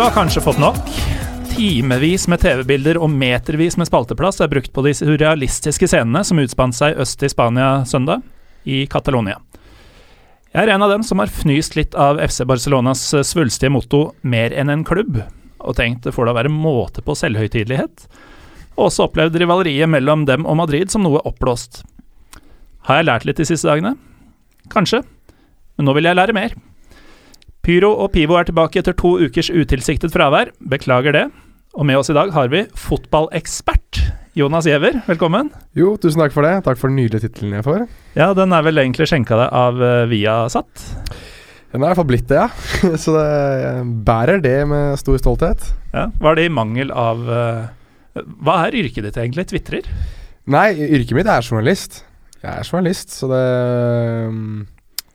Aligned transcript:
Har 0.00 0.10
kanskje 0.10 0.40
fått 0.40 0.58
nok? 0.58 0.78
Timevis 1.50 2.22
med 2.28 2.40
TV-bilder 2.40 2.96
og 3.04 3.10
metervis 3.12 3.74
med 3.76 3.84
spalteplass 3.84 4.38
er 4.40 4.48
brukt 4.48 4.70
på 4.72 4.84
de 4.86 4.94
surrealistiske 4.96 5.84
scenene 5.90 6.22
som 6.24 6.38
utspant 6.40 6.72
seg 6.72 6.96
øst 7.04 7.20
i 7.20 7.28
Spania 7.28 7.82
søndag, 7.84 8.22
i 8.64 8.86
Catalonia. 8.88 9.36
Jeg 10.54 10.62
er 10.62 10.72
en 10.72 10.86
av 10.86 10.94
dem 10.94 11.04
som 11.04 11.20
har 11.20 11.28
fnyst 11.28 11.76
litt 11.76 11.92
av 11.92 12.16
FC 12.16 12.46
Barcelonas 12.48 13.02
svulstige 13.28 13.68
motto 13.74 14.14
'mer 14.22 14.56
enn 14.56 14.72
en 14.72 14.86
klubb', 14.88 15.20
og 15.60 15.76
tenkt 15.76 16.08
det 16.08 16.14
får 16.16 16.26
da 16.26 16.32
være 16.32 16.48
måte 16.48 17.04
på 17.04 17.12
selvhøytidelighet, 17.12 18.08
og 18.78 18.88
også 18.88 19.04
opplevd 19.04 19.36
rivaleriet 19.36 19.88
mellom 19.88 20.24
dem 20.24 20.46
og 20.46 20.56
Madrid 20.56 20.90
som 20.90 21.02
noe 21.02 21.20
oppblåst. 21.28 21.84
Har 22.88 22.96
jeg 22.96 23.04
lært 23.04 23.26
litt 23.26 23.36
de 23.36 23.44
siste 23.44 23.68
dagene? 23.68 23.98
Kanskje, 24.70 25.04
men 25.76 25.84
nå 25.84 25.92
vil 25.92 26.04
jeg 26.04 26.16
lære 26.16 26.32
mer. 26.32 26.56
Pyro 27.60 27.90
og 28.00 28.14
Pivo 28.14 28.38
er 28.40 28.46
tilbake 28.48 28.80
etter 28.80 28.94
to 28.96 29.18
ukers 29.20 29.50
utilsiktet 29.52 30.14
fravær, 30.14 30.48
beklager 30.72 31.12
det. 31.12 31.26
Og 31.76 31.84
med 31.86 32.00
oss 32.00 32.08
i 32.10 32.16
dag 32.16 32.32
har 32.32 32.48
vi 32.50 32.62
fotballekspert 32.72 34.00
Jonas 34.38 34.64
Giæver, 34.64 34.96
velkommen. 35.04 35.50
Jo, 35.76 35.92
tusen 36.00 36.22
takk 36.22 36.32
for 36.32 36.46
det. 36.46 36.54
Takk 36.64 36.80
for 36.80 36.88
den 36.88 36.96
nydelige 37.02 37.26
tittelen 37.26 37.58
jeg 37.58 37.66
får. 37.66 37.84
Ja, 38.16 38.30
den 38.38 38.54
er 38.56 38.64
vel 38.64 38.80
egentlig 38.80 39.10
skjenka 39.10 39.36
deg 39.42 39.52
av 39.60 39.76
uh, 39.76 40.06
Viasat? 40.08 40.86
Den 41.70 41.82
er 41.82 41.84
i 41.84 41.90
hvert 41.90 42.00
fall 42.00 42.08
blitt 42.08 42.30
det, 42.32 42.40
ja. 42.40 42.96
Så 43.04 43.12
det, 43.18 43.28
bærer 44.08 44.40
det 44.40 44.56
med 44.70 44.96
stor 45.02 45.20
stolthet. 45.20 45.68
Ja, 45.92 46.08
Var 46.22 46.40
det 46.40 46.48
i 46.48 46.54
mangel 46.56 46.94
av 46.96 47.22
uh, 47.28 48.24
Hva 48.40 48.56
er 48.64 48.80
yrket 48.80 49.04
ditt 49.10 49.20
egentlig? 49.20 49.50
Tvitrer? 49.52 49.92
Nei, 50.50 50.70
yrket 50.88 51.18
mitt 51.18 51.28
er 51.28 51.44
journalist. 51.44 52.06
Jeg 52.40 52.54
er 52.54 52.64
journalist, 52.72 53.12
så 53.20 53.28
det 53.28 53.46
um, 54.32 54.62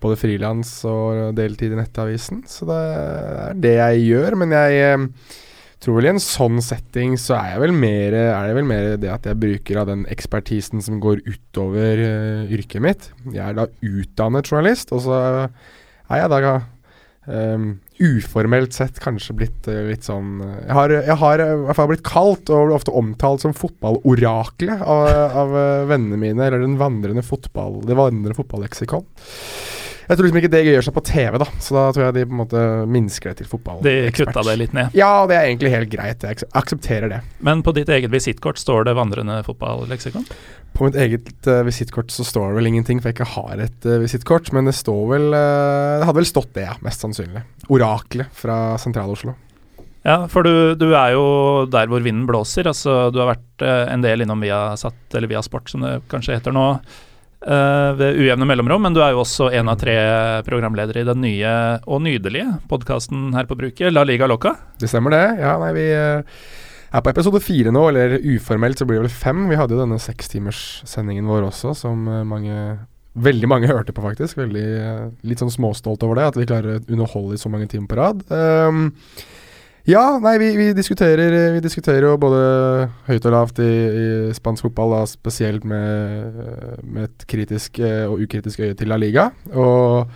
Både 0.06 0.20
frilans 0.22 0.78
og 0.86 1.34
deltid 1.38 1.74
i 1.74 1.80
Nettavisen. 1.80 2.44
Så 2.50 2.68
det 2.70 2.78
er 2.78 3.58
det 3.58 3.76
jeg 3.80 4.06
gjør. 4.12 4.38
Men 4.44 4.54
jeg 4.54 5.00
um, 5.00 5.08
tror 5.82 5.98
vel 6.00 6.10
i 6.10 6.12
en 6.14 6.22
sånn 6.22 6.62
setting 6.66 7.16
så 7.22 7.38
er, 7.40 7.58
vel 7.64 7.74
mer, 7.76 8.14
er 8.14 8.50
det 8.50 8.58
vel 8.58 8.70
mer 8.70 8.92
det 9.02 9.10
at 9.12 9.26
jeg 9.30 9.42
bruker 9.42 9.82
av 9.82 9.90
den 9.90 10.06
ekspertisen 10.12 10.84
som 10.86 11.02
går 11.04 11.24
utover 11.26 12.02
uh, 12.04 12.54
yrket 12.54 12.86
mitt. 12.86 13.10
Jeg 13.32 13.42
er 13.48 13.58
da 13.58 13.68
utdannet 13.82 14.52
journalist, 14.52 14.94
og 14.96 15.04
så 15.08 15.18
er 15.26 16.22
jeg 16.22 16.32
da 16.34 16.56
um, 17.26 17.70
uformelt 18.02 18.76
sett 18.78 19.02
kanskje 19.02 19.38
blitt 19.38 19.70
uh, 19.72 19.86
litt 19.88 20.06
sånn 20.06 20.42
Jeg 20.44 20.76
har, 20.78 20.94
jeg 20.98 21.18
har 21.22 21.42
i 21.42 21.48
hvert 21.64 21.80
fall 21.80 21.90
blitt 21.94 22.06
kalt 22.06 22.52
og 22.54 22.76
ofte 22.76 22.94
omtalt 22.94 23.46
som 23.46 23.56
fotballoraklet 23.58 24.82
av, 24.82 25.10
av 25.46 25.56
vennene 25.90 26.22
mine, 26.22 26.46
eller 26.46 26.62
den 26.62 26.78
vandrende 26.82 27.26
fotball, 27.26 27.82
det 27.86 27.98
vandrende 27.98 28.38
fotballeksikon. 28.38 29.10
Jeg 30.06 30.18
tror 30.18 30.28
liksom 30.28 30.38
ikke 30.42 30.52
det 30.54 30.62
gjør 30.68 30.86
seg 30.86 30.94
på 30.96 31.02
TV, 31.08 31.38
da, 31.42 31.48
så 31.64 31.76
da 31.78 31.86
tror 31.96 32.04
jeg 32.06 32.16
de 32.18 32.26
på 32.28 32.36
en 32.36 32.42
måte 32.44 32.64
minsker 32.94 33.32
det 33.32 33.40
til 33.40 33.50
fotball. 33.50 33.80
De 33.86 33.94
kutta 34.14 34.44
det 34.46 34.54
litt 34.62 34.76
ned? 34.78 34.94
Ja, 34.98 35.26
det 35.30 35.38
er 35.38 35.48
egentlig 35.50 35.72
helt 35.74 35.90
greit. 35.90 36.26
Jeg 36.26 36.50
aksepterer 36.54 37.10
det. 37.10 37.22
Men 37.46 37.64
på 37.66 37.74
ditt 37.76 37.90
eget 37.90 38.14
visittkort 38.14 38.62
står 38.62 38.86
det 38.90 38.94
vandrende 39.00 39.40
fotballeksikon? 39.48 40.28
På 40.76 40.90
mitt 40.90 41.00
eget 41.00 41.32
uh, 41.48 41.64
visittkort 41.66 42.14
så 42.14 42.26
står 42.28 42.52
det 42.52 42.60
vel 42.60 42.70
ingenting, 42.74 43.02
for 43.02 43.10
jeg 43.10 43.18
ikke 43.18 43.32
har 43.34 43.64
et 43.64 43.88
uh, 43.88 43.98
visittkort. 44.04 44.52
Men 44.54 44.70
det 44.70 44.76
står 44.78 45.02
vel 45.16 45.28
uh, 45.32 46.02
Det 46.02 46.10
hadde 46.10 46.20
vel 46.20 46.30
stått 46.30 46.54
det, 46.58 46.68
ja, 46.68 46.78
mest 46.86 47.02
sannsynlig. 47.06 47.42
Oraklet 47.74 48.30
fra 48.36 48.76
Sentral-Oslo. 48.82 49.34
Ja, 50.06 50.20
for 50.30 50.46
du, 50.46 50.76
du, 50.78 50.92
er 50.94 51.16
jo 51.16 51.26
der 51.72 51.90
hvor 51.90 52.04
vinden 52.06 52.28
blåser. 52.30 52.68
Altså, 52.70 53.08
du 53.10 53.24
har 53.24 53.32
vært 53.32 53.64
en 53.66 54.04
del 54.04 54.22
innom 54.22 54.44
Viasat, 54.44 55.00
eller 55.18 55.32
Viasport 55.32 55.72
som 55.72 55.82
det 55.82 55.96
kanskje 56.12 56.36
heter 56.38 56.54
nå. 56.54 56.68
Uh, 57.46 57.94
ved 57.94 58.18
ujevne 58.18 58.46
mellomrom, 58.50 58.82
men 58.82 58.96
du 58.96 59.04
er 59.06 59.12
jo 59.14 59.20
også 59.22 59.52
en 59.54 59.70
av 59.70 59.78
tre 59.78 59.94
programledere 60.48 61.04
i 61.04 61.06
den 61.06 61.20
nye 61.22 61.52
og 61.86 62.02
nydelige 62.02 62.56
podkasten 62.72 63.36
her 63.38 63.46
på 63.46 63.58
bruket, 63.60 63.92
La 63.94 64.02
Liga 64.02 64.26
Loca. 64.26 64.56
Det 64.82 64.90
stemmer 64.90 65.14
det. 65.14 65.26
Ja, 65.44 65.52
nei, 65.62 65.70
vi 65.78 65.84
uh, 65.94 66.26
er 66.90 67.04
på 67.06 67.14
episode 67.14 67.44
fire 67.46 67.74
nå, 67.76 67.84
eller 67.92 68.18
uformelt 68.34 68.82
så 68.82 68.88
blir 68.90 68.98
det 68.98 69.06
vel 69.06 69.14
fem. 69.14 69.46
Vi 69.52 69.60
hadde 69.60 69.78
jo 69.78 69.84
denne 69.84 70.02
sekstimerssendingen 70.02 71.30
vår 71.30 71.46
også, 71.52 71.78
som 71.86 72.10
uh, 72.10 72.26
mange 72.26 72.58
Veldig 73.16 73.48
mange 73.48 73.70
hørte 73.72 73.94
på, 73.96 74.04
faktisk. 74.04 74.36
Veldig, 74.42 74.66
litt 75.24 75.40
sånn 75.40 75.54
småstolt 75.54 76.02
over 76.04 76.18
det, 76.20 76.26
at 76.34 76.40
vi 76.42 76.48
klarer 76.50 76.82
å 76.82 76.82
underholde 76.84 77.38
i 77.38 77.40
så 77.40 77.48
mange 77.48 77.70
timer 77.72 77.88
på 77.88 77.96
rad. 77.96 78.26
Um, 78.28 78.90
ja, 79.86 80.04
nei, 80.18 80.38
vi, 80.42 80.48
vi, 80.58 80.70
diskuterer, 80.74 81.34
vi, 81.54 81.60
diskuterer, 81.62 82.08
jo 82.08 82.16
både 82.18 82.40
høyt 83.06 83.26
og 83.30 83.36
lavt 83.36 83.60
i, 83.62 83.70
i 83.70 84.08
spansk 84.34 84.66
fotball, 84.66 84.96
da, 84.96 85.02
spesielt 85.10 85.68
med, 85.70 86.40
med, 86.82 87.12
et 87.12 87.28
kritisk 87.30 87.78
eh, 87.84 88.08
og 88.10 88.24
ukritisk 88.26 88.64
øye 88.66 88.74
til 88.78 88.90
La 88.90 88.98
Liga. 88.98 89.28
Og 89.54 90.10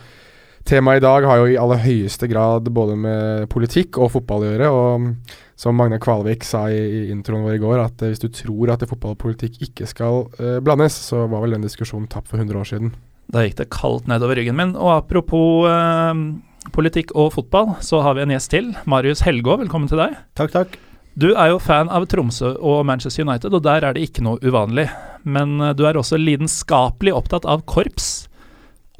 temaet 0.66 0.98
i 0.98 1.04
dag 1.06 1.28
har 1.30 1.38
jo 1.38 1.46
i 1.52 1.60
aller 1.62 1.84
høyeste 1.84 2.26
grad 2.32 2.66
både 2.74 2.98
med 2.98 3.46
politikk 3.54 4.00
og 4.02 4.10
fotball 4.16 4.42
å 4.42 4.50
gjøre. 4.50 4.72
Og 4.74 5.38
som 5.60 5.78
Magne 5.78 6.02
Kvalvik 6.02 6.42
sa 6.48 6.64
i, 6.66 6.82
i 6.82 7.06
introen 7.14 7.46
vår 7.46 7.60
i 7.60 7.62
går, 7.62 7.78
at 7.84 8.02
hvis 8.08 8.26
du 8.26 8.26
tror 8.34 8.74
at 8.74 8.82
fotball 8.90 9.14
og 9.14 9.22
politikk 9.22 9.62
ikke 9.70 9.86
skal 9.86 10.24
uh, 10.40 10.58
blandes, 10.64 10.98
så 11.12 11.28
var 11.30 11.44
vel 11.44 11.54
den 11.54 11.66
diskusjonen 11.68 12.10
tapt 12.10 12.32
for 12.32 12.42
100 12.42 12.58
år 12.58 12.70
siden. 12.72 12.94
Da 13.30 13.46
gikk 13.46 13.60
det 13.60 13.70
kaldt 13.70 14.10
nedover 14.10 14.40
ryggen 14.40 14.58
min. 14.58 14.74
Og 14.74 14.96
apropos 14.98 15.68
uh 15.70 16.49
politikk 16.74 17.14
og 17.18 17.32
fotball, 17.34 17.74
så 17.84 18.02
har 18.04 18.16
vi 18.16 18.24
en 18.24 18.34
gjest 18.34 18.52
til. 18.52 18.70
Marius 18.90 19.24
Helgå, 19.26 19.56
velkommen 19.62 19.90
til 19.90 20.02
deg. 20.02 20.16
Takk, 20.38 20.52
takk. 20.54 20.78
Du 21.18 21.32
er 21.32 21.50
jo 21.50 21.58
fan 21.60 21.90
av 21.90 22.06
Tromsø 22.08 22.52
og 22.56 22.84
Manchester 22.88 23.26
United, 23.26 23.54
og 23.56 23.64
der 23.66 23.84
er 23.84 23.96
det 23.96 24.04
ikke 24.06 24.22
noe 24.24 24.38
uvanlig. 24.44 24.86
Men 25.26 25.58
eh, 25.60 25.74
du 25.76 25.84
er 25.88 25.98
også 25.98 26.20
lidenskapelig 26.20 27.14
opptatt 27.16 27.48
av 27.48 27.64
korps 27.68 28.28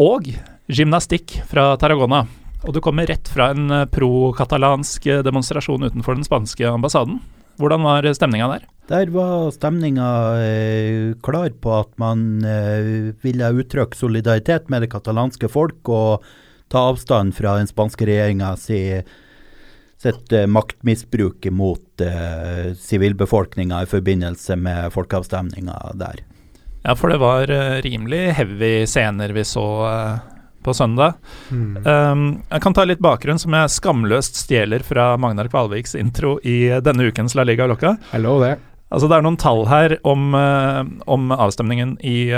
og 0.01 0.33
gymnastikk 0.71 1.39
fra 1.51 1.75
Tarragona. 1.81 2.25
Og 2.67 2.75
du 2.77 2.81
kommer 2.85 3.09
rett 3.09 3.31
fra 3.31 3.53
en 3.55 3.71
eh, 3.73 3.87
pro-katalansk 3.93 5.07
eh, 5.07 5.23
demonstrasjon 5.27 5.87
utenfor 5.87 6.19
den 6.19 6.27
spanske 6.27 6.67
ambassaden. 6.69 7.21
Hvordan 7.61 7.85
var 7.85 8.07
stemninga 8.17 8.51
der? 8.55 8.69
Der 8.91 9.11
var 9.15 9.51
stemninga 9.55 10.11
eh, 10.43 11.15
klar 11.23 11.53
på 11.63 11.75
at 11.79 11.93
man 12.01 12.43
eh, 12.43 13.13
ville 13.23 13.55
uttrykke 13.63 13.97
solidaritet 13.97 14.71
med 14.73 14.83
det 14.83 14.91
katalanske 14.93 15.51
folk. 15.53 15.81
og 15.89 16.25
ta 16.71 16.79
avstand 16.79 17.35
fra 17.37 17.57
den 17.59 17.67
spanske 17.67 18.07
regjeringa 18.07 18.55
si 18.57 18.81
sitt 20.01 20.33
uh, 20.33 20.47
maktmisbruk 20.47 21.51
mot 21.51 22.01
uh, 22.01 22.71
i 23.83 23.87
forbindelse 23.87 24.57
med 24.57 24.93
folkeavstemninga 24.93 25.93
der. 25.95 26.23
Ja, 26.83 26.95
for 26.97 27.13
det 27.13 27.19
var 27.21 27.51
uh, 27.51 27.83
rimelig 27.85 28.31
heavy 28.39 28.87
scener 28.87 29.35
vi 29.37 29.45
så 29.45 29.67
på 30.63 30.75
søndag. 30.75 31.15
Mm. 31.51 31.77
Um, 31.87 32.25
jeg 32.51 32.63
kan 32.63 32.75
ta 32.77 32.85
litt 32.85 33.01
bakgrunn 33.03 33.41
som 33.41 33.55
jeg 33.57 33.73
skamløst 33.73 34.37
stjeler 34.37 34.85
fra 34.85 35.17
Magnar 35.21 35.49
Kvalviks 35.49 35.97
intro 35.97 36.39
i 36.45 36.69
denne 36.85 37.09
ukens 37.09 37.35
La 37.35 37.45
Liga 37.49 37.67
Loca. 37.67 37.97
Hello, 38.13 38.39
det. 38.45 38.59
Altså, 38.91 39.09
det 39.09 39.17
er 39.17 39.25
noen 39.25 39.39
tall 39.41 39.65
her 39.71 39.97
om, 40.05 40.35
om 41.07 41.33
avstemningen 41.33 41.95
i 42.05 42.33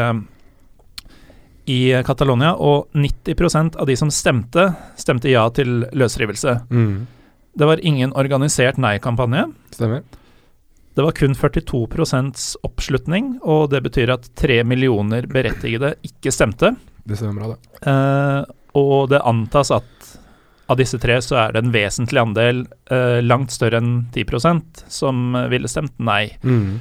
i 1.70 2.02
Catalonia, 2.06 2.54
og 2.54 2.88
90% 2.96 3.76
av 3.78 3.86
de 3.86 3.96
som 3.96 4.10
stemte, 4.10 4.72
stemte 4.98 5.30
ja 5.30 5.44
til 5.54 5.84
løsrivelse. 5.92 6.56
Mm. 6.70 7.06
Det 7.54 7.68
var 7.68 7.82
ingen 7.84 8.14
organisert 8.18 8.80
nei-kampanje. 8.80 9.46
Stemmer. 9.74 10.02
Det 10.94 11.04
var 11.06 11.14
kun 11.16 11.34
42% 11.34 12.40
oppslutning, 12.66 13.36
og 13.42 13.70
det 13.72 13.82
betyr 13.86 14.12
at 14.12 14.28
tre 14.36 14.60
millioner 14.64 15.28
berettigede 15.30 15.94
ikke 16.04 16.32
stemte. 16.34 16.74
Det 17.04 17.16
stemmer 17.16 17.40
bra, 17.40 17.54
det. 17.54 17.86
Eh, 17.88 18.40
og 18.80 19.08
det 19.12 19.22
antas 19.24 19.72
at 19.72 20.10
av 20.72 20.78
disse 20.80 20.98
tre 21.00 21.18
så 21.24 21.38
er 21.42 21.54
det 21.54 21.62
en 21.62 21.72
vesentlig 21.74 22.20
andel, 22.20 22.62
eh, 22.91 23.20
langt 23.24 23.53
større 23.53 23.80
enn 23.80 24.06
10% 24.12 24.84
som 24.92 25.34
ville 25.53 25.68
stemt 25.68 25.97
nei. 25.98 26.36
Mm. 26.44 26.80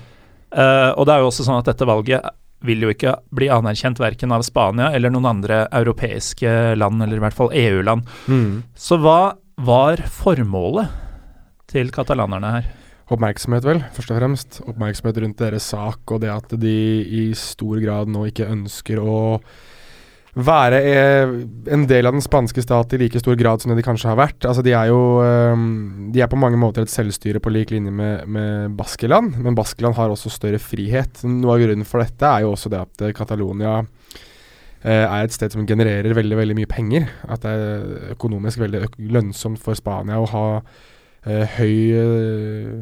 Eh, 0.52 0.92
og 0.92 1.08
det 1.08 1.16
er 1.16 1.24
jo 1.24 1.32
også 1.32 1.48
sånn 1.48 1.60
at 1.60 1.72
dette 1.72 1.88
valget 1.88 2.28
vil 2.66 2.86
jo 2.86 2.92
ikke 2.94 3.16
bli 3.34 3.50
anerkjent 3.54 4.02
verken 4.02 4.34
av 4.36 4.46
Spania 4.46 4.92
eller 4.96 5.14
noen 5.14 5.30
andre 5.30 5.64
europeiske 5.74 6.76
land, 6.78 7.02
eller 7.04 7.18
i 7.18 7.24
hvert 7.24 7.38
fall 7.38 7.54
EU-land. 7.58 8.06
Mm. 8.28 8.62
Så 8.78 9.00
hva 9.02 9.34
var 9.62 10.04
formålet 10.12 10.94
til 11.72 11.92
katalanerne 11.94 12.54
her? 12.58 12.70
Oppmerksomhet, 13.12 13.66
vel, 13.68 13.82
først 13.92 14.14
og 14.14 14.22
fremst. 14.22 14.62
Oppmerksomhet 14.72 15.20
rundt 15.20 15.42
deres 15.42 15.68
sak 15.74 16.14
og 16.14 16.22
det 16.24 16.32
at 16.32 16.54
de 16.62 16.78
i 17.04 17.26
stor 17.36 17.82
grad 17.84 18.12
nå 18.12 18.30
ikke 18.30 18.48
ønsker 18.54 19.02
å 19.04 19.18
være 20.32 20.78
eh, 20.88 21.32
en 21.76 21.84
del 21.90 22.08
av 22.08 22.16
den 22.16 22.24
spanske 22.24 22.64
stat 22.64 22.94
i 22.96 23.00
like 23.02 23.20
stor 23.20 23.36
grad 23.40 23.62
som 23.62 23.72
det 23.72 23.82
de 23.82 23.86
kanskje 23.86 24.12
har 24.12 24.20
vært. 24.20 24.48
Altså, 24.48 24.64
de 24.64 24.72
er 24.78 24.88
jo 24.88 25.20
um, 25.20 26.10
De 26.14 26.24
er 26.24 26.32
på 26.32 26.40
mange 26.40 26.60
måter 26.60 26.86
et 26.86 26.94
selvstyre 26.94 27.42
på 27.44 27.52
lik 27.52 27.74
linje 27.74 27.92
med, 27.92 28.24
med 28.32 28.78
Baskeland, 28.80 29.36
men 29.44 29.58
Baskeland 29.58 29.98
har 30.00 30.12
også 30.12 30.32
større 30.32 30.62
frihet. 30.62 31.24
Noe 31.28 31.58
av 31.58 31.66
grunnen 31.66 31.88
for 31.88 32.04
dette 32.04 32.28
er 32.28 32.46
jo 32.46 32.54
også 32.56 32.72
det 32.72 32.80
at 32.80 33.04
uh, 33.04 33.16
Catalonia 33.18 33.82
er 34.82 35.28
et 35.28 35.30
sted 35.30 35.54
som 35.54 35.62
genererer 35.70 36.16
veldig, 36.18 36.38
veldig 36.40 36.56
mye 36.58 36.66
penger. 36.66 37.04
At 37.30 37.44
det 37.44 37.52
er 37.54 38.16
økonomisk 38.16 38.64
veldig 38.64 38.80
lønnsomt 39.14 39.62
for 39.62 39.78
Spania 39.78 40.18
å 40.18 40.26
ha 40.32 40.46
høye, 41.60 42.02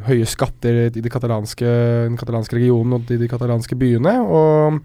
høye 0.07 0.29
skatter 0.31 0.85
i 0.85 1.03
de 1.03 1.11
katalanske, 1.11 1.67
den 2.07 2.15
katalanske 2.15 2.55
regionen 2.55 2.95
og 2.95 3.11
i 3.11 3.19
de 3.19 3.27
katalanske 3.27 3.75
byene. 3.75 4.15
og 4.23 4.79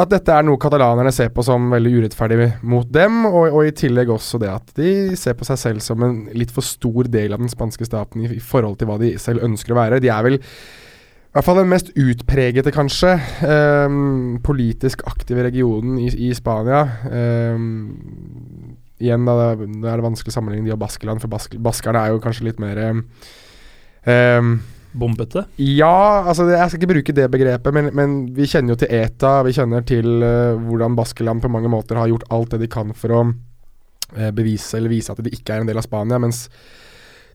at 0.00 0.10
dette 0.12 0.34
er 0.34 0.44
noe 0.46 0.60
katalanerne 0.60 1.12
ser 1.14 1.30
på 1.34 1.44
som 1.44 1.70
veldig 1.72 1.92
urettferdig 2.00 2.48
mot 2.68 2.88
dem, 2.92 3.22
og, 3.28 3.50
og, 3.50 3.62
i 3.68 3.74
tillegg 3.76 4.12
også 4.12 4.40
det 4.42 4.50
at 4.52 4.74
de 4.78 5.16
ser 5.18 5.36
på 5.38 5.46
seg 5.48 5.60
selv 5.60 5.84
som 5.84 6.02
en 6.06 6.22
litt 6.36 6.52
for 6.54 6.66
stor 6.66 7.10
del 7.12 7.36
av 7.36 7.42
den 7.42 7.52
spanske 7.52 7.88
staten 7.88 8.24
i, 8.24 8.30
i 8.38 8.44
forhold 8.44 8.78
til 8.80 8.90
hva 8.90 9.00
de 9.02 9.14
selv 9.20 9.44
ønsker 9.46 9.74
å 9.74 9.80
være. 9.80 10.00
De 10.02 10.12
er 10.12 10.26
vel 10.26 10.40
i 10.40 11.36
hvert 11.36 11.46
fall 11.46 11.60
den 11.60 11.70
mest 11.70 11.92
utpregete, 11.94 12.72
kanskje, 12.74 13.12
um, 13.46 14.40
politisk 14.42 15.04
aktive 15.06 15.44
regionen 15.46 16.00
i, 16.02 16.08
i 16.26 16.32
Spania. 16.34 16.80
Um, 17.06 18.74
igjen, 18.98 19.28
da, 19.28 19.52
det 19.54 19.86
er 19.86 20.00
det 20.00 20.08
vanskelig 20.08 20.34
å 20.34 20.38
sammenligne 20.40 20.66
de 20.66 20.74
og 20.74 20.82
Baskeland, 20.82 21.22
for 21.22 21.30
Bask 21.30 21.54
baskerne 21.62 22.02
er 22.02 22.16
jo 22.16 22.24
kanskje 22.24 22.48
litt 22.48 22.58
mer 22.58 22.82
um, 22.90 24.58
Bombete? 24.92 25.44
Ja, 25.62 26.24
altså 26.26 26.48
jeg 26.50 26.66
skal 26.70 26.80
ikke 26.80 26.92
bruke 26.94 27.14
det 27.14 27.28
begrepet, 27.30 27.74
men, 27.76 27.90
men 27.94 28.18
vi 28.34 28.48
kjenner 28.50 28.74
jo 28.74 28.80
til 28.82 28.92
ETA. 29.00 29.36
Vi 29.46 29.54
kjenner 29.54 29.86
til 29.86 30.08
uh, 30.24 30.58
hvordan 30.66 30.98
Baskeland 30.98 31.42
på 31.44 31.52
mange 31.52 31.70
måter 31.70 32.00
har 32.00 32.10
gjort 32.10 32.26
alt 32.34 32.54
det 32.54 32.64
de 32.64 32.70
kan 32.72 32.90
for 32.96 33.14
å 33.14 33.22
uh, 33.30 34.30
bevise 34.34 34.78
eller 34.78 34.92
vise 34.92 35.14
at 35.14 35.22
de 35.22 35.32
ikke 35.34 35.54
er 35.54 35.64
en 35.64 35.70
del 35.70 35.78
av 35.78 35.86
Spania. 35.86 36.18
Mens 36.22 36.48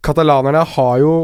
katalanerne 0.06 0.62
har 0.76 1.00
jo 1.02 1.16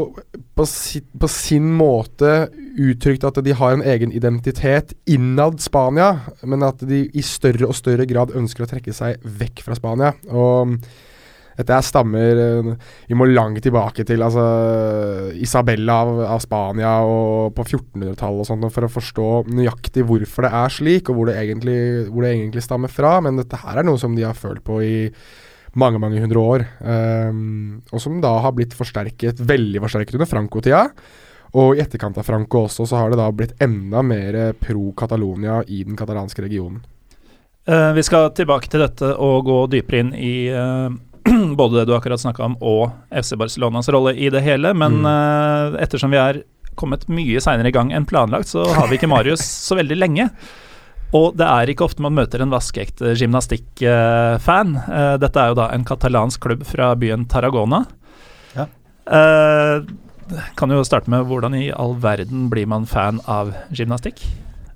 på, 0.56 0.66
si, 0.66 1.02
på 1.02 1.28
sin 1.30 1.68
måte 1.76 2.48
uttrykt 2.80 3.28
at 3.28 3.38
de 3.44 3.54
har 3.56 3.76
en 3.76 3.84
egen 3.84 4.12
identitet 4.16 4.96
innad 5.10 5.60
Spania, 5.62 6.10
men 6.42 6.64
at 6.66 6.82
de 6.88 7.04
i 7.12 7.24
større 7.26 7.68
og 7.68 7.76
større 7.78 8.08
grad 8.08 8.34
ønsker 8.38 8.64
å 8.64 8.70
trekke 8.72 8.96
seg 8.96 9.22
vekk 9.22 9.66
fra 9.68 9.76
Spania. 9.78 10.14
Og 10.32 10.78
dette 11.58 11.76
her 11.76 11.84
stammer 11.84 12.40
eh, 12.40 12.70
Vi 13.10 13.16
må 13.18 13.26
langt 13.28 13.62
tilbake 13.64 14.06
til 14.08 14.24
altså, 14.24 14.44
Isabella 15.36 15.98
av, 16.04 16.22
av 16.36 16.42
Spania 16.44 16.94
og 17.04 17.52
på 17.56 17.66
1400-tallet 17.66 18.44
og 18.44 18.48
sånt 18.48 18.68
for 18.72 18.86
å 18.86 18.92
forstå 18.92 19.28
nøyaktig 19.52 20.06
hvorfor 20.08 20.46
det 20.46 20.52
er 20.62 20.76
slik, 20.76 21.10
og 21.10 21.18
hvor 21.18 21.30
det, 21.30 21.38
egentlig, 21.42 21.78
hvor 22.08 22.24
det 22.24 22.34
egentlig 22.34 22.64
stammer 22.64 22.92
fra. 22.92 23.18
Men 23.24 23.40
dette 23.40 23.60
her 23.60 23.80
er 23.80 23.88
noe 23.88 24.00
som 24.00 24.16
de 24.16 24.24
har 24.26 24.38
følt 24.38 24.64
på 24.64 24.80
i 24.84 24.94
mange 25.78 26.00
mange 26.00 26.20
hundre 26.20 26.40
år. 26.40 26.64
Um, 26.84 27.82
og 27.92 28.02
som 28.04 28.18
da 28.22 28.32
har 28.44 28.54
blitt 28.56 28.76
forsterket, 28.76 29.40
veldig 29.48 29.80
forsterket 29.84 30.18
under 30.18 30.28
Franco-tida. 30.28 30.86
Og 31.60 31.76
i 31.76 31.82
etterkant 31.84 32.16
av 32.20 32.24
Franco 32.24 32.64
også, 32.66 32.86
så 32.88 33.00
har 33.00 33.12
det 33.12 33.20
da 33.20 33.28
blitt 33.32 33.56
enda 33.60 34.00
mer 34.04 34.54
pro 34.60 34.90
Catalonia 34.96 35.60
i 35.68 35.82
den 35.84 35.96
katalanske 36.00 36.44
regionen. 36.44 36.80
Uh, 37.68 37.92
vi 37.96 38.02
skal 38.04 38.32
tilbake 38.34 38.68
til 38.72 38.82
dette 38.82 39.12
og 39.22 39.46
gå 39.46 39.58
dypere 39.76 40.04
inn 40.04 40.14
i 40.18 40.36
uh 40.50 40.92
både 41.58 41.78
det 41.78 41.84
du 41.90 41.94
akkurat 41.96 42.20
snakka 42.20 42.44
om, 42.44 42.56
og 42.60 42.90
FC 43.10 43.36
Barcelonas 43.38 43.88
rolle 43.92 44.14
i 44.14 44.30
det 44.32 44.42
hele. 44.44 44.74
Men 44.74 45.00
mm. 45.02 45.06
uh, 45.06 45.78
ettersom 45.82 46.12
vi 46.14 46.20
er 46.20 46.42
kommet 46.78 47.04
mye 47.12 47.40
seinere 47.44 47.68
i 47.68 47.74
gang 47.74 47.92
enn 47.92 48.08
planlagt, 48.08 48.50
så 48.52 48.64
har 48.72 48.88
vi 48.90 48.98
ikke 48.98 49.10
Marius 49.12 49.44
så 49.68 49.78
veldig 49.78 49.98
lenge. 49.98 50.28
Og 51.12 51.34
det 51.36 51.44
er 51.44 51.68
ikke 51.68 51.84
ofte 51.84 52.04
man 52.04 52.16
møter 52.16 52.40
en 52.40 52.52
vaskeekte 52.52 53.12
gymnastikkfan. 53.20 54.76
Uh, 54.86 55.16
dette 55.20 55.42
er 55.42 55.52
jo 55.52 55.58
da 55.60 55.68
en 55.74 55.84
katalansk 55.88 56.46
klubb 56.46 56.64
fra 56.68 56.94
byen 56.98 57.28
Tarragona. 57.28 57.84
Ja. 58.56 58.70
Uh, 59.04 59.84
kan 60.56 60.72
jo 60.72 60.84
starte 60.86 61.12
med 61.12 61.26
hvordan 61.28 61.56
i 61.58 61.66
all 61.74 61.98
verden 62.00 62.48
blir 62.52 62.68
man 62.70 62.86
fan 62.88 63.20
av 63.28 63.52
gymnastikk? 63.74 64.22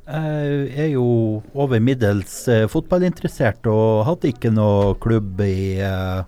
Jeg 0.07 0.71
er 0.79 0.91
jo 0.93 1.43
over 1.59 1.81
middels 1.83 2.45
eh, 2.47 2.69
fotballinteressert 2.71 3.67
og 3.67 4.05
hadde 4.07 4.31
ikke 4.31 4.53
noe 4.55 4.93
klubb 5.03 5.41
i, 5.43 5.83
eh, 5.83 6.21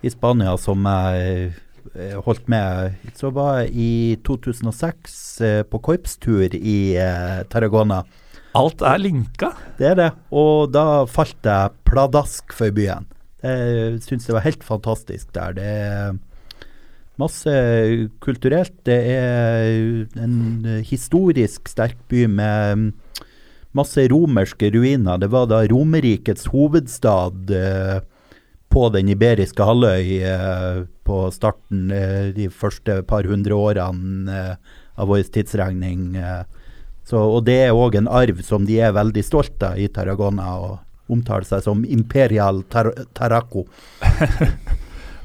i 0.00 0.10
Spania 0.12 0.54
som 0.60 0.86
jeg 0.88 1.50
eh, 1.94 2.16
holdt 2.24 2.48
med. 2.50 2.96
Så 3.18 3.32
var 3.34 3.62
jeg 3.62 3.74
i 3.74 3.92
2006 4.26 5.18
eh, 5.44 5.60
på 5.68 5.82
korpstur 5.90 6.56
i 6.56 6.96
eh, 7.00 7.42
Tarragona. 7.52 8.02
Alt 8.58 8.82
er 8.82 8.98
linka? 8.98 9.52
Det 9.78 9.92
er 9.92 9.98
det. 9.98 10.10
Og 10.34 10.72
da 10.74 11.04
falt 11.10 11.46
jeg 11.46 11.76
pladask 11.86 12.56
for 12.56 12.74
byen. 12.74 13.06
Jeg 13.40 14.00
syns 14.04 14.26
det 14.28 14.34
var 14.36 14.44
helt 14.44 14.66
fantastisk 14.66 15.30
der. 15.36 15.54
Det 15.56 15.70
er 15.84 16.18
Masse 17.20 17.52
kulturelt. 18.24 18.72
Det 18.88 18.96
er 19.12 20.22
en 20.24 20.64
historisk 20.88 21.68
sterk 21.68 21.98
by 22.08 22.24
med 22.32 22.92
masse 23.76 24.06
romerske 24.08 24.70
ruiner. 24.72 25.20
Det 25.20 25.28
var 25.32 25.50
da 25.50 25.60
Romerrikets 25.68 26.48
hovedstad 26.50 27.52
eh, 27.54 28.00
på 28.70 28.86
den 28.94 29.10
iberiske 29.10 29.66
halvøy 29.66 30.20
eh, 30.22 30.82
på 31.06 31.22
starten, 31.34 31.88
eh, 31.90 32.30
de 32.36 32.46
første 32.54 33.00
par 33.08 33.26
hundre 33.26 33.56
årene 33.58 34.36
eh, 34.36 34.76
av 35.00 35.10
vår 35.10 35.24
tidsregning. 35.34 36.14
Så, 37.08 37.18
og 37.18 37.46
det 37.48 37.56
er 37.64 37.74
òg 37.74 37.96
en 37.98 38.10
arv 38.10 38.42
som 38.46 38.66
de 38.68 38.76
er 38.84 38.94
veldig 38.94 39.24
stolte 39.24 39.72
av 39.72 39.80
i 39.80 39.88
Tarragona, 39.90 40.52
og 40.60 41.10
omtaler 41.10 41.48
seg 41.48 41.64
som 41.64 41.82
Imperial 41.88 42.62
tar 42.70 42.92
Tarraco. 43.16 43.64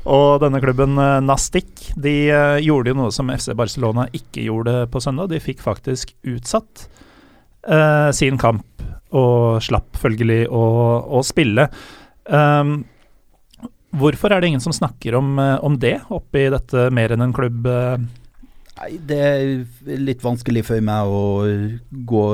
Og 0.05 0.37
denne 0.37 0.59
klubben 0.61 0.99
Nastic 1.25 1.87
de 1.97 2.13
gjorde 2.61 2.91
jo 2.91 2.97
noe 2.99 3.13
som 3.13 3.31
FC 3.33 3.55
Barcelona 3.57 4.03
ikke 4.13 4.43
gjorde 4.45 4.83
på 4.93 5.01
søndag. 5.01 5.31
De 5.31 5.39
fikk 5.41 5.63
faktisk 5.65 6.11
utsatt 6.29 6.83
eh, 7.65 8.11
sin 8.13 8.37
kamp 8.37 8.85
og 9.17 9.63
slapp 9.65 9.97
følgelig 9.97 10.43
å, 10.53 10.65
å 11.09 11.23
spille. 11.25 11.65
Um, 12.29 12.83
hvorfor 13.99 14.33
er 14.33 14.41
det 14.41 14.53
ingen 14.53 14.63
som 14.63 14.75
snakker 14.75 15.17
om, 15.19 15.39
om 15.39 15.79
det 15.79 15.97
oppi 16.13 16.47
dette 16.53 16.89
mer 16.95 17.15
enn 17.15 17.25
en 17.25 17.35
klubb? 17.35 17.67
Nei, 18.75 18.89
Det 18.99 19.19
er 19.23 19.99
litt 20.01 20.23
vanskelig 20.23 20.65
for 20.67 20.83
meg 20.83 21.07
å 21.07 21.23
gå, 22.11 22.25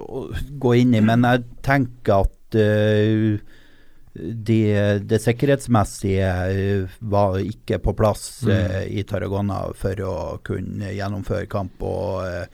å 0.00 0.22
gå 0.64 0.74
inn 0.80 0.96
i, 0.96 1.04
men 1.04 1.26
jeg 1.28 1.44
tenker 1.66 2.24
at 2.24 2.58
de, 4.18 5.00
det 5.04 5.20
sikkerhetsmessige 5.22 6.30
eh, 6.50 6.96
var 6.98 7.38
ikke 7.42 7.78
på 7.82 7.94
plass 7.98 8.42
eh, 8.48 8.86
i 8.90 9.04
Tarragona 9.06 9.60
for 9.78 10.02
å 10.04 10.16
kunne 10.46 10.92
gjennomføre 10.94 11.48
kamp. 11.50 11.82
og 11.82 12.24
eh, 12.26 12.46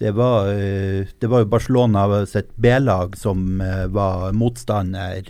det 0.00 0.14
var, 0.16 0.48
eh, 0.54 1.08
det 1.20 1.28
var 1.28 1.44
Barcelona 1.44 2.26
sitt 2.26 2.54
B-lag 2.56 3.16
som 3.18 3.60
eh, 3.60 3.86
var 3.92 4.32
motstander. 4.32 5.24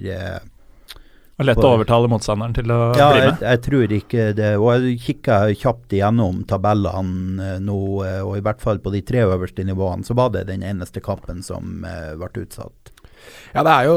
Eh, 1.41 1.43
og 1.43 1.49
lett 1.49 1.65
å 1.65 1.73
overtale 1.79 2.11
motstanderen 2.13 2.55
til 2.57 2.71
å 2.75 2.79
ja, 2.93 3.09
bli 3.15 3.25
med? 3.25 3.31
Jeg, 3.33 3.41
jeg 3.49 3.63
tror 3.65 3.97
ikke 3.97 4.29
det. 4.37 4.53
Og 4.61 4.71
jeg 4.75 5.01
kikka 5.07 5.41
kjapt 5.57 5.97
igjennom 5.97 6.45
tabellene 6.51 7.57
nå, 7.65 7.81
og 8.05 8.37
i 8.37 8.45
hvert 8.45 8.61
fall 8.61 8.83
på 8.85 8.93
de 8.93 9.01
tre 9.09 9.25
øverste 9.25 9.65
nivåene, 9.65 10.05
så 10.05 10.17
var 10.19 10.35
det 10.37 10.47
den 10.53 10.65
eneste 10.67 11.03
kampen 11.05 11.41
som 11.47 11.81
ble 11.83 12.45
utsatt. 12.45 12.93
Ja, 13.55 13.65
det 13.67 13.73
er 13.73 13.89
jo 13.89 13.97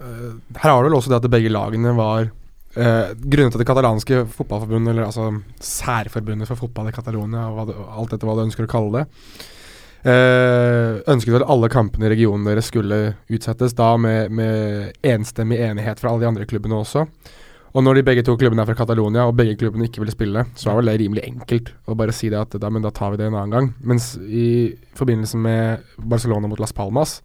uh, 0.00 0.30
Her 0.58 0.70
har 0.70 0.82
du 0.82 0.88
vel 0.88 0.98
også 0.98 1.12
det 1.12 1.20
at 1.20 1.30
begge 1.32 1.52
lagene 1.52 1.94
var 1.96 2.28
uh, 2.28 3.08
grunnet 3.14 3.54
til 3.54 3.62
det 3.62 3.68
katalanske 3.68 4.22
fotballforbundet, 4.34 4.94
eller 4.94 5.08
altså 5.08 5.30
særforbundet 5.62 6.50
for 6.50 6.64
fotball 6.64 6.90
i 6.90 6.94
Catalonia, 6.96 7.48
og 7.50 7.70
det, 7.70 7.76
alt 7.78 8.14
dette 8.14 8.28
hva 8.28 8.38
du 8.38 8.46
ønsker 8.46 8.66
å 8.66 8.72
kalle 8.74 9.02
det, 9.02 9.04
uh, 9.08 9.53
ønsket 10.04 11.38
at 11.38 11.46
alle 11.48 11.70
kampene 11.72 12.10
i 12.10 12.12
regionen 12.12 12.44
deres 12.44 12.68
skulle 12.68 13.14
utsettes, 13.32 13.72
da 13.78 13.94
med, 13.96 14.28
med 14.36 14.92
enstemmig 15.00 15.62
enighet 15.64 16.02
fra 16.02 16.10
alle 16.12 16.26
de 16.26 16.28
andre 16.28 16.48
klubbene 16.48 16.76
også. 16.82 17.06
Og 17.74 17.82
når 17.82 17.98
de 17.98 18.04
begge 18.06 18.22
to 18.22 18.36
klubbene 18.38 18.62
er 18.62 18.68
fra 18.68 18.76
Catalonia, 18.78 19.24
og 19.26 19.34
begge 19.34 19.56
klubbene 19.58 19.88
ikke 19.88 19.98
ville 20.04 20.14
spille, 20.14 20.44
så 20.54 20.70
er 20.70 20.76
vel 20.78 20.92
det 20.92 20.98
rimelig 21.00 21.24
enkelt 21.26 21.72
å 21.90 21.96
bare 21.98 22.14
si 22.14 22.28
det 22.30 22.38
at 22.38 22.54
da, 22.62 22.70
da 22.70 22.92
tar 22.94 23.14
vi 23.14 23.18
det 23.18 23.26
en 23.26 23.34
annen 23.34 23.54
gang. 23.54 23.70
Mens 23.82 24.12
i 24.22 24.76
forbindelse 24.94 25.40
med 25.42 25.88
Barcelona 25.98 26.50
mot 26.50 26.62
Las 26.62 26.76
Palmas, 26.76 27.16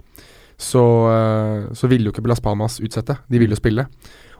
så, 0.57 0.83
eh, 1.13 1.69
så 1.77 1.87
ville 1.91 2.09
jo 2.09 2.15
ikke 2.15 2.25
Las 2.27 2.41
Palmas 2.41 2.79
utsette. 2.81 3.19
De 3.29 3.39
ville 3.39 3.53
jo 3.53 3.61
spille. 3.61 3.85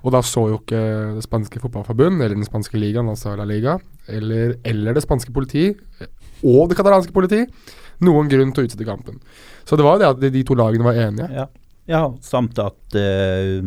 Og 0.03 0.13
da 0.15 0.21
så 0.23 0.45
jo 0.51 0.59
ikke 0.61 0.81
det 1.17 1.25
spanske 1.25 1.61
fotballforbund, 1.61 2.21
eller 2.21 2.37
den 2.37 2.47
spanske 2.47 2.79
ligaen, 2.79 3.09
altså 3.11 3.35
La 3.39 3.47
Liga, 3.47 3.77
eller, 4.07 4.55
eller 4.67 4.95
det 4.95 5.03
spanske 5.03 5.33
politi, 5.35 5.69
og 6.45 6.69
det 6.71 6.77
katalanske 6.79 7.15
politi, 7.15 7.43
noen 8.05 8.31
grunn 8.31 8.53
til 8.55 8.63
å 8.63 8.69
utsette 8.69 8.87
kampen. 8.87 9.19
Så 9.67 9.77
det 9.77 9.85
var 9.85 9.97
jo 9.97 10.03
det 10.03 10.09
at 10.13 10.33
de 10.33 10.43
to 10.47 10.55
lagene 10.57 10.87
var 10.87 10.99
enige. 11.03 11.29
Ja, 11.35 11.47
ja 11.89 12.03
samt 12.23 12.59
at 12.63 12.95
uh, 12.95 13.59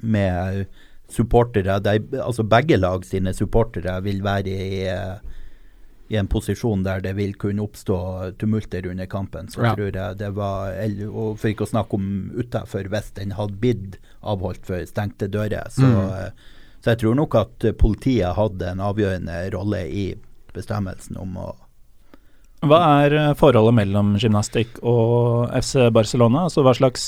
med 0.00 0.64
supportere, 1.12 1.78
altså 2.22 2.46
begge 2.48 2.80
lag 2.80 3.04
sine 3.06 3.34
supportere 3.36 4.00
vil 4.02 4.24
være 4.24 4.56
i 4.56 4.86
uh, 4.88 5.36
i 6.08 6.16
en 6.16 6.28
posisjon 6.30 6.84
der 6.86 7.02
det 7.02 7.16
vil 7.18 7.34
kunne 7.38 7.64
oppstå 7.64 7.98
tumulter 8.38 8.86
under 8.86 9.08
kampen. 9.10 9.48
Så 9.50 9.64
ja. 9.64 9.74
tror 9.74 9.90
jeg 9.90 10.18
det 10.20 10.30
var 10.36 10.76
og 11.08 11.38
For 11.40 11.50
ikke 11.50 11.66
å 11.66 11.72
snakke 11.72 11.98
om 11.98 12.06
utafor, 12.36 12.86
hvis 12.92 13.10
den 13.18 13.34
hadde 13.34 13.58
blitt 13.62 13.98
avholdt 14.22 14.66
for 14.66 14.86
stengte 14.86 15.28
dører. 15.32 15.66
Så, 15.74 15.86
mm. 15.86 16.46
så, 16.80 16.92
jeg 16.92 17.02
tror 17.02 17.18
nok 17.18 17.38
at 17.42 17.68
politiet 17.80 18.38
hadde 18.38 18.70
en 18.70 18.82
avgjørende 18.86 19.40
rolle 19.56 19.82
i 19.90 20.06
bestemmelsen 20.56 21.18
om 21.20 21.36
å 21.42 21.52
Hva 22.66 22.80
er 23.04 23.34
forholdet 23.38 23.76
mellom 23.82 24.14
gymnastikk 24.20 24.78
og 24.86 25.50
FC 25.58 25.90
Barcelona? 25.94 26.46
Altså 26.46 26.64
hva 26.64 26.72
slags 26.78 27.04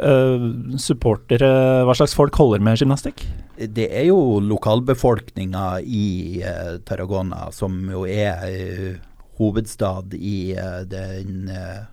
uh, 0.00 0.48
supportere 0.80 1.52
Hva 1.86 1.94
slags 1.96 2.16
folk 2.18 2.40
holder 2.40 2.64
med 2.64 2.80
gymnastikk? 2.80 3.22
Det 3.56 3.88
er 3.92 4.06
jo 4.08 4.40
lokalbefolkninga 4.40 5.80
i 5.84 6.40
uh, 6.40 6.78
Tarragona, 6.88 7.50
som 7.52 7.76
jo 7.92 8.06
er 8.08 8.46
uh, 8.48 9.00
hovedstad 9.36 10.14
i 10.14 10.54
den 10.88 11.50
uh, 11.50 11.84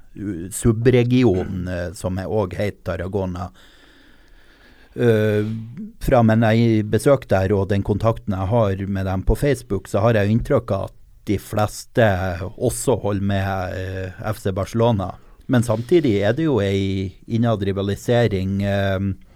subregion 0.51 1.67
uh, 1.67 1.89
som 1.95 2.19
er 2.19 2.31
òg 2.31 2.55
heter 2.59 2.81
Tarragona. 2.91 3.49
Uh, 4.95 5.45
fra 6.01 6.23
men 6.25 6.43
jeg 6.47 6.85
besøkte 6.89 7.35
der 7.35 7.53
og 7.55 7.69
den 7.69 7.85
kontakten 7.85 8.35
jeg 8.35 8.51
har 8.51 8.85
med 8.87 9.05
dem 9.05 9.23
på 9.23 9.37
Facebook, 9.37 9.87
så 9.87 10.03
har 10.03 10.17
jeg 10.17 10.33
inntrykk 10.33 10.75
av 10.75 10.89
at 10.89 10.95
de 11.29 11.37
fleste 11.37 12.05
også 12.57 12.95
holder 13.03 13.27
med 13.29 14.13
FC 14.31 14.49
Barcelona. 14.55 15.11
Men 15.49 15.65
samtidig 15.65 16.15
er 16.25 16.33
det 16.37 16.47
jo 16.47 16.57
ei 16.61 17.11
innad 17.27 17.61
rivalisering. 17.65 18.61
Uh, 18.65 19.28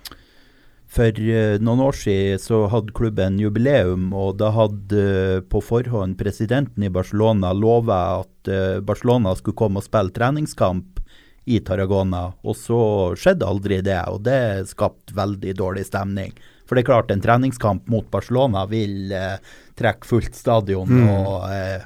for 0.94 1.18
noen 1.66 1.82
år 1.82 1.96
siden 1.98 2.42
så 2.42 2.64
hadde 2.70 2.94
klubben 2.94 3.40
jubileum, 3.42 4.12
og 4.14 4.38
da 4.42 4.52
hadde 4.54 5.42
på 5.50 5.62
forhånd 5.66 6.20
presidenten 6.20 6.86
i 6.86 6.92
Barcelona 6.94 7.50
lova 7.58 8.00
at 8.22 8.52
Barcelona 8.86 9.34
skulle 9.40 9.58
komme 9.58 9.82
og 9.82 9.88
spille 9.88 10.14
treningskamp 10.14 11.02
i 11.46 11.60
Tarragona, 11.60 12.28
og 12.44 12.56
så 12.56 12.80
skjedde 13.20 13.48
aldri 13.48 13.82
det, 13.84 14.00
og 14.08 14.24
det 14.28 14.70
skapte 14.70 15.16
veldig 15.18 15.56
dårlig 15.60 15.88
stemning. 15.90 16.32
For 16.64 16.78
det 16.78 16.86
er 16.86 16.92
klart, 16.94 17.12
en 17.12 17.24
treningskamp 17.24 17.90
mot 17.92 18.08
Barcelona 18.12 18.64
vil 18.72 19.12
eh, 19.12 19.36
trekke 19.80 20.08
fullt 20.08 20.38
stadion 20.38 20.88
mm. 20.88 21.10
og 21.12 21.50
eh, 21.52 21.84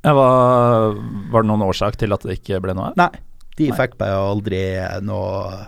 ja, 0.00 0.14
var, 0.16 0.96
var, 1.28 1.42
det 1.42 1.50
noen 1.50 1.66
årsak 1.66 1.98
til 2.00 2.16
at 2.16 2.24
det 2.24 2.38
ikke 2.38 2.62
ble 2.64 2.72
noe 2.76 2.88
av? 2.90 2.96
Nei, 2.96 3.10
de 3.58 3.68
Nei. 3.68 3.76
fikk 3.76 3.98
bare 4.00 4.22
aldri 4.30 4.62
noe 5.04 5.66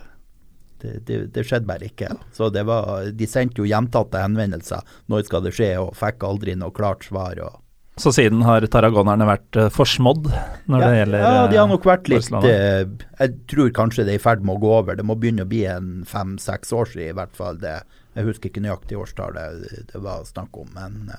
det, 0.83 0.95
det, 1.09 1.19
det, 1.35 1.47
skjedde 1.47 1.69
bare 1.69 1.89
ikke. 1.89 2.13
Så 2.37 2.51
det 2.53 2.67
var, 2.69 3.09
De 3.15 3.29
sendte 3.31 3.63
jo 3.63 3.69
gjentatte 3.69 4.23
henvendelser. 4.23 4.83
Når 5.13 5.27
skal 5.29 5.45
det 5.47 5.55
skje? 5.57 5.75
Og 5.81 5.95
fikk 5.99 6.27
aldri 6.27 6.57
noe 6.59 6.75
klart 6.75 7.07
svar. 7.09 7.39
og 7.43 7.63
så 8.01 8.09
siden 8.15 8.41
har 8.47 8.65
taragonerne 8.73 9.27
vært 9.29 9.57
uh, 9.61 9.67
forsmådd 9.69 10.31
når 10.33 10.81
ja, 10.81 10.87
det 10.87 10.93
gjelder 10.97 11.25
Ja, 11.27 11.43
de 11.51 11.59
har 11.61 11.67
nok 11.69 11.85
vært 11.85 12.09
litt 12.09 12.31
uh, 12.33 12.87
Jeg 13.21 13.35
tror 13.53 13.75
kanskje 13.77 14.07
det 14.09 14.15
er 14.15 14.21
i 14.21 14.23
ferd 14.23 14.41
med 14.41 14.57
å 14.57 14.63
gå 14.63 14.71
over. 14.79 14.97
Det 14.97 15.05
må 15.05 15.19
begynne 15.21 15.45
å 15.45 15.51
bli 15.51 15.67
en 15.69 15.91
fem-seks 16.09 16.73
år 16.73 16.89
siden 16.95 17.13
i 17.13 17.19
hvert 17.21 17.37
fall. 17.37 17.61
Det, 17.61 17.77
jeg 18.17 18.29
husker 18.31 18.49
ikke 18.49 18.65
nøyaktig 18.65 18.97
årstallet 18.97 19.69
det 19.93 20.01
var 20.01 20.25
snakk 20.29 20.57
om, 20.57 20.73
men. 20.73 21.13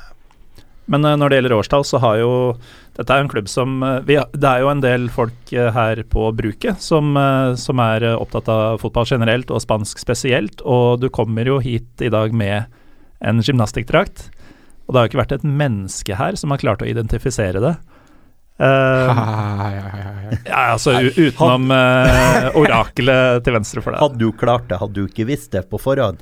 Men 0.89 1.05
når 1.05 1.29
det 1.29 1.38
gjelder 1.38 1.55
årstall, 1.62 1.86
så 1.88 2.01
har 2.03 2.17
jo 2.20 2.32
Dette 2.93 3.15
er 3.15 3.23
en 3.23 3.29
klubb 3.31 3.47
som 3.50 3.79
vi, 4.05 4.19
Det 4.38 4.50
er 4.50 4.62
jo 4.62 4.69
en 4.69 4.83
del 4.83 5.07
folk 5.09 5.50
her 5.50 6.03
på 6.12 6.27
bruket 6.38 6.81
som, 6.83 7.15
som 7.57 7.81
er 7.81 8.05
opptatt 8.13 8.51
av 8.53 8.77
fotball 8.83 9.07
generelt 9.09 9.50
og 9.50 9.63
spansk 9.63 9.97
spesielt, 9.97 10.62
og 10.62 11.01
du 11.01 11.07
kommer 11.09 11.50
jo 11.50 11.57
hit 11.63 12.05
i 12.05 12.12
dag 12.13 12.35
med 12.38 12.69
en 13.25 13.41
gymnastikkdrakt. 13.41 14.27
Og 14.85 14.93
det 14.93 15.00
har 15.00 15.07
jo 15.07 15.12
ikke 15.12 15.21
vært 15.23 15.35
et 15.38 15.47
menneske 15.47 16.19
her 16.19 16.38
som 16.39 16.53
har 16.53 16.62
klart 16.62 16.83
å 16.83 16.89
identifisere 16.89 17.63
det. 17.63 17.73
Uh, 18.63 20.29
ja, 20.45 20.59
altså 20.75 20.93
utenom 21.17 21.71
uh, 21.73 22.53
orakelet 22.53 23.41
til 23.43 23.55
venstre 23.57 23.81
for 23.81 23.95
deg. 23.95 24.03
Hadde 24.03 24.21
du 24.21 24.27
klart 24.38 24.67
det, 24.69 24.77
hadde 24.77 24.93
du 24.93 25.07
ikke 25.09 25.25
visst 25.27 25.50
det 25.55 25.63
på 25.71 25.79
forhånd? 25.81 26.21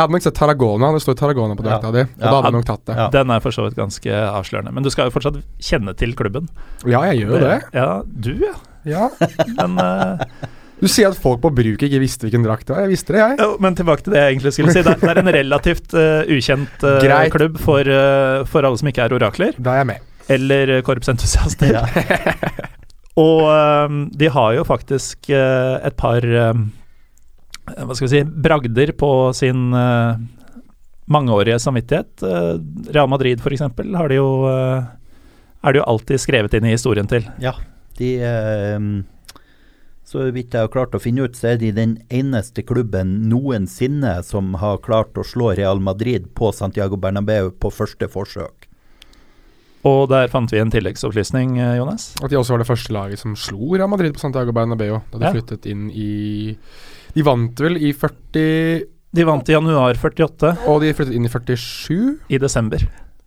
Jeg 0.00 0.06
hadde 0.06 0.16
nok 0.16 0.24
sett 0.24 0.36
Tarragona. 0.38 0.88
Det 0.96 1.02
står 1.04 1.16
Tarragona 1.18 1.54
på 1.58 1.64
drakta 1.66 1.90
ja. 1.90 1.92
di. 1.92 2.02
Og 2.08 2.22
ja, 2.22 2.24
da 2.24 2.36
hadde 2.38 2.48
jeg 2.48 2.54
nok 2.54 2.68
tatt 2.70 2.84
det. 2.88 2.94
Ja. 2.96 3.08
Den 3.12 3.32
er 3.34 3.42
for 3.44 3.52
så 3.52 3.66
vidt 3.66 3.74
ganske 3.76 4.20
avslørende. 4.30 4.72
Men 4.72 4.86
du 4.86 4.88
skal 4.94 5.10
jo 5.10 5.12
fortsatt 5.12 5.36
kjenne 5.60 5.92
til 6.00 6.14
klubben. 6.16 6.48
Ja, 6.88 7.02
jeg 7.10 7.26
gjør 7.26 7.44
det. 7.44 7.58
Ja, 7.76 7.90
du, 8.08 8.30
ja. 8.40 8.54
ja. 8.88 9.10
Men 9.58 9.76
uh, 9.76 10.24
du 10.80 10.88
sier 10.88 11.12
at 11.12 11.20
folk 11.20 11.42
på 11.44 11.52
bruket 11.52 11.84
ikke 11.90 12.00
visste 12.00 12.24
hvilken 12.24 12.48
drakt 12.48 12.64
det 12.64 12.78
var. 12.78 12.86
Jeg 12.86 12.94
visste 12.94 13.12
det, 13.12 13.20
jeg. 13.20 13.36
Jo, 13.44 13.50
men 13.60 13.76
tilbake 13.76 14.06
til 14.06 14.16
det 14.16 14.24
jeg 14.24 14.38
egentlig 14.38 14.54
skulle 14.56 14.72
si. 14.72 14.86
Det, 14.88 14.96
er, 15.12 15.20
en 15.20 15.32
relativt 15.36 15.92
uh, 16.00 16.32
ukjent 16.32 16.88
uh, 16.88 17.28
klubb 17.36 17.60
for, 17.60 17.84
uh, 17.84 18.48
for, 18.48 18.64
alle 18.64 18.80
som 18.80 18.88
ikke 18.88 19.04
er 19.04 19.18
orakler. 19.20 19.60
Da 19.60 19.76
er 19.76 19.84
jeg 19.84 19.92
med. 19.92 20.10
Eller 20.32 20.76
korpsentusiaster. 20.86 21.76
Ja. 21.76 21.84
Og 23.20 23.42
de 24.16 24.28
har 24.32 24.52
jo 24.56 24.62
faktisk 24.64 25.28
et 25.34 25.96
par 25.98 26.24
Hva 27.76 27.96
skal 27.96 28.06
vi 28.06 28.12
si 28.12 28.22
bragder 28.24 28.92
på 28.98 29.10
sin 29.36 29.70
mangeårige 31.10 31.58
samvittighet. 31.62 32.22
Real 32.94 33.08
Madrid, 33.10 33.40
f.eks., 33.42 33.64
har 33.96 34.12
de 34.12 34.18
jo 34.18 34.30
er 35.60 35.74
det 35.74 35.80
jo 35.80 35.88
alltid 35.92 36.22
skrevet 36.22 36.54
inn 36.56 36.68
i 36.68 36.74
historien 36.76 37.08
til. 37.10 37.26
Ja, 37.42 37.56
de 37.98 38.12
så 40.10 40.24
vidt 40.34 40.54
jeg 40.56 40.66
har 40.66 40.72
klart 40.72 40.94
å 40.96 40.98
finne 40.98 41.28
ut, 41.28 41.36
så 41.38 41.52
er 41.52 41.60
de 41.60 41.68
den 41.74 41.92
eneste 42.10 42.64
klubben 42.66 43.12
noensinne 43.30 44.16
som 44.26 44.56
har 44.58 44.80
klart 44.82 45.14
å 45.20 45.22
slå 45.22 45.52
Real 45.54 45.78
Madrid 45.78 46.26
på 46.34 46.50
Santiago 46.56 46.98
Bernabeu 46.98 47.52
på 47.54 47.70
første 47.70 48.08
forsøk. 48.10 48.66
Og 49.86 50.08
der 50.10 50.26
fant 50.32 50.50
vi 50.50 50.58
en 50.60 50.72
tilleggsopplysning, 50.72 51.54
eh, 51.62 51.76
Jonas. 51.78 52.10
At 52.20 52.32
de 52.32 52.40
også 52.40 52.56
var 52.56 52.64
det 52.64 52.68
første 52.68 52.92
laget 52.92 53.22
som 53.22 53.36
slo 53.38 53.76
Real 53.76 53.88
Madrid 53.88 54.16
på 54.16 54.20
Santiago 54.20 54.52
Bernabeu 54.52 54.98
da 55.12 55.20
de 55.20 55.28
ja. 55.28 55.32
flyttet 55.36 55.70
inn 55.70 55.86
i 55.94 56.10
De 57.14 57.26
vant 57.26 57.62
vel 57.64 57.78
i 57.80 57.92
40 57.96 58.82
De 59.16 59.26
vant 59.26 59.48
i 59.48 59.54
januar 59.56 59.98
48. 59.98 60.54
Og 60.70 60.82
de 60.84 60.92
flyttet 60.94 61.16
inn 61.16 61.26
i 61.26 61.32
47. 61.32 62.18
I 62.30 62.38
desember. 62.38 62.84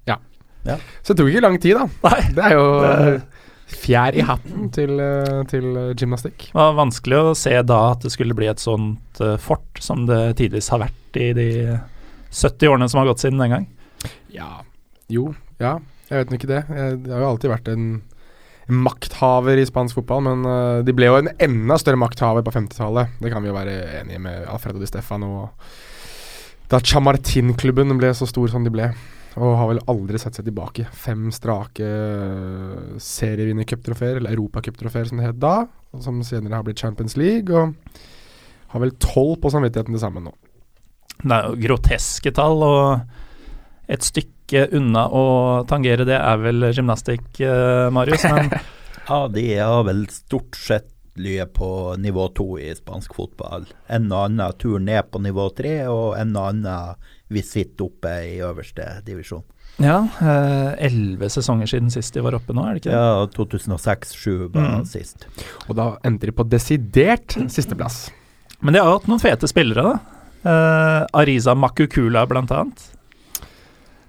Ja. 0.07 0.15
ja. 0.63 0.77
Så 1.03 1.11
det 1.11 1.19
tok 1.21 1.33
ikke 1.33 1.43
lang 1.43 1.57
tid, 1.59 1.75
da. 1.79 1.89
Nei. 2.07 2.19
Det 2.37 2.45
er 2.47 2.55
jo 2.55 2.67
det 2.83 3.23
fjær 3.73 4.15
i 4.17 4.23
hatten 4.25 4.69
til, 4.73 4.97
eh, 5.01 5.41
til 5.49 5.65
eh, 5.79 5.93
gymnastikk. 5.97 6.49
Det 6.51 6.57
var 6.57 6.77
vanskelig 6.77 7.19
å 7.19 7.35
se 7.37 7.55
da 7.65 7.79
at 7.93 8.05
det 8.05 8.13
skulle 8.13 8.35
bli 8.37 8.49
et 8.51 8.61
sånt 8.61 9.21
uh, 9.23 9.35
fort 9.41 9.81
som 9.83 10.05
det 10.09 10.35
tidvis 10.39 10.69
har 10.73 10.83
vært 10.83 11.19
i 11.19 11.31
de 11.37 11.49
70 12.33 12.69
årene 12.69 12.89
som 12.91 13.01
har 13.01 13.09
gått 13.11 13.23
siden 13.23 13.41
den 13.41 13.55
gang. 13.55 13.67
Ja. 14.33 14.63
Jo. 15.11 15.31
Ja. 15.61 15.77
Jeg 16.09 16.23
vet 16.23 16.35
ikke 16.37 16.51
det. 16.51 16.63
Det 16.69 17.13
har 17.13 17.23
jo 17.23 17.31
alltid 17.31 17.53
vært 17.53 17.69
en 17.71 17.85
makthaver 18.71 19.59
i 19.59 19.65
spansk 19.67 19.99
fotball, 19.99 20.23
men 20.27 20.45
uh, 20.47 20.83
de 20.85 20.95
ble 20.95 21.09
jo 21.09 21.17
en 21.19 21.31
enda 21.41 21.77
større 21.81 21.99
makthaver 21.99 22.45
på 22.45 22.53
50-tallet. 22.55 23.17
Det 23.23 23.31
kan 23.33 23.43
vi 23.43 23.51
jo 23.51 23.57
være 23.57 23.75
enige 24.01 24.21
med 24.23 24.45
Alfredo 24.51 24.79
Di 24.81 24.87
Stefano. 24.89 25.49
Da 26.71 26.79
Chamartin-klubben 26.79 27.91
ble 27.99 28.13
så 28.15 28.27
stor 28.29 28.47
som 28.51 28.63
de 28.65 28.71
ble. 28.73 28.87
Og 29.33 29.55
har 29.57 29.69
vel 29.71 29.81
aldri 29.89 30.19
sett 30.21 30.37
seg 30.37 30.45
tilbake. 30.45 30.85
Fem 30.93 31.27
strake 31.33 31.83
uh, 31.83 32.95
serievinnercuptrofeer, 33.01 34.21
eller 34.21 34.37
europacuptrofeer 34.37 35.09
som 35.09 35.19
det 35.19 35.31
het 35.31 35.41
da, 35.41 35.57
som 36.03 36.21
senere 36.25 36.59
har 36.59 36.65
blitt 36.67 36.81
Champions 36.81 37.17
League, 37.19 37.49
og 37.49 37.73
har 38.73 38.81
vel 38.81 38.95
tolv 39.01 39.39
på 39.41 39.51
samvittigheten 39.53 39.93
til 39.93 40.01
sammen 40.01 40.29
nå. 40.29 40.33
Det 41.23 41.33
er 41.33 41.49
jo 41.49 41.59
groteske 41.67 42.33
tall, 42.35 42.63
og 42.65 43.22
et 43.93 44.05
stykke 44.05 44.67
unna 44.77 45.05
å 45.13 45.25
tangere 45.69 46.07
det 46.07 46.17
er 46.17 46.41
vel 46.41 46.69
gymnastikk, 46.73 47.27
uh, 47.45 47.89
Marius, 47.93 48.25
men 48.29 48.51
Ja, 49.07 49.27
de 49.27 49.45
har 49.59 49.83
vel 49.83 50.05
stort 50.11 50.55
sett 50.55 50.89
ligget 51.19 51.53
på 51.53 51.95
nivå 52.01 52.27
to 52.33 52.55
i 52.59 52.71
spansk 52.75 53.13
fotball. 53.13 53.67
En 53.91 54.07
og 54.11 54.29
annen 54.29 54.55
tur 54.57 54.79
ned 54.81 55.11
på 55.11 55.21
nivå 55.21 55.49
tre, 55.57 55.75
og 55.91 56.15
en 56.17 56.31
og 56.39 56.47
annen 56.49 56.95
vi 57.33 57.43
sitter 57.45 57.89
oppe 57.89 58.13
i 58.29 58.37
øverste 58.45 58.87
divisjon. 59.05 59.43
Ja, 59.81 60.03
eh, 60.21 60.85
elleve 60.85 61.25
eh, 61.25 61.33
sesonger 61.33 61.69
siden 61.69 61.89
sist 61.93 62.13
de 62.13 62.21
var 62.21 62.35
oppe 62.37 62.53
nå, 62.53 62.65
er 62.65 62.75
det 62.75 62.83
ikke 62.83 62.91
det? 62.91 62.97
Ja, 62.99 63.29
2006-2007 63.33 64.49
var 64.53 64.67
mm. 64.69 64.83
sist. 64.89 65.25
Og 65.67 65.77
da 65.79 65.87
endte 66.05 66.29
de 66.29 66.35
på 66.35 66.45
desidert 66.45 67.37
sisteplass. 67.49 68.05
Men 68.61 68.75
de 68.75 68.83
har 68.83 68.93
hatt 68.93 69.09
noen 69.09 69.21
fete 69.21 69.49
spillere, 69.49 69.85
da. 69.87 70.19
Eh, 70.43 70.99
Ariza 71.23 71.55
Makukula, 71.57 72.27
blant 72.29 72.53
annet. 72.53 72.85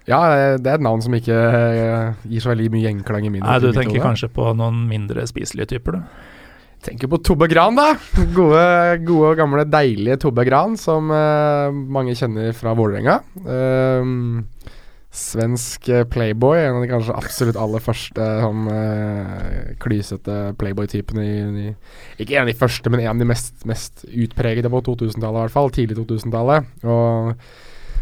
Ja, 0.05 0.21
det 0.61 0.69
er 0.69 0.77
et 0.77 0.85
navn 0.85 1.01
som 1.01 1.15
ikke 1.17 1.33
eh, 1.33 2.25
gir 2.29 2.43
så 2.43 2.51
veldig 2.51 2.69
mye 2.75 2.85
gjenklang 2.85 3.25
i 3.25 3.31
min 3.33 3.41
Nei, 3.41 3.57
du 3.63 3.71
tenker 3.73 4.03
kanskje 4.03 4.29
på 4.33 4.51
noen 4.57 4.85
mindre 4.89 5.25
spiselige 5.29 5.75
typer, 5.75 5.97
du? 5.97 6.31
Tenker 6.85 7.09
på 7.09 7.17
Tobbe 7.25 7.47
Gran, 7.49 7.77
da. 7.79 7.95
Gode, 8.37 8.65
gode 9.07 9.31
og 9.31 9.39
gamle, 9.39 9.65
deilige 9.65 10.19
Tobbe 10.21 10.45
Gran, 10.45 10.77
som 10.77 11.09
uh, 11.09 11.73
mange 11.73 12.13
kjenner 12.17 12.53
fra 12.53 12.75
Vålerenga. 12.77 13.17
Uh, 13.41 14.45
svensk 15.15 15.87
playboy, 16.11 16.59
en 16.59 16.77
av 16.77 16.83
de 16.83 16.91
kanskje 16.91 17.15
absolutt 17.15 17.57
aller 17.57 17.81
første 17.81 18.25
sånn 18.43 18.65
uh, 18.67 19.75
klysete 19.81 20.39
playboy-typene 20.59 21.25
i, 21.25 21.69
Ikke 22.19 22.35
en 22.35 22.43
av 22.43 22.51
de 22.51 22.59
første, 22.59 22.91
men 22.91 23.01
en 23.01 23.15
av 23.15 23.23
de 23.23 23.29
mest, 23.31 23.55
mest 23.65 24.05
utpregede 24.11 24.69
på 24.69 24.83
2000-tallet, 24.91 25.39
i 25.39 25.45
hvert 25.47 25.55
fall. 25.55 25.73
Tidlig 25.73 25.97
2000-tallet. 26.03 26.69
Og 26.85 27.33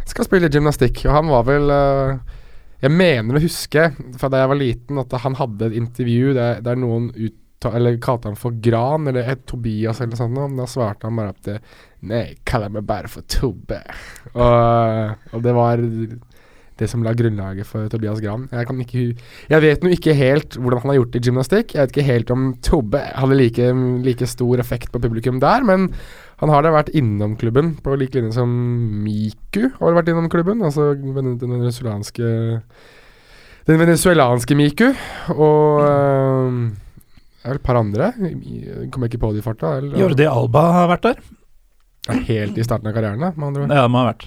skal 0.10 0.28
spille 0.28 0.52
gymnastikk. 0.52 1.06
Og 1.08 1.16
han 1.16 1.32
var 1.32 1.46
vel 1.48 1.72
uh, 1.72 2.42
Jeg 2.84 2.92
mener 2.92 3.38
å 3.38 3.44
huske 3.44 3.92
fra 4.20 4.32
da 4.32 4.44
jeg 4.44 4.52
var 4.52 4.60
liten, 4.60 5.00
at 5.00 5.16
han 5.24 5.40
hadde 5.40 5.70
et 5.70 5.80
intervju 5.80 6.36
der, 6.38 6.60
der 6.66 6.80
noen 6.80 7.12
ut 7.16 7.40
eller 7.72 7.96
kalte 8.04 8.28
han 8.28 8.36
for 8.36 8.56
Gran 8.60 9.08
eller 9.08 9.30
et 9.32 9.46
Tobias 9.48 10.02
eller 10.02 10.12
noe 10.12 10.20
sånt, 10.20 10.40
og 10.42 10.58
da 10.60 10.68
svarte 10.68 11.08
han 11.08 11.20
bare 11.20 11.32
at 11.32 11.46
det, 11.48 11.58
Nei, 12.10 12.26
kaller 12.44 12.74
meg 12.74 12.84
bare 12.84 13.08
for 13.08 13.24
Tobbe. 13.32 13.80
Og, 14.34 15.14
og, 15.32 15.38
det 15.46 15.54
var 15.56 15.80
det 16.80 16.90
som 16.90 17.04
la 17.06 17.14
grunnlaget 17.16 17.68
for 17.70 17.88
Tobias 17.88 18.20
Gran. 18.20 18.48
Jeg, 18.52 18.68
ikke, 18.84 19.04
jeg 19.54 19.64
vet 19.64 19.86
nå 19.86 19.92
ikke 19.94 20.16
helt 20.18 20.58
hvordan 20.58 20.84
han 20.84 20.92
har 20.92 20.98
gjort 20.98 21.14
det 21.14 21.22
i 21.22 21.30
gymnastikk. 21.30 21.76
Jeg 21.76 21.86
vet 21.86 21.94
ikke 21.94 22.08
helt 22.08 22.34
om 22.34 22.48
Tobbe 22.66 23.04
hadde 23.14 23.38
like, 23.38 23.70
like 24.04 24.28
stor 24.28 24.64
effekt 24.64 24.92
på 24.92 25.02
publikum 25.04 25.40
der, 25.44 25.64
men 25.70 25.92
han 26.44 26.52
har 26.52 26.66
da 26.66 26.72
vært 26.76 26.90
innom 27.00 27.38
klubben 27.40 27.74
på 27.84 27.96
lik 28.00 28.16
linje 28.18 28.34
som 28.36 28.52
Miku 29.06 29.70
har 29.80 29.96
vært 29.96 30.10
innom 30.12 30.28
klubben. 30.32 30.60
Altså 30.68 30.90
den 31.00 31.14
venezuelanske 31.16 32.28
Den 33.70 33.80
venezuelanske 33.80 34.58
Miku. 34.60 34.90
Og 35.32 35.84
øh, 35.88 36.58
et 37.54 37.64
par 37.64 37.80
andre. 37.80 38.12
Kommer 38.92 39.08
jeg 39.08 39.14
ikke 39.14 39.22
på 39.24 39.32
det 39.34 39.40
i 39.44 39.46
farta. 39.48 39.78
eller- 39.80 40.00
Jordi 40.04 40.28
Alba 40.28 40.66
har 40.82 40.92
vært 40.92 41.08
der. 41.10 41.24
Helt 42.28 42.58
i 42.60 42.64
starten 42.68 42.88
av 42.92 42.94
karrieren, 42.98 43.20
da, 43.24 43.32
med 43.36 43.48
andre 43.48 43.62
ord. 43.64 43.72
Ja, 43.72 43.84
det 43.88 43.92
må 43.94 44.02
ha 44.04 44.10
vært. 44.12 44.26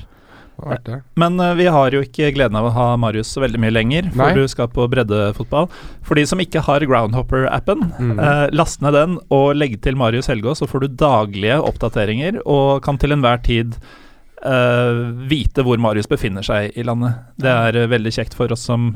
Men 1.20 1.36
uh, 1.40 1.50
vi 1.58 1.66
har 1.68 1.92
jo 1.92 2.00
ikke 2.04 2.30
gleden 2.34 2.56
av 2.56 2.68
å 2.68 2.72
ha 2.72 2.86
Marius 3.00 3.28
så 3.34 3.42
veldig 3.44 3.60
mye 3.60 3.75
lenger, 3.75 4.08
for 4.14 4.22
Nei. 4.25 4.34
du 4.38 4.48
skal 4.48 4.70
på 4.72 4.86
breddefotball. 4.92 5.68
For 6.06 6.16
de 6.18 6.25
som 6.26 6.40
ikke 6.42 6.62
har 6.64 6.86
Groundhopper-appen, 6.88 7.84
Mm. 8.00 8.18
uh, 8.18 8.46
last 8.56 8.80
ned 8.84 8.94
den 8.96 9.18
og 9.30 9.54
legg 9.56 9.76
til 9.84 9.96
Marius 10.00 10.28
Helgå, 10.32 10.54
så 10.56 10.66
får 10.68 10.80
du 10.86 10.88
daglige 11.02 11.58
oppdateringer 11.60 12.40
og 12.46 12.82
kan 12.86 12.98
til 12.98 13.12
enhver 13.12 13.42
tid 13.44 13.76
uh, 14.46 15.12
vite 15.28 15.64
hvor 15.66 15.78
Marius 15.82 16.08
befinner 16.08 16.42
seg 16.46 16.72
i 16.76 16.82
landet. 16.86 17.14
Det 17.36 17.52
er 17.52 17.86
veldig 17.92 18.12
kjekt 18.16 18.34
for 18.38 18.52
oss 18.52 18.64
som 18.68 18.94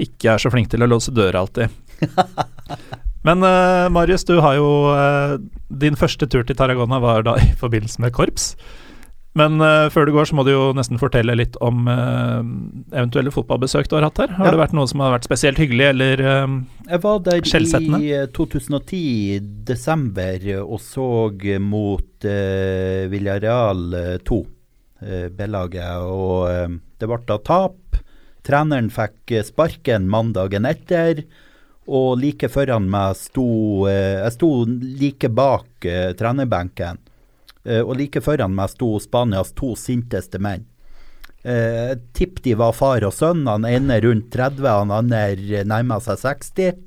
ikke 0.00 0.34
er 0.34 0.38
så 0.40 0.50
flinke 0.52 0.70
til 0.72 0.82
å 0.84 0.88
låse 0.88 1.12
døra 1.12 1.42
alltid. 1.44 1.68
Men 3.26 3.38
Marius, 3.94 4.24
du 4.26 4.40
har 4.42 4.56
jo 4.58 4.66
Din 5.70 5.94
første 5.94 6.26
tur 6.26 6.42
til 6.42 6.56
Tarragona 6.58 6.98
var 6.98 7.22
da 7.22 7.36
i 7.38 7.52
forbindelse 7.60 8.02
med 8.02 8.10
korps. 8.16 8.56
Men 9.38 9.56
uh, 9.64 9.88
før 9.88 10.04
du 10.08 10.12
går, 10.12 10.26
så 10.28 10.36
må 10.36 10.42
du 10.44 10.50
jo 10.52 10.64
nesten 10.76 11.00
fortelle 11.00 11.32
litt 11.38 11.54
om 11.64 11.86
uh, 11.88 12.42
eventuelle 12.92 13.32
fotballbesøk 13.32 13.88
du 13.88 13.94
har 13.96 14.04
hatt 14.10 14.20
her. 14.20 14.34
Har 14.36 14.50
Ja. 14.50 14.52
det 14.52 14.60
vært 14.60 14.74
noe 14.76 14.90
som 14.90 15.00
har 15.00 15.14
vært 15.14 15.24
spesielt 15.28 15.60
hyggelig, 15.60 15.86
eller 15.94 16.20
eh, 16.20 16.56
Jeg 16.90 17.00
var 17.00 17.22
der 17.24 17.40
i 17.40 18.10
eh, 18.12 18.26
2010, 18.36 19.40
desember, 19.64 20.44
og 20.66 20.80
så 20.84 21.06
mot 21.64 22.26
uh, 22.28 23.08
Villarreal 23.12 23.94
eh, 23.96 24.18
2, 24.28 24.40
uh, 25.00 25.28
B-laget. 25.32 26.04
Og 26.12 26.76
det 27.00 27.08
ble 27.08 27.20
da 27.32 27.38
tap. 27.40 27.78
Treneren 28.44 28.90
fikk 28.92 29.32
sparken 29.48 30.10
mandagen 30.12 30.68
etter. 30.68 31.24
Og 31.88 32.20
like 32.20 32.46
foran 32.52 32.84
meg 32.90 33.16
sto 33.18 33.88
Jeg 33.88 34.34
sto 34.36 34.50
like 34.68 35.28
bak 35.34 35.86
trenerbenken. 36.18 37.00
Eh, 37.64 37.80
og 37.80 37.96
like 37.98 38.22
foran 38.24 38.54
meg 38.56 38.72
sto 38.72 38.96
Spanias 39.02 39.52
to 39.58 39.74
sinteste 39.78 40.40
menn. 40.42 40.66
Eh, 41.42 41.98
Tipp 42.14 42.42
de 42.42 42.54
var 42.58 42.74
far 42.76 43.04
og 43.06 43.14
sønn. 43.14 43.46
Han 43.50 43.66
ene 43.68 44.00
rundt 44.02 44.30
30, 44.34 44.66
han 44.66 44.94
andre 44.94 45.64
nærma 45.66 46.00
seg 46.02 46.20
60. 46.22 46.80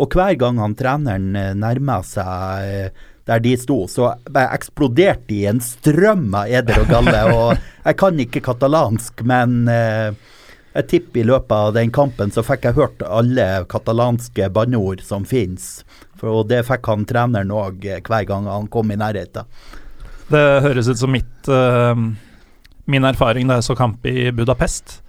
Og 0.00 0.16
hver 0.16 0.36
gang 0.40 0.60
han 0.60 0.76
treneren 0.78 1.32
eh, 1.36 1.54
nærma 1.56 2.00
seg 2.06 2.68
eh, 2.68 3.08
der 3.28 3.38
de 3.38 3.52
sto, 3.54 3.84
så 3.86 4.08
eksploderte 4.34 5.28
de 5.28 5.42
i 5.44 5.46
en 5.46 5.60
strøm 5.62 6.32
av 6.34 6.50
eder 6.50 6.80
og 6.82 6.88
galle. 6.90 7.20
Og 7.36 7.52
jeg 7.84 7.98
kan 8.00 8.22
ikke 8.24 8.42
katalansk, 8.48 9.22
men 9.28 9.60
eh, 9.70 10.10
jeg 10.72 10.88
tipper 10.88 11.20
i 11.20 11.26
løpet 11.28 11.52
av 11.54 11.74
den 11.76 11.92
kampen 11.94 12.32
så 12.34 12.42
fikk 12.46 12.66
jeg 12.66 12.78
hørt 12.80 13.04
alle 13.04 13.46
katalanske 13.70 14.48
banneord 14.56 15.04
som 15.06 15.26
finnes. 15.28 15.84
For, 16.16 16.32
og 16.32 16.48
det 16.50 16.64
fikk 16.66 16.88
han 16.88 17.06
treneren 17.06 17.52
òg 17.54 17.84
hver 17.84 18.26
gang 18.26 18.48
han 18.50 18.70
kom 18.72 18.90
i 18.90 18.98
nærheten. 18.98 19.46
Det 20.32 20.44
høres 20.64 20.88
ut 20.88 21.00
som 21.00 21.12
mitt 21.12 21.48
uh, 21.52 21.96
min 22.90 23.06
erfaring 23.06 23.48
da 23.48 23.60
jeg 23.60 23.68
så 23.70 23.76
kamp 23.78 24.06
i 24.08 24.30
Budapest. 24.34 25.00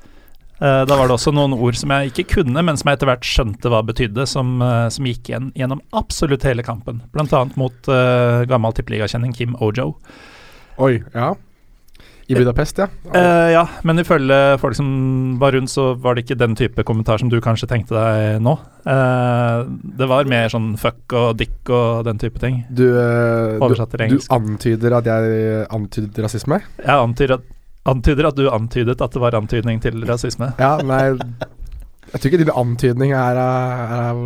Uh, 0.61 0.83
da 0.87 0.95
var 0.95 1.09
det 1.09 1.15
også 1.17 1.33
noen 1.35 1.55
ord 1.57 1.75
som 1.75 1.91
jeg 1.91 2.11
ikke 2.11 2.27
kunne, 2.37 2.61
men 2.63 2.77
som 2.79 2.87
jeg 2.89 2.99
etter 2.99 3.09
hvert 3.09 3.25
skjønte 3.27 3.71
hva 3.71 3.81
betydde, 3.87 4.27
som, 4.29 4.55
uh, 4.63 4.87
som 4.93 5.07
gikk 5.09 5.31
igjen 5.31 5.49
gjennom 5.59 5.81
absolutt 5.97 6.45
hele 6.47 6.65
kampen. 6.65 7.01
Blant 7.15 7.33
annet 7.35 7.57
mot 7.59 7.89
uh, 7.91 8.43
gammel 8.49 8.75
tippeligakjenning 8.77 9.33
Kim 9.35 9.57
Ojo. 9.63 9.95
Oi, 10.83 10.99
ja. 11.15 11.33
I 12.27 12.35
Budapest, 12.37 12.77
ja. 12.79 12.87
Uh, 13.11 13.49
ja, 13.51 13.63
men 13.83 13.99
ifølge 13.99 14.37
folk 14.61 14.77
som 14.77 14.87
var 15.41 15.55
rundt, 15.55 15.71
så 15.71 15.89
var 15.99 16.15
det 16.15 16.23
ikke 16.23 16.37
den 16.39 16.55
type 16.55 16.85
kommentar 16.87 17.19
som 17.19 17.31
du 17.31 17.39
kanskje 17.43 17.67
tenkte 17.67 17.97
deg 17.97 18.39
nå. 18.43 18.53
Uh, 18.87 19.67
det 19.99 20.07
var 20.07 20.29
mer 20.31 20.47
sånn 20.51 20.73
fuck 20.79 21.15
og 21.19 21.33
dick 21.39 21.67
og 21.67 22.05
den 22.07 22.21
type 22.21 22.39
ting. 22.39 22.61
Du, 22.71 22.85
uh, 22.95 23.59
du, 23.59 23.75
du 23.75 24.17
antyder 24.37 24.97
at 24.99 25.11
jeg 25.11 25.67
antydet 25.75 26.23
rasisme? 26.23 26.61
Jeg 26.79 26.95
antyder 26.95 27.37
at, 27.39 27.51
antyder 27.91 28.31
at 28.31 28.39
du 28.39 28.47
antydet 28.47 29.03
at 29.03 29.15
det 29.15 29.23
var 29.23 29.39
antydning 29.39 29.83
til 29.83 30.05
rasisme. 30.07 30.53
Ja, 30.61 30.77
nei 30.79 31.17
Jeg 32.13 32.19
tror 32.19 32.29
ikke 32.29 32.43
din 32.45 32.55
antydning 32.55 33.15
er 33.17 33.39
av, 33.41 33.83
er 33.83 34.03
av, 34.07 34.25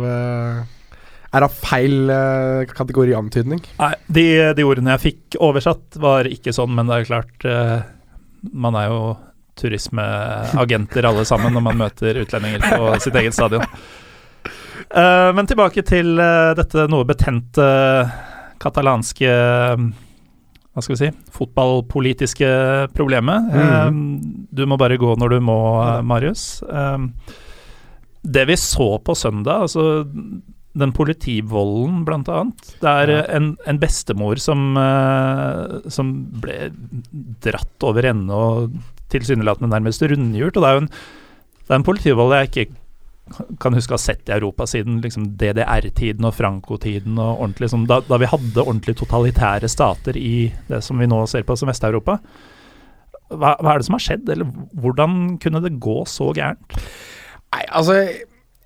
er 1.34 1.44
av 1.44 1.54
feil 1.54 2.08
uh, 2.10 2.64
kategori 2.70 3.14
antydning. 3.18 3.60
Nei, 3.78 3.92
de, 4.06 4.26
de 4.56 4.66
ordene 4.66 4.94
jeg 4.96 5.04
fikk 5.04 5.38
oversatt, 5.44 5.98
var 6.00 6.28
ikke 6.30 6.54
sånn, 6.56 6.74
men 6.76 6.88
det 6.88 7.00
er 7.00 7.08
klart 7.08 7.48
uh, 7.48 7.78
Man 8.54 8.78
er 8.78 8.88
jo 8.92 9.00
turismeagenter 9.58 11.08
alle 11.08 11.24
sammen 11.26 11.56
når 11.56 11.64
man 11.66 11.80
møter 11.80 12.20
utlendinger 12.22 12.62
på 12.62 12.92
sitt 13.02 13.16
eget 13.18 13.34
stadion. 13.36 13.64
Uh, 14.88 15.34
men 15.36 15.48
tilbake 15.50 15.82
til 15.84 16.14
dette 16.56 16.86
noe 16.88 17.06
betente 17.08 17.64
katalanske 18.62 19.32
hva 20.78 20.84
skal 20.84 20.94
vi 20.94 21.00
si 21.00 21.08
fotballpolitiske 21.34 22.48
problemet. 22.94 23.48
Eh, 23.50 23.88
du 24.54 24.62
må 24.70 24.76
bare 24.78 24.98
gå 25.00 25.16
når 25.18 25.32
du 25.34 25.40
må, 25.42 25.58
Marius. 26.06 26.60
Det 28.22 28.44
vi 28.46 28.56
så 28.62 28.86
på 29.02 29.16
søndag, 29.18 29.66
altså 29.66 30.06
den 30.78 30.92
politivolden, 30.96 32.04
blant 32.06 32.28
annet. 32.32 32.74
Det 32.80 32.88
er 32.90 33.10
Ja. 33.12 33.22
en, 33.36 33.56
en 33.66 33.78
bestemor 33.78 34.38
som, 34.40 34.76
eh, 34.76 35.88
som 35.90 36.12
ble 36.40 36.70
dratt 37.44 37.82
over 37.86 38.06
ende 38.10 38.30
og 38.34 38.72
tilsynelatende 39.12 39.70
nærmest 39.72 40.02
rundhjult. 40.02 40.56
Og 40.56 40.62
det 40.62 40.68
er 40.68 40.76
jo 40.78 40.84
en, 40.84 40.90
det 41.68 41.70
er 41.70 41.80
en 41.80 41.88
politivold 41.88 42.34
jeg 42.36 42.48
ikke 42.52 42.68
kan 43.60 43.74
huske 43.76 43.92
å 43.92 43.98
ha 43.98 44.00
sett 44.00 44.30
i 44.30 44.32
Europa 44.32 44.64
siden 44.64 45.02
liksom 45.04 45.36
DDR-tiden 45.36 46.24
og 46.24 46.32
Franco-tiden. 46.32 47.18
og 47.20 47.42
ordentlig 47.42 47.68
som, 47.70 47.84
da, 47.86 48.00
da 48.00 48.16
vi 48.16 48.24
hadde 48.30 48.64
ordentlig 48.64 48.96
totalitære 48.96 49.68
stater 49.68 50.16
i 50.16 50.50
det 50.68 50.82
som 50.82 50.96
vi 50.98 51.06
nå 51.10 51.26
ser 51.28 51.42
på 51.44 51.56
som 51.60 51.68
Vest-Europa. 51.68 52.18
Hva, 53.28 53.50
hva 53.60 53.74
er 53.74 53.78
det 53.82 53.84
som 53.84 53.98
har 53.98 54.00
skjedd, 54.06 54.28
eller 54.32 54.48
hvordan 54.80 55.36
kunne 55.42 55.60
det 55.60 55.74
gå 55.78 55.98
så 56.08 56.30
gærent? 56.32 56.72
Nei, 57.52 57.64
altså 57.68 57.98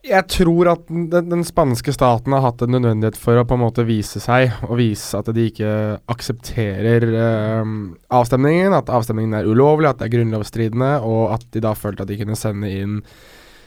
Jeg 0.02 0.26
tror 0.34 0.66
at 0.72 0.88
den, 0.90 1.28
den 1.30 1.44
spanske 1.46 1.92
staten 1.94 2.34
har 2.34 2.42
hatt 2.42 2.62
en 2.64 2.72
nødvendighet 2.74 3.14
for 3.22 3.38
å 3.38 3.44
på 3.46 3.54
en 3.54 3.62
måte 3.62 3.84
vise 3.86 4.18
seg, 4.22 4.50
og 4.66 4.80
vise 4.80 5.14
at 5.14 5.28
de 5.30 5.44
ikke 5.46 5.74
aksepterer 6.10 7.06
eh, 7.06 7.70
avstemningen, 8.10 8.74
at 8.74 8.90
avstemningen 8.90 9.38
er 9.38 9.46
ulovlig, 9.46 9.92
at 9.92 10.00
det 10.00 10.08
er 10.08 10.16
grunnlovsstridende, 10.16 10.96
og 11.06 11.36
at 11.36 11.46
de 11.54 11.62
da 11.62 11.76
følte 11.78 12.02
at 12.02 12.10
de 12.10 12.18
kunne 12.18 12.38
sende 12.38 12.72
inn 12.72 12.98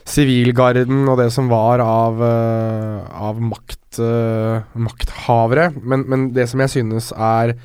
sivilgarden 0.06 1.08
og 1.10 1.18
det 1.24 1.30
som 1.34 1.48
var 1.50 1.82
av, 1.82 2.20
eh, 2.28 3.22
av 3.30 3.40
makt, 3.42 4.02
eh, 4.04 4.76
makthavere. 4.76 5.70
Men, 5.82 6.04
men 6.12 6.28
det 6.36 6.50
som 6.52 6.60
jeg 6.62 6.74
synes 6.76 7.14
er 7.16 7.56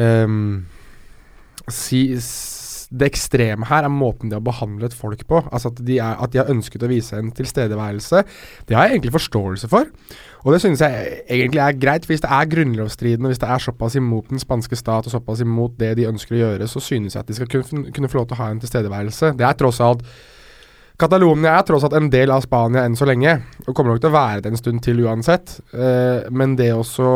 ehm, 0.00 0.64
si, 1.68 2.06
Det 2.94 3.08
ekstreme 3.10 3.66
her 3.66 3.86
er 3.86 3.90
måten 3.92 4.30
de 4.30 4.36
har 4.38 4.44
behandlet 4.44 4.94
folk 4.94 5.24
på. 5.30 5.40
Altså 5.50 5.72
at 5.72 5.80
de, 5.82 5.98
er, 5.98 6.18
at 6.22 6.32
de 6.32 6.40
har 6.40 6.52
ønsket 6.52 6.84
å 6.86 6.90
vise 6.90 7.18
en 7.18 7.32
tilstedeværelse. 7.34 8.22
Det 8.68 8.76
har 8.76 8.86
jeg 8.86 8.98
egentlig 8.98 9.16
forståelse 9.16 9.70
for. 9.72 9.90
Og 10.44 10.52
det 10.54 10.60
synes 10.62 10.84
jeg 10.84 11.24
egentlig 11.24 11.62
er 11.64 11.80
greit. 11.80 12.06
Hvis 12.06 12.22
det 12.22 12.30
er 12.30 12.52
grunnlovsstridende, 12.52 13.32
hvis 13.32 13.42
det 13.42 13.50
er 13.50 13.64
såpass 13.66 13.98
imot 13.98 14.30
den 14.30 14.42
spanske 14.42 14.78
stat 14.78 15.08
og 15.08 15.16
såpass 15.16 15.42
imot 15.42 15.74
det 15.80 15.94
de 15.98 16.06
ønsker 16.10 16.36
å 16.36 16.42
gjøre, 16.44 16.70
så 16.70 16.82
synes 16.84 17.16
jeg 17.16 17.24
at 17.24 17.32
de 17.32 17.38
skal 17.40 17.50
kunne, 17.50 17.90
kunne 17.90 18.12
få 18.12 18.20
lov 18.20 18.30
til 18.30 18.38
å 18.38 18.42
ha 18.44 18.52
en 18.52 18.62
tilstedeværelse. 18.62 19.34
Det 19.40 19.48
er 19.48 19.58
tross 19.58 19.82
alt 19.84 20.06
Catalonia 21.00 21.56
er 21.58 21.64
tross 21.66 21.82
alt 21.86 21.96
en 21.98 22.06
del 22.10 22.30
av 22.30 22.44
Spania 22.44 22.84
enn 22.86 22.94
så 22.94 23.06
lenge, 23.08 23.32
og 23.64 23.74
kommer 23.74 23.94
nok 23.94 24.02
til 24.04 24.12
å 24.12 24.14
være 24.14 24.44
det 24.44 24.52
en 24.52 24.60
stund 24.60 24.82
til 24.84 25.00
uansett. 25.02 25.56
Eh, 25.74 26.28
men 26.30 26.54
det 26.54 26.70
også 26.70 27.08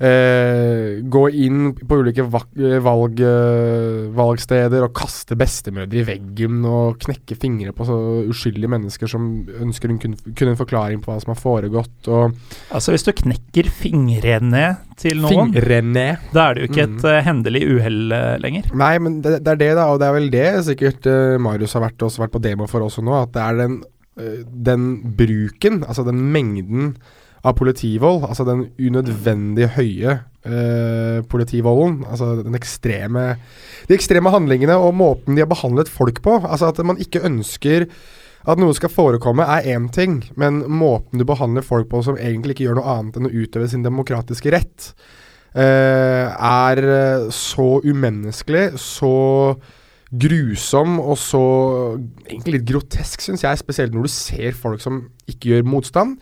eh, 0.00 1.00
gå 1.04 1.22
inn 1.44 1.72
på 1.76 2.00
ulike 2.00 2.24
eh, 2.24 2.78
valg, 2.84 3.20
eh, 3.20 4.08
valgsteder 4.16 4.86
og 4.86 4.94
kaste 4.96 5.36
bestemødre 5.38 6.00
i 6.00 6.06
veggen 6.08 6.64
og 6.68 7.00
knekke 7.04 7.36
fingre 7.40 7.74
på 7.76 7.86
så 7.88 7.98
uskyldige 8.30 8.72
mennesker 8.72 9.10
som 9.10 9.30
ønsker 9.60 9.92
en 9.92 10.00
kun, 10.02 10.16
kun 10.34 10.52
en 10.52 10.60
forklaring 10.60 11.04
på 11.04 11.12
hva 11.12 11.20
som 11.22 11.34
har 11.34 11.40
foregått. 11.40 12.10
Altså 12.70 12.94
Hvis 12.94 13.06
du 13.06 13.12
knekker 13.22 13.70
fingrene 13.70 14.64
til 15.00 15.20
noen, 15.22 15.52
fingrene. 15.54 16.06
da 16.34 16.48
er 16.48 16.56
det 16.56 16.64
jo 16.64 16.70
ikke 16.70 16.86
et 16.86 16.98
mm. 17.04 17.20
hendelig 17.26 17.62
uhell 17.68 18.16
eh, 18.16 18.34
lenger. 18.42 18.68
Nei, 18.76 18.92
men 19.02 19.20
det, 19.24 19.38
det 19.46 19.54
er 19.54 19.62
det, 19.62 19.70
da, 19.78 19.86
og 19.92 20.00
det 20.02 20.08
er 20.08 20.16
vel 20.16 20.28
det 20.32 20.48
sikkert 20.68 21.08
eh, 21.10 21.38
Marius 21.42 21.76
har 21.76 21.86
vært, 21.86 22.04
også 22.06 22.24
vært 22.24 22.34
på 22.36 22.42
demo 22.44 22.68
for 22.70 22.84
også 22.86 23.04
nå, 23.06 23.16
at 23.22 23.32
det 23.36 23.46
er 23.46 23.60
den, 23.62 23.80
eh, 24.20 24.42
den 24.70 24.90
bruken, 25.18 25.82
altså 25.86 26.04
den 26.08 26.22
mengden 26.34 26.94
av 27.46 27.56
politivold, 27.56 28.26
altså 28.28 28.44
den 28.48 28.66
unødvendig 28.76 29.70
høye 29.76 30.16
eh, 30.44 31.20
politivolden, 31.30 32.02
altså 32.04 32.34
den 32.42 32.56
ekstreme 32.58 33.36
De 33.88 33.96
ekstreme 33.96 34.32
handlingene 34.32 34.76
og 34.76 34.92
måten 34.98 35.36
de 35.36 35.44
har 35.44 35.50
behandlet 35.50 35.88
folk 35.88 36.20
på. 36.24 36.40
Altså 36.44 36.68
at 36.68 36.80
man 36.84 37.00
ikke 37.00 37.24
ønsker 37.26 37.88
at 38.48 38.60
noe 38.60 38.72
skal 38.76 38.92
forekomme, 38.92 39.44
er 39.44 39.68
én 39.74 39.90
ting, 39.92 40.22
men 40.40 40.62
måten 40.68 41.20
du 41.20 41.26
behandler 41.28 41.64
folk 41.64 41.90
på 41.90 42.00
som 42.04 42.16
egentlig 42.16 42.56
ikke 42.56 42.70
gjør 42.70 42.78
noe 42.80 42.94
annet 42.94 43.18
enn 43.18 43.28
å 43.28 43.34
utøve 43.34 43.68
sin 43.68 43.84
demokratiske 43.84 44.52
rett, 44.54 44.92
eh, 45.52 46.24
er 46.32 46.80
eh, 46.80 47.28
så 47.34 47.68
umenneskelig, 47.84 48.78
så 48.80 49.56
grusom 50.10 50.96
og 50.98 51.18
så 51.20 51.44
egentlig 52.26 52.58
litt 52.58 52.68
grotesk, 52.72 53.22
syns 53.22 53.44
jeg. 53.44 53.60
Spesielt 53.60 53.94
når 53.94 54.08
du 54.08 54.12
ser 54.12 54.56
folk 54.58 54.82
som 54.82 55.04
ikke 55.30 55.52
gjør 55.52 55.68
motstand. 55.68 56.16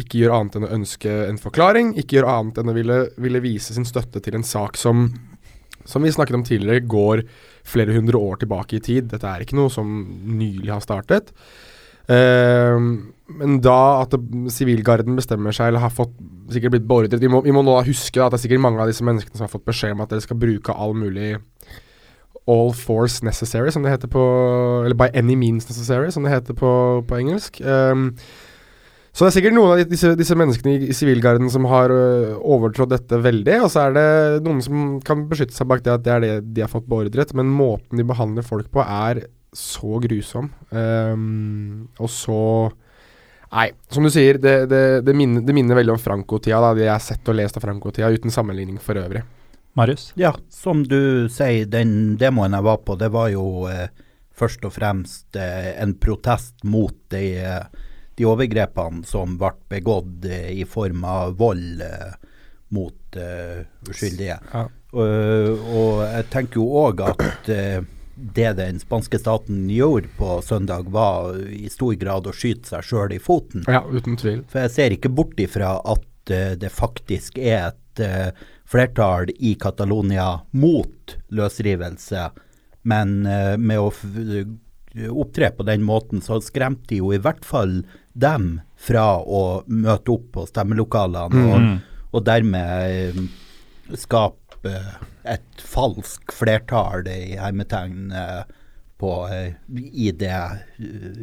Ikke 0.00 0.20
gjør 0.22 0.34
annet 0.38 0.58
enn 0.58 0.66
å 0.66 0.72
ønske 0.78 1.12
en 1.28 1.38
forklaring, 1.40 1.94
ikke 2.00 2.18
gjør 2.18 2.30
annet 2.30 2.58
enn 2.60 2.72
å 2.72 2.76
ville, 2.76 2.98
ville 3.22 3.42
vise 3.44 3.76
sin 3.76 3.86
støtte 3.86 4.22
til 4.24 4.38
en 4.38 4.46
sak 4.46 4.78
som, 4.80 5.06
som 5.86 6.02
vi 6.02 6.12
snakket 6.14 6.38
om 6.40 6.46
tidligere, 6.46 6.86
går 6.90 7.22
flere 7.64 7.94
hundre 7.94 8.18
år 8.18 8.42
tilbake 8.42 8.78
i 8.78 8.82
tid. 8.84 9.08
Dette 9.12 9.30
er 9.30 9.44
ikke 9.44 9.58
noe 9.58 9.72
som 9.72 9.92
nylig 10.34 10.72
har 10.72 10.82
startet. 10.84 11.30
Uh, 12.04 12.76
men 13.32 13.60
da 13.64 14.02
at 14.02 14.12
sivilgarden 14.52 15.16
bestemmer 15.16 15.54
seg, 15.56 15.70
eller 15.70 15.86
har 15.86 15.94
fått 15.94 16.12
sikkert 16.52 16.74
blitt 16.74 16.88
beordret 16.88 17.22
vi 17.22 17.30
må, 17.32 17.40
vi 17.40 17.54
må 17.56 17.62
nå 17.64 17.78
huske 17.86 18.20
at 18.20 18.34
det 18.34 18.36
er 18.36 18.42
sikkert 18.42 18.60
mange 18.66 18.82
av 18.82 18.90
disse 18.90 19.06
menneskene 19.06 19.38
som 19.38 19.46
har 19.46 19.52
fått 19.54 19.64
beskjed 19.64 19.94
om 19.94 20.02
at 20.04 20.12
dere 20.12 20.24
skal 20.26 20.40
bruke 20.40 20.76
all 20.76 20.92
mulig 20.98 21.38
All 22.44 22.74
force 22.76 23.24
necessary, 23.24 23.70
som 23.72 23.80
det 23.80 23.94
heter 23.94 24.10
på 24.12 24.20
Eller 24.84 24.92
by 25.00 25.06
any 25.16 25.32
means 25.32 25.64
necessary, 25.64 26.10
som 26.12 26.26
det 26.26 26.34
heter 26.34 26.52
på, 26.52 27.00
på 27.08 27.16
engelsk. 27.16 27.62
Um, 27.64 28.10
så 29.14 29.22
det 29.22 29.28
er 29.28 29.34
sikkert 29.36 29.54
noen 29.54 29.72
av 29.76 29.82
disse, 29.86 30.08
disse 30.18 30.34
menneskene 30.34 30.88
i 30.90 30.94
sivilgarden 30.96 31.46
som 31.52 31.68
har 31.70 31.92
uh, 31.94 32.34
overtrådt 32.42 32.90
dette 32.96 33.20
veldig, 33.22 33.60
og 33.62 33.68
så 33.70 33.84
er 33.84 33.94
det 33.94 34.08
noen 34.42 34.62
som 34.64 34.96
kan 35.06 35.22
beskytte 35.30 35.54
seg 35.54 35.68
bak 35.70 35.84
det 35.84 35.92
at 35.92 36.02
det 36.02 36.14
er 36.16 36.24
det 36.24 36.32
de 36.56 36.64
har 36.64 36.72
fått 36.72 36.88
beordret, 36.90 37.30
men 37.38 37.52
måten 37.54 38.00
de 38.00 38.06
behandler 38.08 38.46
folk 38.46 38.72
på 38.74 38.82
er 38.82 39.22
så 39.54 40.00
grusom. 40.02 40.50
Um, 40.74 41.86
og 42.02 42.10
så 42.10 42.40
Nei, 43.54 43.68
som 43.86 44.02
du 44.02 44.10
sier, 44.10 44.34
det, 44.42 44.54
det, 44.66 44.82
det, 45.06 45.12
minner, 45.14 45.44
det 45.46 45.54
minner, 45.54 45.76
veldig 45.78 45.92
om 45.94 46.00
Franco-tida, 46.02 46.72
det 46.74 46.88
jeg 46.88 46.90
har 46.90 47.02
sett 47.04 47.28
og 47.30 47.36
lest 47.38 47.54
av 47.60 47.62
Franco-tida, 47.62 48.08
uten 48.10 48.34
sammenligning 48.34 48.80
for 48.82 48.98
øvrig. 48.98 49.22
Marius? 49.78 50.08
Ja, 50.18 50.32
som 50.50 50.82
du 50.90 51.30
sier, 51.30 51.68
den 51.70 52.16
demoen 52.18 52.56
jeg 52.56 52.66
var 52.66 52.80
på, 52.82 52.96
det 52.98 53.12
var 53.14 53.28
jo 53.30 53.68
eh, 53.70 53.92
først 54.34 54.66
og 54.66 54.74
fremst 54.74 55.38
eh, 55.38 55.70
en 55.82 55.94
protest 56.02 56.66
mot 56.66 56.96
de 57.14 57.22
eh, 57.46 57.83
de 58.14 58.26
overgrepene 58.28 59.04
som 59.06 59.38
ble 59.40 59.52
begått 59.72 60.28
eh, 60.28 60.52
i 60.60 60.64
form 60.68 61.04
av 61.08 61.34
vold 61.40 61.82
eh, 61.82 62.14
mot 62.74 63.16
uh, 63.16 63.62
uskyldige. 63.90 64.38
Ja. 64.52 64.64
Uh, 64.94 65.74
og 65.74 66.00
jeg 66.06 66.26
tenker 66.32 66.60
jo 66.60 66.68
òg 66.84 67.02
at 67.06 67.50
uh, 67.50 67.84
det 68.14 68.48
den 68.58 68.80
spanske 68.82 69.18
staten 69.18 69.66
gjorde 69.70 70.10
på 70.18 70.38
søndag, 70.46 70.88
var 70.94 71.34
i 71.50 71.68
stor 71.70 71.94
grad 71.98 72.26
å 72.30 72.34
skyte 72.34 72.70
seg 72.70 72.86
sjøl 72.86 73.14
i 73.14 73.20
foten. 73.22 73.66
Ja, 73.70 73.82
uten 73.90 74.18
tvil. 74.18 74.44
For 74.50 74.64
jeg 74.64 74.74
ser 74.74 74.94
ikke 74.94 75.10
bort 75.10 75.38
ifra 75.42 75.76
at 75.82 76.06
det 76.24 76.70
faktisk 76.72 77.36
er 77.36 77.74
et 77.74 78.02
flertall 78.70 79.28
i 79.34 79.52
Catalonia 79.60 80.38
mot 80.56 81.16
løsrivelse, 81.34 82.22
men 82.88 83.18
med 83.60 83.82
å 83.82 83.90
opptre 85.10 85.50
på 85.50 85.66
den 85.66 85.82
måten, 85.82 86.22
så 86.22 86.40
skremte 86.42 86.92
de 86.92 87.00
jo 87.02 87.12
i 87.14 87.20
hvert 87.22 87.44
fall 87.46 87.82
dem 88.14 88.60
fra 88.78 89.18
å 89.18 89.62
møte 89.66 90.14
opp 90.14 90.28
på 90.36 90.44
stemmelokalene, 90.50 91.40
mm. 91.40 91.48
og, 91.50 92.10
og, 92.12 92.20
dermed 92.26 93.14
eh, 93.14 93.96
skape 93.98 94.74
et 95.28 95.64
falsk 95.64 96.32
flertall 96.32 97.08
i 97.10 97.34
hermetegn 97.40 98.12
eh, 98.14 98.44
på, 99.00 99.10
eh, 99.28 99.56
i 99.74 100.12
det 100.14 100.38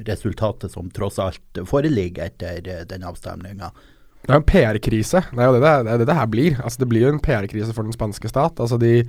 resultatet 0.10 0.74
som 0.74 0.92
tross 0.94 1.22
alt 1.22 1.64
foreligger 1.70 2.28
etter 2.28 2.86
den 2.90 3.08
avstemninga. 3.08 3.72
Det 4.22 4.30
er 4.30 4.38
en 4.38 4.46
PR-krise. 4.46 5.24
Det 5.32 5.42
er 5.42 5.48
jo 5.50 5.56
det 5.58 5.62
det, 5.66 5.96
det, 6.04 6.06
det, 6.06 6.18
her 6.18 6.28
blir. 6.30 6.60
Altså, 6.62 6.84
det 6.84 6.90
blir 6.92 7.08
jo 7.08 7.14
en 7.16 7.24
PR-krise 7.24 7.74
for 7.74 7.88
den 7.88 7.96
spanske 7.96 8.30
stat. 8.30 8.60
Altså, 8.62 8.78
de 8.78 9.08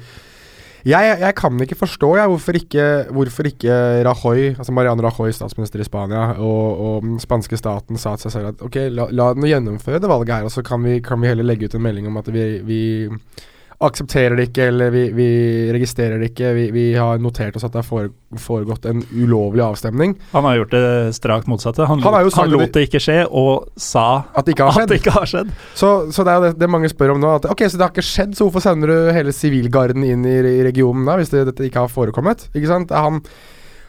jeg, 0.89 1.19
jeg, 1.21 1.35
kan 1.39 1.63
ikke 1.63 1.79
forstå 1.79 2.09
jeg, 2.19 2.31
hvorfor, 2.33 2.59
ikke, 2.59 2.87
hvorfor 3.15 3.49
ikke 3.51 3.77
Rajoy, 4.07 4.49
altså 4.57 4.75
Mariano 4.75 5.05
Rajoy, 5.07 5.31
statsminister 5.35 5.83
i 5.83 5.87
Spania, 5.87 6.33
og, 6.43 6.83
og 6.87 7.23
spanske 7.23 7.59
staten 7.61 8.01
sa 8.01 8.17
til 8.17 8.27
seg 8.29 8.35
selv 8.35 8.51
at 8.53 8.67
ok, 8.67 8.81
la, 8.91 9.07
la 9.15 9.31
den 9.37 9.47
gjennomføre 9.47 10.03
det 10.03 10.11
valget 10.11 10.35
her, 10.35 10.49
og 10.49 10.55
så 10.55 10.65
kan 10.67 10.83
vi, 10.83 10.99
kan 11.05 11.23
vi 11.23 11.31
heller 11.31 11.47
legge 11.47 11.71
ut 11.71 11.79
en 11.79 11.85
melding 11.87 12.11
om 12.11 12.19
at 12.19 12.33
vi, 12.35 12.47
vi 12.67 12.81
aksepterer 13.87 14.37
det 14.39 14.49
ikke, 14.51 14.67
eller 14.71 14.93
vi, 14.95 15.03
vi 15.17 15.29
registrerer 15.75 16.21
det 16.21 16.33
ikke. 16.33 16.53
Vi, 16.57 16.65
vi, 16.75 16.85
har 16.95 17.21
notert 17.23 17.57
oss 17.59 17.67
at 17.67 17.75
det 17.75 17.83
har 17.83 18.11
foregått 18.43 18.87
en 18.89 19.03
ulovlig 19.13 19.65
avstemning. 19.65 20.15
Han 20.33 20.47
har 20.49 20.61
gjort 20.61 20.75
det 20.77 20.85
strakt 21.19 21.51
motsatte. 21.51 21.87
Han, 21.89 22.03
han, 22.05 22.19
han 22.37 22.53
lot 22.53 22.75
det 22.75 22.87
ikke 22.89 23.03
skje, 23.03 23.23
og 23.29 23.73
sa 23.81 24.25
at 24.33 24.47
det 24.47 24.57
ikke 24.57 24.69
har 24.69 24.79
skjedd. 24.79 24.97
Ikke 24.99 25.17
har 25.17 25.29
skjedd. 25.29 25.55
Så, 25.79 25.95
så, 26.15 26.27
det 26.27 26.35
er 26.35 26.39
jo 26.39 26.47
det, 26.49 26.53
det, 26.63 26.71
mange 26.73 26.91
spør 26.93 27.17
om 27.17 27.23
nå. 27.23 27.33
At, 27.41 27.49
ok, 27.53 27.65
Så 27.67 27.79
det 27.81 27.87
har 27.87 27.95
ikke 27.95 28.07
skjedd, 28.07 28.37
så 28.39 28.47
hvorfor 28.47 28.65
sender 28.65 28.93
du 28.93 29.15
hele 29.17 29.35
sivilgarden 29.37 30.07
inn 30.07 30.29
i, 30.29 30.37
i, 30.41 30.61
regionen 30.67 31.09
da, 31.09 31.19
hvis 31.21 31.33
det, 31.35 31.47
dette 31.51 31.67
ikke 31.67 31.87
har 31.87 31.93
forekommet? 31.93 32.49
Ikke 32.53 32.71
sant? 32.71 32.95
Han, 32.95 33.23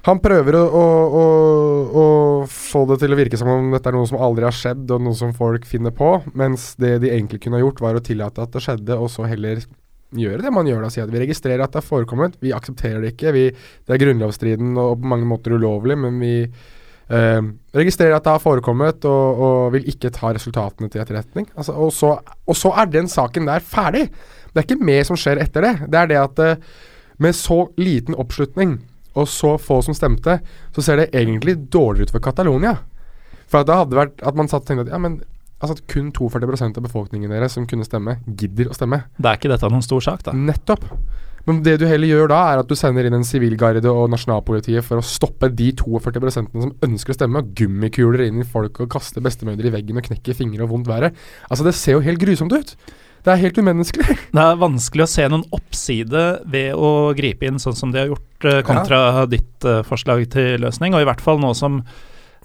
han 0.08 0.20
prøver 0.24 0.58
å, 0.60 0.64
å, 0.64 0.88
å, 1.20 1.28
å, 2.02 2.08
få 2.50 2.84
det 2.90 3.00
til 3.04 3.16
å 3.16 3.20
virke 3.20 3.40
som 3.40 3.52
om 3.52 3.70
dette 3.72 3.88
er 3.88 3.96
noe 3.96 4.10
som 4.10 4.20
aldri 4.20 4.48
har 4.48 4.56
skjedd, 4.56 4.84
og 4.92 5.06
noe 5.06 5.16
som 5.16 5.32
folk 5.38 5.68
finner 5.70 5.96
på, 5.96 6.18
mens 6.36 6.74
det 6.82 6.98
de 7.06 7.14
egentlig 7.14 7.44
kunne 7.46 7.60
ha 7.60 7.64
gjort, 7.64 7.80
var 7.86 8.00
å 8.00 8.04
tillate 8.04 8.44
at 8.44 8.56
det 8.56 8.64
skjedde, 8.66 9.00
og 9.00 9.12
så 9.14 9.30
heller 9.30 9.64
gjøre 10.20 10.44
det 10.46 10.54
man 10.54 10.68
gjør 10.70 10.86
da. 10.86 10.92
Si 10.94 11.02
at 11.04 11.12
vi 11.12 11.22
registrerer 11.24 11.64
at 11.66 11.74
det 11.74 11.82
er 11.82 11.88
forekommet, 11.88 12.38
vi 12.44 12.54
aksepterer 12.56 13.02
det 13.04 13.14
ikke. 13.16 13.34
Vi, 13.36 13.50
det 13.54 13.96
er 13.96 14.02
grunnlovsstriden 14.04 14.78
og 14.78 15.02
på 15.02 15.12
mange 15.14 15.28
måter 15.30 15.56
ulovlig, 15.58 15.98
men 16.00 16.22
vi 16.22 16.36
eh, 16.44 17.42
registrerer 17.76 18.18
at 18.18 18.26
det 18.28 18.36
har 18.36 18.44
forekommet 18.44 19.06
og, 19.10 19.44
og, 19.48 19.60
vil 19.76 19.90
ikke 19.92 20.14
ta 20.16 20.34
resultatene 20.36 20.92
til 20.92 21.04
etterretning. 21.04 21.50
Altså, 21.58 21.76
og, 21.76 21.94
så, 21.96 22.16
og, 22.22 22.56
så, 22.58 22.74
er 22.80 22.94
den 22.94 23.12
saken 23.12 23.50
der 23.50 23.66
ferdig. 23.66 24.08
Det 24.54 24.62
er 24.62 24.68
ikke 24.68 24.90
mer 24.92 25.06
som 25.10 25.20
skjer 25.20 25.42
etter 25.44 25.66
det. 25.66 25.76
Det 25.90 26.02
er 26.02 26.10
det 26.14 26.22
at 26.22 26.44
eh, 26.44 26.74
med 27.24 27.38
så 27.38 27.66
liten 27.78 28.18
oppslutning 28.20 28.80
og 29.14 29.28
så 29.30 29.58
få 29.62 29.78
som 29.86 29.94
stemte, 29.94 30.40
så 30.74 30.82
ser 30.82 30.98
det 30.98 31.12
egentlig 31.14 31.60
dårligere 31.74 32.10
ut 32.10 32.16
for 32.16 32.26
Catalonia. 32.26 32.78
For 33.46 33.62
at 33.62 33.70
det 33.70 33.78
hadde 33.78 34.00
vært 34.00 34.24
at 34.26 34.38
man 34.38 34.50
satt 34.50 34.66
og 34.66 34.70
tenkte 34.72 34.88
at 34.88 34.96
ja, 34.96 35.02
men 35.02 35.20
Altså 35.64 35.78
at 35.80 35.86
kun 35.88 36.10
42 36.12 36.66
av 36.68 36.84
befolkningen 36.84 37.32
deres 37.32 37.56
som 37.56 37.66
kunne 37.70 37.88
stemme, 37.88 38.18
gidder 38.28 38.68
å 38.68 38.76
stemme. 38.76 39.06
Det 39.16 39.30
er 39.30 39.40
ikke 39.40 39.52
dette 39.54 39.70
noen 39.72 39.86
stor 39.86 40.04
sak, 40.04 40.26
da. 40.28 40.34
Nettopp. 40.36 40.90
Men 41.48 41.60
det 41.64 41.76
du 41.82 41.86
heller 41.88 42.08
gjør 42.08 42.30
da, 42.32 42.40
er 42.52 42.62
at 42.62 42.70
du 42.70 42.76
sender 42.80 43.08
inn 43.08 43.16
en 43.18 43.26
sivilgarde 43.28 43.92
og 43.92 44.12
nasjonalpolitiet 44.14 44.86
for 44.86 45.02
å 45.02 45.06
stoppe 45.08 45.50
de 45.52 45.74
42 45.76 46.32
som 46.36 46.48
ønsker 46.56 47.12
å 47.12 47.18
stemme, 47.18 47.44
gummikuler 47.56 48.28
inn 48.30 48.44
i 48.44 48.48
folk 48.48 48.80
og 48.84 48.92
kaste 48.94 49.24
bestemødre 49.24 49.68
i 49.68 49.74
veggen 49.74 50.00
og 50.00 50.08
knekke 50.08 50.36
fingre 50.38 50.64
og 50.64 50.72
vondt 50.72 50.92
været. 50.92 51.18
Altså, 51.50 51.68
det 51.68 51.76
ser 51.80 51.98
jo 51.98 52.06
helt 52.06 52.22
grusomt 52.24 52.56
ut. 52.56 52.76
Det 53.24 53.32
er 53.32 53.40
helt 53.40 53.60
umenneskelig. 53.60 54.18
Det 54.36 54.44
er 54.44 54.60
vanskelig 54.60 55.06
å 55.06 55.12
se 55.12 55.28
noen 55.32 55.46
oppside 55.56 56.24
ved 56.52 56.80
å 56.80 57.12
gripe 57.16 57.48
inn 57.48 57.60
sånn 57.60 57.78
som 57.80 57.92
de 57.92 58.02
har 58.02 58.12
gjort, 58.12 58.48
eh, 58.48 58.64
kontra 58.68 59.04
ja. 59.04 59.28
ditt 59.32 59.68
uh, 59.68 59.80
forslag 59.88 60.26
til 60.32 60.64
løsning, 60.64 60.96
og 60.96 61.04
i 61.04 61.08
hvert 61.08 61.24
fall 61.24 61.40
nå 61.44 61.54
som 61.56 61.80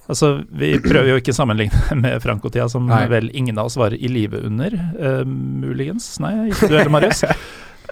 Altså, 0.08 0.42
Vi 0.48 0.72
prøver 0.80 1.12
jo 1.12 1.20
ikke 1.20 1.34
å 1.34 1.36
sammenligne 1.36 1.96
med 2.02 2.18
Franco-tida, 2.24 2.68
som 2.72 2.88
Nei. 2.88 3.04
vel 3.12 3.30
ingen 3.36 3.60
av 3.60 3.68
oss 3.68 3.78
var 3.80 3.94
i 3.96 4.10
live 4.10 4.40
under, 4.48 4.74
uh, 4.96 5.24
muligens. 5.28 6.14
Nei, 6.24 6.34
ikke 6.48 6.70
du 6.70 6.76
heller, 6.78 6.92
Marius. 6.92 7.24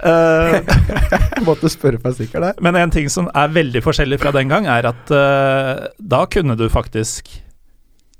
Uh, 0.00 0.60
Måtte 1.48 1.70
spørre 1.72 2.00
meg 2.02 2.16
sikkert 2.18 2.48
der. 2.48 2.62
Men 2.64 2.78
en 2.80 2.94
ting 2.94 3.10
som 3.12 3.28
er 3.36 3.52
veldig 3.52 3.84
forskjellig 3.84 4.20
fra 4.22 4.32
den 4.36 4.52
gang, 4.52 4.68
er 4.70 4.88
at 4.92 5.12
uh, 5.12 5.88
da 6.00 6.24
kunne 6.32 6.56
du 6.58 6.68
faktisk 6.72 7.30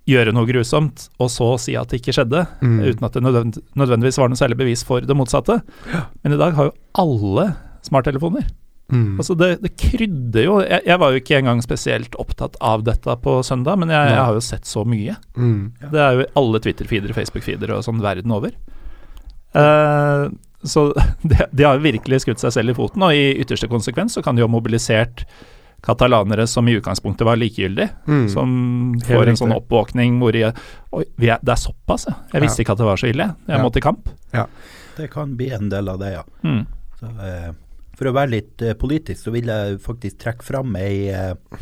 gjøre 0.06 0.30
noe 0.36 0.46
grusomt, 0.46 1.08
og 1.18 1.32
så 1.34 1.48
si 1.58 1.74
at 1.74 1.90
det 1.90 1.98
ikke 1.98 2.14
skjedde, 2.14 2.44
mm. 2.62 2.76
uten 2.84 3.08
at 3.08 3.16
det 3.16 3.24
nødvend 3.24 3.56
nødvendigvis 3.74 4.20
var 4.20 4.30
noe 4.30 4.38
særlig 4.38 4.60
bevis 4.60 4.84
for 4.86 5.02
det 5.02 5.16
motsatte. 5.18 5.58
Men 6.22 6.36
i 6.36 6.38
dag 6.38 6.54
har 6.54 6.68
jo 6.68 6.76
alle 7.02 7.48
smarttelefoner. 7.86 8.46
Mm. 8.92 9.16
Altså 9.18 9.34
det, 9.34 9.48
det 9.64 9.72
krydder 9.82 10.44
jo 10.44 10.60
jeg, 10.62 10.78
jeg, 10.86 10.98
var 11.02 11.10
jo 11.10 11.18
ikke 11.18 11.38
engang 11.40 11.58
spesielt 11.64 12.14
opptatt 12.22 12.54
av 12.62 12.84
dette 12.86 13.16
på 13.24 13.40
søndag, 13.42 13.80
men 13.82 13.90
jeg, 13.90 14.12
jeg 14.12 14.22
har 14.22 14.36
jo 14.36 14.44
sett 14.44 14.68
så 14.68 14.84
mye. 14.86 15.16
Mm. 15.34 15.58
Ja. 15.82 15.90
Det 15.90 16.04
er 16.04 16.20
jo 16.20 16.28
alle 16.42 16.62
Twitter-feeder, 16.62 17.16
Facebook-feeder 17.16 17.74
og 17.74 17.82
sånn 17.86 18.02
verden 18.04 18.34
over. 18.36 18.54
Uh, 19.56 20.30
så 20.62 20.88
de, 21.22 21.40
de, 21.50 21.66
har 21.66 21.82
virkelig 21.82 22.22
skutt 22.24 22.42
seg 22.42 22.54
selv 22.54 22.74
i 22.74 22.78
foten, 22.78 23.02
og 23.02 23.16
i 23.16 23.34
ytterste 23.42 23.70
konsekvens 23.72 24.18
så 24.18 24.24
kan 24.24 24.36
de 24.36 24.44
jo 24.44 24.50
ha 24.50 24.54
mobilisert 24.54 25.26
katalanere 25.86 26.46
som 26.50 26.66
i 26.68 26.74
utgangspunktet 26.78 27.26
var 27.26 27.38
likegyldige, 27.38 27.90
mm. 28.06 28.24
som 28.32 28.48
får 29.06 29.30
en 29.30 29.38
sånn 29.38 29.54
oppvåkning 29.54 30.16
hvor 30.22 30.34
de 30.34 30.48
Oi, 30.96 31.04
er, 31.20 31.36
det 31.42 31.52
er 31.52 31.60
såpass, 31.60 32.06
jeg. 32.08 32.16
Jeg 32.32 32.42
visste 32.46 32.62
ja. 32.62 32.64
ikke 32.64 32.74
at 32.74 32.80
det 32.80 32.88
var 32.88 33.00
så 33.02 33.10
ille. 33.10 33.26
Jeg 33.46 33.58
ja. 33.58 33.62
må 33.62 33.70
til 33.74 33.84
kamp. 33.84 34.08
Ja. 34.32 34.46
Det 34.96 35.10
kan 35.12 35.34
bli 35.36 35.50
en 35.52 35.68
del 35.68 35.90
av 35.92 36.00
det, 36.00 36.14
ja. 36.14 36.22
Mm. 36.46 36.62
Så, 36.96 37.10
eh, 37.20 37.50
for 37.96 38.10
å 38.10 38.14
være 38.16 38.34
litt 38.36 38.64
uh, 38.64 38.74
politisk, 38.78 39.24
så 39.24 39.34
vil 39.34 39.50
jeg 39.50 39.80
faktisk 39.84 40.20
trekke 40.22 40.46
fram 40.46 40.76
ei, 40.78 41.08
uh, 41.10 41.60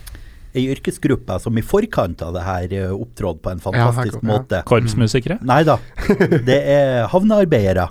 ei 0.55 0.67
yrkesgruppe 0.75 1.39
som 1.43 1.59
i 1.59 1.65
forkant 1.65 2.25
av 2.27 2.35
det 2.37 2.47
her 2.47 2.77
uh, 2.89 2.95
opptrådte 2.97 3.45
på 3.45 3.53
en 3.55 3.63
fantastisk 3.63 4.21
ja, 4.21 4.29
måte. 4.33 4.63
Korpsmusikere? 4.69 5.41
Nei 5.47 5.63
da. 5.67 5.79
Det 6.49 6.59
er 6.59 7.05
havnearbeidere. 7.13 7.91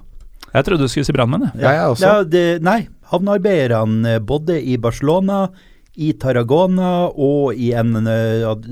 Jeg 0.53 0.67
trodde 0.67 0.85
du 0.85 0.91
skulle 0.91 1.07
si 1.07 1.15
brannmenn. 1.15 1.47
Ja, 1.57 1.71
jeg 1.71 1.93
også. 1.95 2.09
Ja, 2.09 2.25
det, 2.27 2.47
nei, 2.65 2.83
havnearbeiderne 3.09 4.19
både 4.21 4.59
i 4.61 4.77
Barcelona, 4.81 5.47
i 5.93 6.11
Tarragona 6.17 7.07
og 7.11 7.57
i 7.57 7.69
en 7.77 7.95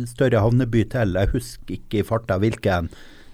større 0.10 0.42
havneby 0.42 0.88
til, 0.90 1.18
jeg 1.22 1.30
husker 1.36 1.76
ikke 1.76 2.00
i 2.00 2.06
farta 2.06 2.40
hvilken, 2.42 2.90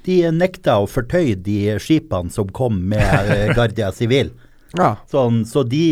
de 0.08 0.17
nekta 0.36 0.78
å 0.80 0.89
fortøye 0.91 1.38
de 1.43 1.78
skipene 1.84 2.32
som 2.32 2.52
kom 2.56 2.82
med 2.91 3.56
Guardia 3.56 3.93
Civil. 3.95 4.32
Ja. 4.75 4.95
Sånn, 5.12 5.43
så 5.47 5.63
de 5.63 5.84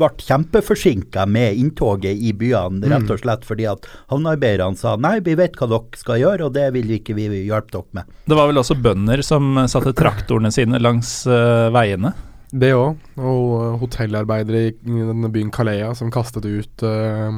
ble 0.00 0.08
kjempeforsinka 0.16 1.26
med 1.28 1.58
inntoget 1.60 2.16
i 2.16 2.32
byene, 2.32 2.80
rett 2.88 3.04
Mm. 3.04 3.10
og 3.12 3.20
slett 3.20 3.44
fordi 3.44 3.66
at 3.68 3.84
havnearbeiderne 4.08 4.78
sa 4.78 4.96
nei, 4.96 5.18
vi 5.20 5.34
vet 5.36 5.58
hva 5.60 5.68
dere 5.68 6.00
skal 6.00 6.20
gjøre, 6.22 6.46
og 6.46 6.54
det 6.54 6.72
vil 6.72 6.88
ikke 6.96 7.14
vi 7.14 7.28
hjelpe 7.44 7.74
dere 7.74 7.84
med. 7.92 8.04
Det 8.24 8.38
var 8.38 8.48
vel 8.48 8.62
også 8.62 8.80
bønder 8.80 9.22
som 9.22 9.60
satte 9.68 9.92
traktorene 9.92 10.50
sine 10.52 10.80
langs 10.80 11.26
uh, 11.26 11.68
veiene. 11.74 12.14
Det 12.50 12.72
òg. 12.74 12.96
Og 13.20 13.44
eh, 13.60 13.76
hotellarbeidere 13.78 14.62
i, 14.70 14.72
denne 14.82 15.28
byen 15.30 15.52
Kalea 15.54 15.92
som 15.94 16.10
kastet 16.10 16.48
ut 16.48 16.82
uh, 16.82 17.36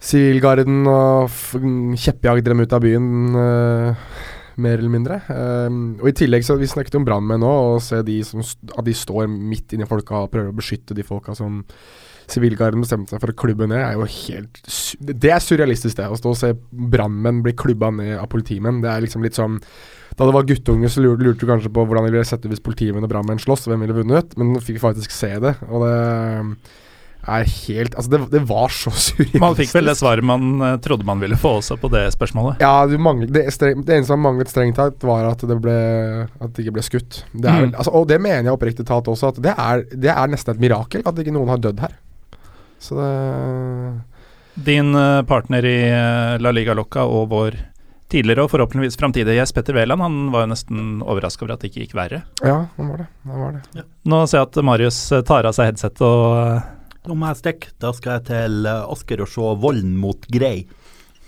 sivilgarden 0.00 0.82
og 0.88 1.30
kjeppjagde 2.00 2.50
dem 2.50 2.60
ut 2.64 2.72
av 2.76 2.84
byen, 2.84 3.08
eh, 3.36 3.96
mer 4.62 4.78
eller 4.78 4.92
mindre. 4.92 5.18
Um, 5.28 5.80
og 6.00 6.10
I 6.10 6.16
tillegg 6.22 6.44
så 6.46 6.58
Vi 6.60 6.68
snakket 6.70 6.98
om 6.98 7.06
brannmenn 7.06 7.42
nå, 7.44 7.50
og 7.74 7.82
se 7.84 8.02
de 8.06 8.20
som, 8.26 8.44
at 8.44 8.86
de 8.86 8.94
står 8.96 9.28
midt 9.30 9.74
inni 9.74 9.88
folka 9.88 10.24
og 10.24 10.32
prøver 10.34 10.52
å 10.52 10.56
beskytte 10.56 10.96
de 10.96 11.06
folka 11.06 11.34
som 11.38 11.62
sivilgarden 12.30 12.82
bestemte 12.84 13.10
seg 13.10 13.22
for 13.22 13.32
å 13.32 13.38
klubbe 13.42 13.66
ned, 13.66 13.80
er 13.82 13.96
jo 13.98 14.06
helt 14.06 14.60
Det 15.00 15.32
er 15.32 15.42
surrealistisk, 15.42 15.96
det. 15.98 16.06
Å 16.06 16.18
stå 16.18 16.34
og 16.34 16.38
se 16.38 16.52
brannmenn 16.70 17.40
bli 17.44 17.56
klubba 17.58 17.90
ned 17.94 18.16
av 18.20 18.28
politimenn. 18.30 18.82
Det 18.84 18.90
er 18.92 19.02
liksom 19.04 19.24
litt 19.26 19.38
sånn 19.38 19.58
Da 20.14 20.26
det 20.26 20.34
var 20.36 20.46
guttunge, 20.46 20.90
så 20.90 21.02
lurte, 21.02 21.24
lurte 21.26 21.42
du 21.42 21.50
kanskje 21.50 21.72
på 21.74 21.86
hvordan 21.86 22.06
det 22.06 22.14
ville 22.14 22.28
sett 22.28 22.44
ut 22.44 22.52
hvis 22.52 22.62
politimenn 22.62 23.06
og 23.06 23.10
brannmenn 23.12 23.40
slåss, 23.40 23.66
hvem 23.70 23.82
ville 23.86 23.96
vunnet, 24.02 24.36
men 24.38 24.52
nå 24.54 24.62
fikk 24.62 24.80
faktisk 24.82 25.14
se 25.14 25.32
det, 25.42 25.54
og 25.70 25.86
det 25.86 25.96
er 27.36 27.46
helt 27.50 27.94
Altså, 27.96 28.10
det, 28.12 28.20
det 28.32 28.40
var 28.48 28.68
så 28.74 28.90
surrealistisk. 28.92 29.40
Man 29.42 29.56
fikk 29.58 29.72
vel 29.76 29.88
det 29.90 29.94
svaret 30.00 30.26
man 30.26 30.46
eh, 30.66 30.76
trodde 30.84 31.06
man 31.08 31.22
ville 31.22 31.38
få 31.40 31.56
også 31.60 31.76
på 31.80 31.90
det 31.94 32.02
spørsmålet. 32.14 32.60
Ja, 32.64 32.72
du 32.90 32.96
manglet, 32.98 33.32
det, 33.36 33.46
streng, 33.54 33.80
det 33.86 33.96
eneste 33.98 34.12
som 34.14 34.22
manglet 34.26 34.50
strengt 34.52 34.76
tatt, 34.80 35.00
var 35.06 35.30
at 35.30 35.46
det, 35.46 35.58
ble, 35.64 35.76
at 36.40 36.52
det 36.56 36.64
ikke 36.66 36.76
ble 36.78 36.86
skutt. 36.86 37.22
Det 37.32 37.46
er, 37.48 37.60
vel- 37.64 37.70
Mm. 37.70 37.78
altså, 37.78 37.92
og 38.00 38.06
det 38.10 38.20
mener 38.20 38.48
jeg 38.50 38.56
oppriktig 38.58 38.86
talt 38.88 39.08
også, 39.12 39.30
at 39.34 39.40
det 39.44 39.54
er, 39.56 39.82
det 39.94 40.10
er 40.12 40.30
nesten 40.32 40.54
et 40.56 40.62
mirakel 40.66 41.02
at 41.06 41.18
ikke 41.22 41.32
noen 41.34 41.48
har 41.52 41.60
dødd 41.62 41.80
her. 41.86 41.96
Så 42.80 42.96
det 42.98 44.64
Din 44.64 44.94
eh, 44.98 45.22
partner 45.28 45.64
i 45.64 45.76
eh, 45.88 46.38
La 46.42 46.50
Liga 46.52 46.74
Loca 46.74 47.04
og 47.06 47.28
vår 47.30 47.54
tidligere 48.10 48.42
og 48.42 48.50
forhåpentligvis 48.50 48.96
framtidige 48.98 49.36
gjest 49.38 49.54
Petter 49.54 49.76
Wæland, 49.76 50.02
han 50.02 50.16
var 50.34 50.42
jo 50.42 50.48
nesten 50.50 50.80
overraska 51.06 51.44
over 51.46 51.52
at 51.54 51.62
det 51.62 51.70
ikke 51.70 51.84
gikk 51.84 51.92
verre. 51.94 52.22
Ja, 52.42 52.56
det 52.74 52.86
var 52.88 52.96
det. 53.04 53.06
det, 53.22 53.36
var 53.38 53.52
det. 53.54 53.84
Nå 54.10 54.18
ser 54.26 54.40
jeg 54.42 54.48
at 54.48 54.58
Marius 54.66 54.98
eh, 55.14 55.22
tar 55.28 55.46
av 55.46 55.54
seg 55.56 55.70
headset 55.70 56.02
og 56.02 56.24
eh, 56.40 56.64
Nå 57.08 57.16
må 57.16 57.30
jeg 57.30 57.38
stikke. 57.40 57.70
Da 57.80 57.92
skal 57.96 58.18
jeg 58.18 58.24
til 58.28 58.66
eh, 58.68 58.84
Asker 58.92 59.22
og 59.24 59.28
se 59.32 59.40
Volden 59.62 59.94
mot 60.00 60.26
Grei. 60.32 60.66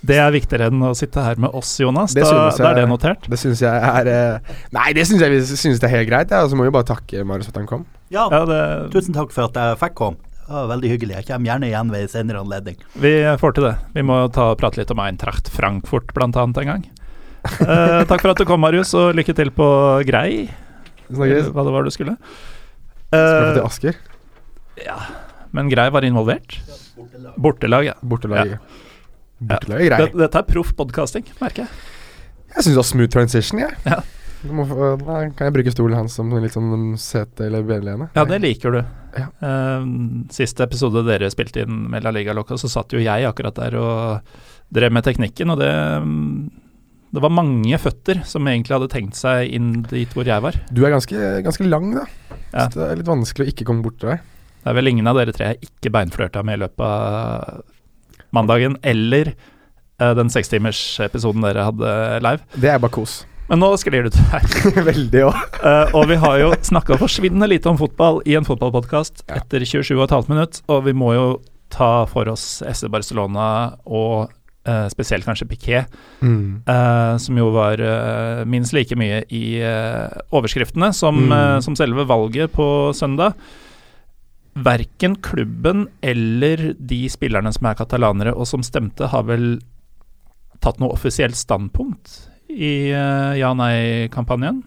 Det 0.03 0.17
er 0.19 0.33
viktigere 0.35 0.67
enn 0.73 0.83
å 0.83 0.91
sitte 0.99 1.23
her 1.23 1.39
med 1.39 1.55
oss, 1.55 1.77
Jonas. 1.79 2.13
Det 2.13 2.25
Da, 2.27 2.51
jeg- 2.51 2.59
da 2.59 2.71
er 2.73 2.75
det 2.81 2.89
notert. 2.91 3.29
Det 3.31 3.39
syns 3.39 3.61
jeg 3.63 3.71
er 3.71 4.09
eh, 4.11 4.39
Nei, 4.75 4.93
det 4.93 5.07
syns 5.07 5.21
jeg 5.23 5.43
synes 5.47 5.79
det 5.81 5.87
er 5.89 5.95
helt 5.97 6.09
greit. 6.11 6.31
Ja. 6.35 6.43
Så 6.51 6.59
må 6.59 6.65
vi 6.67 6.75
bare 6.75 6.85
takke 6.91 7.23
Marius 7.25 7.47
for 7.47 7.55
at 7.55 7.61
han 7.63 7.67
kom. 7.71 7.87
Ja, 8.11 8.29
Ja, 8.31 8.45
det, 8.45 8.91
tusen 8.93 9.15
takk 9.15 9.31
for 9.33 9.47
at 9.49 9.55
jeg 9.57 9.79
fikk 9.79 9.95
komme. 9.95 10.17
Det 10.43 10.51
var 10.59 10.67
veldig 10.75 10.91
hyggelig. 10.91 11.15
Jeg 11.23 11.27
kommer 11.31 11.47
gjerne 11.49 11.69
igjen 11.71 11.91
ved 11.95 12.03
en 12.03 12.09
senere 12.13 12.41
anledning. 12.43 12.77
vi 12.99 13.13
får 13.41 13.55
til 13.55 13.65
det. 13.71 13.77
Vi 13.95 14.03
må 14.03 14.17
ta 14.35 14.51
og 14.51 14.59
prate 14.59 14.77
litt 14.83 14.91
om 14.91 14.99
Eintracht 15.01 15.49
Frankfurt 15.49 16.11
annet 16.19 16.59
en 16.59 16.67
gang. 16.75 16.85
Eh, 17.63 18.05
takk 18.07 18.21
for 18.23 18.31
at 18.31 18.37
du 18.39 18.45
kom, 18.45 18.61
Marius, 18.61 18.93
og 18.95 19.15
lykke 19.19 19.35
til 19.35 19.51
på 19.51 19.67
Grei. 20.07 20.49
Snakkes. 21.11 21.49
Hva 21.51 21.65
det 21.67 21.73
var 21.75 21.83
du 21.83 21.91
skulle. 21.91 22.17
Skal 23.11 23.43
vi 23.43 23.49
Eh, 23.49 23.55
til 23.55 23.65
Asker? 23.67 23.95
ja, 24.85 24.99
men 25.53 25.69
Grei 25.73 25.89
var 25.95 26.05
involvert. 26.07 26.59
Bortelag, 27.37 27.85
ja. 27.91 27.95
Bortelaget. 28.03 28.59
Bortelaget 29.43 29.85
er 29.85 29.89
grei. 29.91 30.01
Dette, 30.07 30.19
dette 30.23 30.41
er 30.43 30.49
proff 30.49 30.73
podkasting, 30.79 31.25
merker 31.43 31.65
jeg. 31.67 31.71
Jeg 32.53 32.65
syns 32.67 32.75
det 32.75 32.81
var 32.83 32.89
smooth 32.91 33.13
transition, 33.15 33.63
jeg. 33.65 33.77
Ja. 33.89 34.01
Du 34.43 34.51
må, 34.59 34.65
få- 34.67 34.97
da 34.99 35.21
kan 35.39 35.47
jeg 35.47 35.55
bruke 35.55 35.71
stolen 35.73 35.95
hans 36.01 36.17
som 36.19 36.31
litt 36.43 36.53
sånn 36.57 36.97
sete- 36.99 37.47
eller 37.47 37.63
benlene. 37.63 38.09
Ja, 38.17 38.25
det 38.27 38.41
liker 38.43 38.75
du. 38.75 38.81
Ja. 39.15 39.29
Uh, 39.39 39.85
siste 40.35 40.65
episode 40.67 41.05
dere 41.07 41.29
spilte 41.31 41.63
inn 41.63 41.85
med 41.93 42.03
La 42.03 42.11
Liga 42.11 42.35
Loca, 42.35 42.57
så 42.59 42.67
satt 42.73 42.91
jo 42.97 42.99
jeg 43.03 43.29
akkurat 43.29 43.55
der 43.61 43.77
og 43.79 44.35
drev 44.73 44.91
med 44.97 45.05
teknikken, 45.07 45.53
og 45.55 45.61
det 45.63 45.71
Det 47.13 47.21
var 47.21 47.29
mange 47.29 47.77
føtter 47.77 48.23
som 48.25 48.47
egentlig 48.49 48.73
hadde 48.73 48.89
tenkt 48.89 49.15
seg 49.19 49.51
inn 49.53 49.83
dit 49.85 50.09
hvor 50.17 50.25
jeg 50.25 50.41
var. 50.41 50.55
Du 50.73 50.81
er 50.87 50.95
ganske, 50.95 51.13
ganske 51.45 51.67
lang, 51.69 51.91
da. 51.95 52.07
Ja. 52.55 52.69
Så 52.71 52.79
det 52.81 52.87
er 52.91 52.97
litt 53.03 53.11
vanskelig 53.11 53.45
å 53.47 53.51
ikke 53.53 53.67
komme 53.69 53.83
bort 53.85 53.99
til 54.01 54.09
deg. 54.15 54.23
Det 54.63 54.71
er 54.71 54.77
vel 54.79 54.89
ingen 54.93 55.07
av 55.11 55.17
dere 55.19 55.33
tre 55.35 55.53
jeg 55.53 55.67
ikke 55.69 55.91
beinflørta 55.97 56.43
med 56.47 56.59
i 56.59 56.63
løpet 56.63 56.87
av 56.87 57.63
mandagen, 58.33 58.77
eller 58.87 59.33
uh, 60.01 60.13
den 60.17 60.31
sekstimersepisoden 60.33 61.43
dere 61.45 61.67
hadde 61.69 61.93
live. 62.25 62.47
Det 62.57 62.71
er 62.73 62.79
bare 62.83 62.95
kos. 62.95 63.23
Men 63.51 63.59
nå 63.61 63.73
sklir 63.77 64.07
du 64.07 64.13
til 64.15 64.29
her. 64.33 64.47
Veldig 64.93 65.25
òg. 65.29 65.41
uh, 65.61 65.91
og 65.99 66.07
vi 66.09 66.17
har 66.23 66.39
jo 66.41 66.53
snakka 66.65 66.97
forsvinnende 67.01 67.51
lite 67.51 67.69
om 67.69 67.77
fotball 67.81 68.23
i 68.25 68.37
en 68.39 68.47
fotballpodkast 68.49 69.25
Ja. 69.29 69.41
etter 69.43 69.67
27,5 69.67 70.31
minutt, 70.33 70.63
og 70.73 70.87
vi 70.87 70.95
må 70.97 71.11
jo 71.19 71.27
ta 71.73 72.05
for 72.09 72.29
oss 72.33 72.63
SC 72.69 72.87
Barcelona 72.93 73.75
og 73.89 74.31
uh, 74.69 74.87
spesielt 74.93 75.27
kanskje 75.29 75.49
Piquet, 75.51 75.99
Mm. 76.23 76.63
uh, 76.71 77.17
som 77.19 77.37
jo 77.41 77.49
var 77.51 77.81
uh, 77.83 78.45
minst 78.47 78.73
like 78.77 78.95
mye 78.97 79.25
i 79.35 79.59
eh, 79.59 80.21
overskriftene 80.31 80.93
som, 80.95 81.17
Mm. 81.27 81.33
eh, 81.35 81.57
som 81.67 81.75
selve 81.77 82.05
valget 82.07 82.53
på 82.55 82.93
søndag. 82.95 83.35
Verken 84.63 85.17
klubben 85.25 85.87
eller 86.05 86.73
de 86.79 87.01
spillerne 87.13 87.53
som 87.55 87.69
er 87.71 87.79
katalanere 87.79 88.35
og 88.35 88.49
som 88.51 88.65
stemte, 88.67 89.09
har 89.13 89.27
vel 89.29 89.57
tatt 90.63 90.79
noe 90.83 90.95
offisielt 90.95 91.39
standpunkt 91.39 92.21
i 92.53 92.93
uh, 92.93 93.33
ja-nei-kampanjen. 93.39 94.63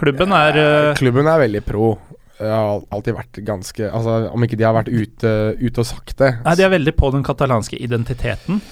Klubben 0.00 0.32
er 0.32 0.56
uh, 0.56 0.94
Klubben 0.98 1.28
er 1.28 1.42
veldig 1.44 1.62
pro. 1.66 1.92
Jeg 2.40 2.56
har 2.56 2.84
alltid 2.88 3.16
vært 3.18 3.38
ganske 3.44 3.88
Altså, 3.92 4.14
Om 4.32 4.46
ikke 4.46 4.56
de 4.56 4.64
har 4.64 4.72
vært 4.72 4.88
ute, 4.88 5.32
ute 5.60 5.82
og 5.82 5.88
sagt 5.88 6.16
det. 6.22 6.30
Nei, 6.46 6.54
de 6.56 6.64
er 6.64 6.72
veldig 6.72 6.94
på 6.96 7.10
den 7.12 7.26
katalanske 7.26 7.76
identiteten. 7.76 8.62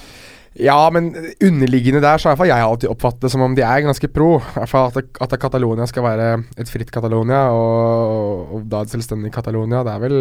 Ja, 0.59 0.89
men 0.91 1.13
underliggende 1.15 2.01
der 2.03 2.19
så 2.19 2.33
har 2.33 2.47
jeg 2.49 2.63
alltid 2.65 2.91
oppfattet 2.91 3.21
det 3.23 3.31
som 3.31 3.43
om 3.45 3.53
de 3.55 3.63
er 3.63 3.85
ganske 3.85 4.09
pro. 4.11 4.33
I 4.41 4.55
hvert 4.57 4.71
fall 4.71 4.89
at, 4.91 5.19
at 5.23 5.35
Catalonia 5.39 5.87
skal 5.87 6.03
være 6.03 6.27
et 6.59 6.71
fritt 6.71 6.91
Catalonia, 6.91 7.45
og, 7.55 8.55
og 8.57 8.65
da 8.67 8.83
et 8.83 8.91
selvstendig 8.91 9.31
Catalonia. 9.31 9.85
Det 9.87 9.93
er 9.93 10.03
vel 10.03 10.17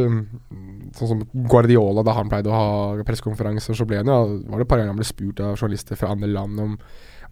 sånn 0.95 1.11
som 1.11 1.25
Guardiola, 1.51 2.05
da 2.07 2.15
han 2.17 2.31
pleide 2.31 2.53
å 2.53 2.59
ha 2.59 3.07
pressekonferanser, 3.09 3.75
så 3.75 3.87
ble 3.89 3.99
han 4.01 4.13
jo, 4.13 4.19
var 4.47 4.63
det 4.63 4.69
et 4.69 4.71
par 4.71 4.81
ganger 4.81 4.95
han 4.95 5.01
ble 5.01 5.09
spurt 5.09 5.43
av 5.43 5.57
journalister 5.59 5.99
fra 5.99 6.13
andre 6.15 6.31
land 6.31 6.63
om 6.63 6.79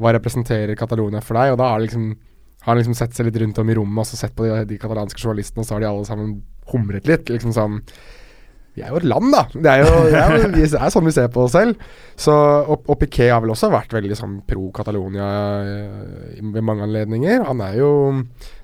hva 0.03 0.13
representerer 0.19 0.77
Catalonia 0.77 1.23
for 1.25 1.39
deg, 1.39 1.55
og 1.55 1.61
da 1.63 1.71
har 1.71 1.81
det 1.81 1.89
liksom 1.89 2.11
har 2.67 2.73
han 2.73 2.81
liksom 2.81 2.97
sett 2.99 3.15
seg 3.15 3.29
litt 3.29 3.37
rundt 3.39 3.59
om 3.63 3.69
i 3.71 3.75
rommet 3.79 4.03
og 4.03 4.09
så 4.09 4.17
sett 4.19 4.33
på 4.35 4.43
de, 4.43 4.65
de 4.67 4.77
katalanske 4.83 5.23
journalistene, 5.23 5.63
og 5.63 5.69
så 5.69 5.77
har 5.77 5.85
de 5.85 5.87
alle 5.87 6.07
sammen 6.09 6.33
humret 6.73 7.07
litt. 7.07 7.31
Liksom 7.31 7.53
sånn 7.55 7.77
Vi 8.77 8.83
er 8.85 8.91
jo 8.93 8.99
et 9.01 9.07
land, 9.09 9.31
da. 9.33 9.47
Det 9.55 9.71
er 9.73 9.79
jo 9.87 9.93
det 10.13 10.19
er, 10.21 10.35
jo- 10.37 10.49
vi 10.53 10.63
er 10.69 10.91
sånn 10.93 11.07
vi 11.09 11.13
ser 11.17 11.31
på 11.33 11.47
oss 11.47 11.55
selv. 11.57 11.79
Så, 12.17 12.33
og, 12.33 12.83
og 12.93 12.99
Piquet 13.01 13.31
har 13.33 13.41
vel 13.41 13.53
også 13.55 13.71
vært 13.73 13.95
veldig 13.97 14.17
sånn 14.19 14.35
pro 14.49 14.67
Catalonia 14.77 15.29
eh, 15.65 16.43
ved 16.53 16.63
mange 16.65 16.85
anledninger. 16.85 17.45
Han 17.49 17.61
er 17.65 17.79
jo 17.81 17.91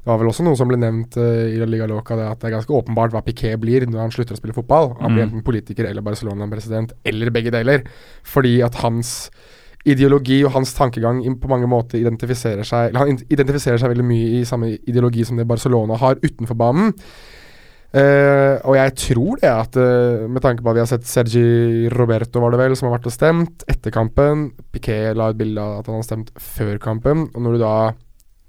Det 0.02 0.10
var 0.10 0.18
vel 0.18 0.28
også 0.32 0.42
noe 0.44 0.58
som 0.58 0.66
ble 0.68 0.76
nevnt 0.82 1.16
uh, 1.16 1.46
i 1.48 1.56
La 1.60 1.64
Liga 1.70 1.86
Loca, 1.86 2.16
det 2.18 2.24
at 2.26 2.40
det 2.42 2.48
er 2.50 2.56
ganske 2.58 2.74
åpenbart 2.74 3.12
hva 3.14 3.22
Piquet 3.24 3.56
blir 3.62 3.86
når 3.86 4.00
han 4.02 4.10
slutter 4.14 4.34
å 4.34 4.40
spille 4.40 4.56
fotball. 4.56 4.92
Han 5.00 5.14
blir 5.14 5.22
Mm. 5.24 5.28
enten 5.30 5.44
politiker 5.46 5.86
eller 5.88 6.02
Barcelona-president, 6.02 6.92
eller 7.06 7.30
begge 7.30 7.52
deler. 7.54 7.84
Fordi 8.26 8.56
at 8.66 8.74
hans 8.82 9.30
ideologi 9.86 10.44
og 10.46 10.52
hans 10.54 10.74
tankegang 10.74 11.22
på 11.42 11.48
mange 11.50 11.66
måter 11.66 11.98
identifiserer 11.98 12.62
seg 12.62 12.90
Eller 12.92 13.00
han 13.02 13.16
identifiserer 13.34 13.80
seg 13.82 13.90
veldig 13.90 14.04
mye 14.06 14.28
i 14.40 14.44
samme 14.46 14.68
ideologi 14.86 15.24
som 15.26 15.36
det 15.40 15.46
Barcelona 15.50 15.96
har 15.98 16.20
utenfor 16.22 16.54
banen. 16.58 16.92
Eh, 17.92 18.56
og 18.64 18.72
jeg 18.78 18.94
tror 18.96 19.40
det 19.42 19.50
at 19.52 19.76
uh, 19.76 20.24
med 20.24 20.40
tanke 20.40 20.64
på 20.64 20.72
at 20.72 20.78
vi 20.78 20.80
har 20.80 20.88
sett 20.88 21.08
Sergi 21.08 21.90
Roberto, 21.92 22.40
var 22.40 22.54
det 22.54 22.60
vel, 22.62 22.76
som 22.78 22.88
har 22.88 22.96
vært 22.96 23.10
og 23.10 23.14
stemt 23.14 23.64
etter 23.68 23.92
kampen. 23.92 24.48
Piquet 24.72 25.12
la 25.18 25.28
et 25.28 25.40
bilde 25.40 25.60
av 25.60 25.82
at 25.82 25.90
han 25.90 26.00
har 26.00 26.06
stemt 26.06 26.32
før 26.40 26.78
kampen. 26.80 27.26
Og 27.34 27.44
når 27.44 27.58
du 27.58 27.64
da 27.64 27.74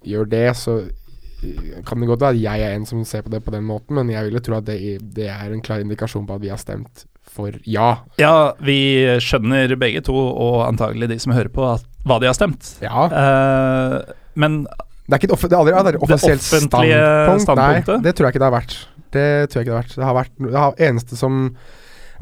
gjør 0.08 0.30
det, 0.32 0.46
så 0.60 0.78
eh, 0.86 1.82
kan 1.88 2.00
det 2.00 2.12
godt 2.12 2.24
være 2.24 2.38
at 2.38 2.44
jeg 2.46 2.68
er 2.70 2.78
en 2.78 2.88
som 2.88 3.04
ser 3.08 3.26
på 3.26 3.34
det 3.34 3.44
på 3.44 3.56
den 3.56 3.68
måten, 3.68 3.98
men 4.00 4.14
jeg 4.14 4.30
vil 4.30 4.40
jo 4.40 4.46
tro 4.48 4.62
at 4.62 4.70
det, 4.70 4.80
det 5.18 5.28
er 5.34 5.52
en 5.52 5.66
klar 5.66 5.84
indikasjon 5.84 6.28
på 6.30 6.40
at 6.40 6.46
vi 6.46 6.54
har 6.54 6.62
stemt 6.62 7.08
for 7.34 7.56
ja. 7.68 7.98
Ja, 8.22 8.54
vi 8.64 8.78
skjønner 9.24 9.76
begge 9.80 10.04
to, 10.06 10.16
og 10.16 10.64
antagelig 10.68 11.10
de 11.12 11.20
som 11.24 11.36
hører 11.36 11.52
på, 11.52 11.66
at, 11.76 11.86
hva 12.08 12.20
de 12.22 12.30
har 12.30 12.38
stemt. 12.38 12.76
Ja. 12.84 13.08
Uh, 13.10 14.14
men 14.40 14.64
Det 15.04 15.18
er 15.18 15.20
ikke 15.20 15.34
et 15.36 15.50
det 15.52 15.58
har 15.58 15.80
aldri 15.82 15.98
et 15.98 16.04
offisielt 16.06 16.44
offentlige 16.44 17.00
standpunkt. 17.44 17.90
Nei, 17.92 18.04
det 18.06 18.14
tror 18.16 18.30
jeg 18.30 18.36
ikke 18.36 18.44
det 18.44 18.50
har 18.52 18.56
vært. 18.56 18.76
Det 19.14 19.30
tror 19.52 19.62
jeg 19.62 19.68
ikke 19.68 19.72
det 19.72 19.78
har 19.78 19.82
vært. 19.84 19.96
Det 19.96 20.08
har 20.10 20.20
vært 20.20 20.38
det 20.44 20.60
har, 20.60 20.78
eneste 20.90 21.20
som 21.20 21.48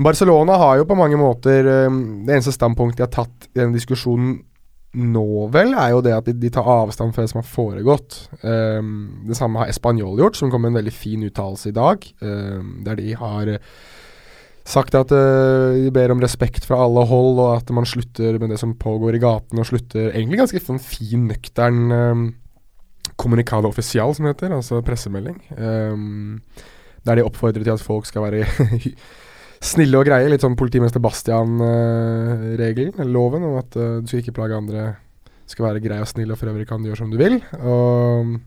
Barcelona 0.02 0.56
har 0.58 0.80
jo 0.80 0.88
på 0.90 0.98
mange 0.98 1.20
måter 1.20 1.68
um, 1.88 2.24
Det 2.26 2.38
eneste 2.38 2.56
standpunktet 2.56 3.02
de 3.02 3.06
har 3.06 3.14
tatt 3.14 3.52
i 3.52 3.60
denne 3.60 3.76
diskusjonen 3.76 4.40
nå, 4.92 5.48
vel, 5.54 5.70
er 5.80 5.94
jo 5.94 6.02
det 6.04 6.12
at 6.12 6.26
de, 6.28 6.34
de 6.36 6.50
tar 6.52 6.68
avstand 6.68 7.14
fra 7.16 7.24
det 7.24 7.32
som 7.32 7.40
har 7.40 7.48
foregått. 7.48 8.18
Um, 8.44 9.24
det 9.24 9.38
samme 9.40 9.62
har 9.62 9.72
Español 9.72 10.20
gjort, 10.20 10.36
som 10.36 10.52
kom 10.52 10.66
med 10.66 10.74
en 10.74 10.82
veldig 10.82 10.92
fin 10.92 11.24
uttalelse 11.24 11.72
i 11.72 11.76
dag, 11.78 12.04
um, 12.20 12.74
der 12.84 13.00
de 13.00 13.14
har 13.16 13.54
sagt 14.68 14.98
at 15.00 15.14
uh, 15.16 15.78
de 15.80 15.94
ber 15.96 16.12
om 16.12 16.20
respekt 16.20 16.68
fra 16.68 16.82
alle 16.84 17.06
hold, 17.08 17.40
og 17.40 17.54
at 17.62 17.72
man 17.72 17.88
slutter 17.88 18.36
med 18.42 18.52
det 18.52 18.60
som 18.60 18.76
pågår 18.76 19.16
i 19.16 19.24
gatene, 19.24 19.64
og 19.64 19.72
slutter 19.72 20.12
egentlig 20.12 20.42
ganske 20.44 20.64
sånn 20.68 20.84
fin, 20.84 21.24
nøktern 21.32 21.96
um, 21.96 22.28
kommunikado 23.16 23.72
offisial, 23.72 24.12
som 24.18 24.28
det 24.28 24.36
heter, 24.36 24.58
altså 24.60 24.84
pressemelding. 24.84 25.40
Um, 25.56 26.42
der 27.08 27.20
de 27.20 27.26
oppfordrer 27.26 27.66
til 27.66 27.74
at 27.74 27.84
folk 27.84 28.08
skal 28.10 28.26
være 28.28 28.46
snille 29.72 30.00
og 30.00 30.08
greie. 30.10 30.30
Litt 30.32 30.46
sånn 30.46 30.58
politimester 30.60 31.04
Bastian-regelen, 31.04 32.98
eller 32.98 33.14
loven, 33.14 33.48
om 33.50 33.60
at 33.62 33.78
uh, 33.80 34.00
du 34.02 34.10
skal 34.10 34.24
ikke 34.24 34.38
plage 34.40 34.58
andre. 34.58 34.92
Skal 35.50 35.68
være 35.68 35.84
grei 35.84 36.00
og 36.00 36.08
snill, 36.08 36.32
og 36.32 36.40
for 36.40 36.52
øvrig 36.52 36.68
kan 36.70 36.82
du 36.82 36.88
gjøre 36.92 37.02
som 37.02 37.12
du 37.12 37.20
vil. 37.20 37.42
Og 37.60 38.38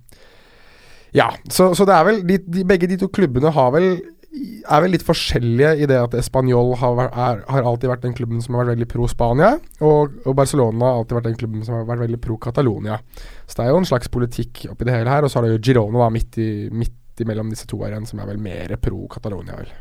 ja, 1.14 1.28
så, 1.46 1.70
så 1.76 1.86
det 1.86 1.94
er 1.94 2.06
vel 2.08 2.24
de, 2.26 2.40
de, 2.42 2.64
Begge 2.66 2.88
de 2.90 2.98
to 2.98 3.06
klubbene 3.12 3.52
har 3.54 3.70
vel 3.74 3.92
er 4.34 4.82
vel 4.82 4.94
litt 4.94 5.04
forskjellige 5.06 5.68
i 5.84 5.86
det 5.86 5.94
at 5.94 6.16
Español 6.18 6.72
har, 6.80 7.04
er, 7.06 7.42
har, 7.46 7.66
alltid 7.68 7.90
vært 7.92 8.02
den 8.02 8.16
klubben 8.18 8.40
som 8.42 8.56
har 8.56 8.64
vært 8.64 8.74
veldig 8.74 8.88
pro 8.90 9.06
Spania, 9.10 9.52
og, 9.78 10.16
og, 10.24 10.32
Barcelona 10.34 10.88
har 10.88 10.98
alltid 10.98 11.18
vært 11.20 11.28
den 11.28 11.38
klubben 11.38 11.62
som 11.62 11.76
har 11.76 11.86
vært 11.86 12.02
veldig 12.06 12.20
pro 12.24 12.38
Catalonia. 12.42 12.98
Så 13.46 13.60
det 13.60 13.66
er 13.66 13.70
jo 13.70 13.80
en 13.82 13.88
slags 13.88 14.10
politikk 14.10 14.64
oppi 14.72 14.88
det 14.88 14.96
hele 14.96 15.12
her, 15.12 15.22
og 15.22 15.30
så 15.30 15.38
har 15.38 15.46
du 15.46 15.54
jo 15.54 15.62
Girona 15.68 16.02
da, 16.02 16.10
midt, 16.16 16.40
i, 16.42 16.50
midt 16.74 16.96
imellom 17.22 17.50
disse 17.53 17.68
to 17.70 17.79
her 17.85 17.94
igjen, 17.94 18.07
som 18.09 18.22
er 18.22 18.31
vel 18.33 18.40
mer 18.42 18.74
pro 18.83 19.05
Catalonia, 19.12 19.59
vel. 19.61 19.72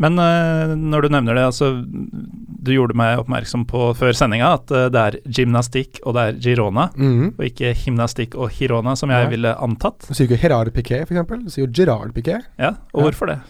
Men 0.00 0.16
uh, 0.16 0.72
når 0.72 1.04
du 1.04 1.12
nevner 1.12 1.36
det, 1.36 1.42
altså 1.50 1.66
Du 1.84 2.70
gjorde 2.72 2.96
meg 2.96 3.20
oppmerksom 3.20 3.66
på 3.68 3.90
før 3.98 4.14
sendinga 4.16 4.54
at 4.56 4.72
uh, 4.72 4.86
det 4.92 5.02
er 5.02 5.18
gymnastikk 5.40 6.00
og 6.06 6.16
det 6.16 6.22
er 6.24 6.38
Girona, 6.46 6.86
mm. 6.96 7.34
og 7.34 7.42
ikke 7.44 7.74
gymnastikk 7.82 8.36
og 8.40 8.54
Girona, 8.56 8.94
som 8.96 9.12
jeg 9.12 9.26
ja. 9.26 9.32
ville 9.32 9.52
antatt. 9.66 10.08
Du 10.08 10.16
sier 10.16 10.30
jo 10.30 10.38
Gerard 10.40 10.72
Piquet, 10.76 11.04
f.eks. 11.04 11.34
Du 11.44 11.52
sier 11.52 11.66
jo 11.66 11.72
Gerard 11.76 12.14
Piquet. 12.16 12.48
Ja, 12.56 12.78
og 12.94 13.02
ja. 13.02 13.10
hvorfor 13.10 13.32
det? 13.32 13.40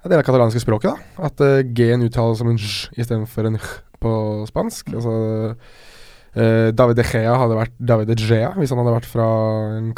Ja, 0.00 0.08
det 0.08 0.16
er 0.16 0.22
det 0.22 0.26
katalanske 0.26 0.62
språket, 0.64 0.90
da. 0.96 1.28
At 1.30 1.44
uh, 1.44 1.60
G-en 1.76 2.02
uttales 2.08 2.42
som 2.42 2.50
en 2.50 2.58
j 2.58 2.90
istedenfor 2.96 3.50
en 3.50 3.60
h 3.60 3.70
på 4.00 4.12
spansk. 4.48 4.94
Altså 4.96 5.14
uh, 6.36 6.68
David 6.76 7.00
de 7.00 7.06
Gea 7.06 7.34
hadde 7.42 7.58
vært 7.58 7.74
David 7.78 8.12
de 8.12 8.16
Gea 8.20 8.52
hvis 8.58 8.72
han 8.74 8.80
hadde 8.82 8.94
vært 8.94 9.08
fra 9.10 9.26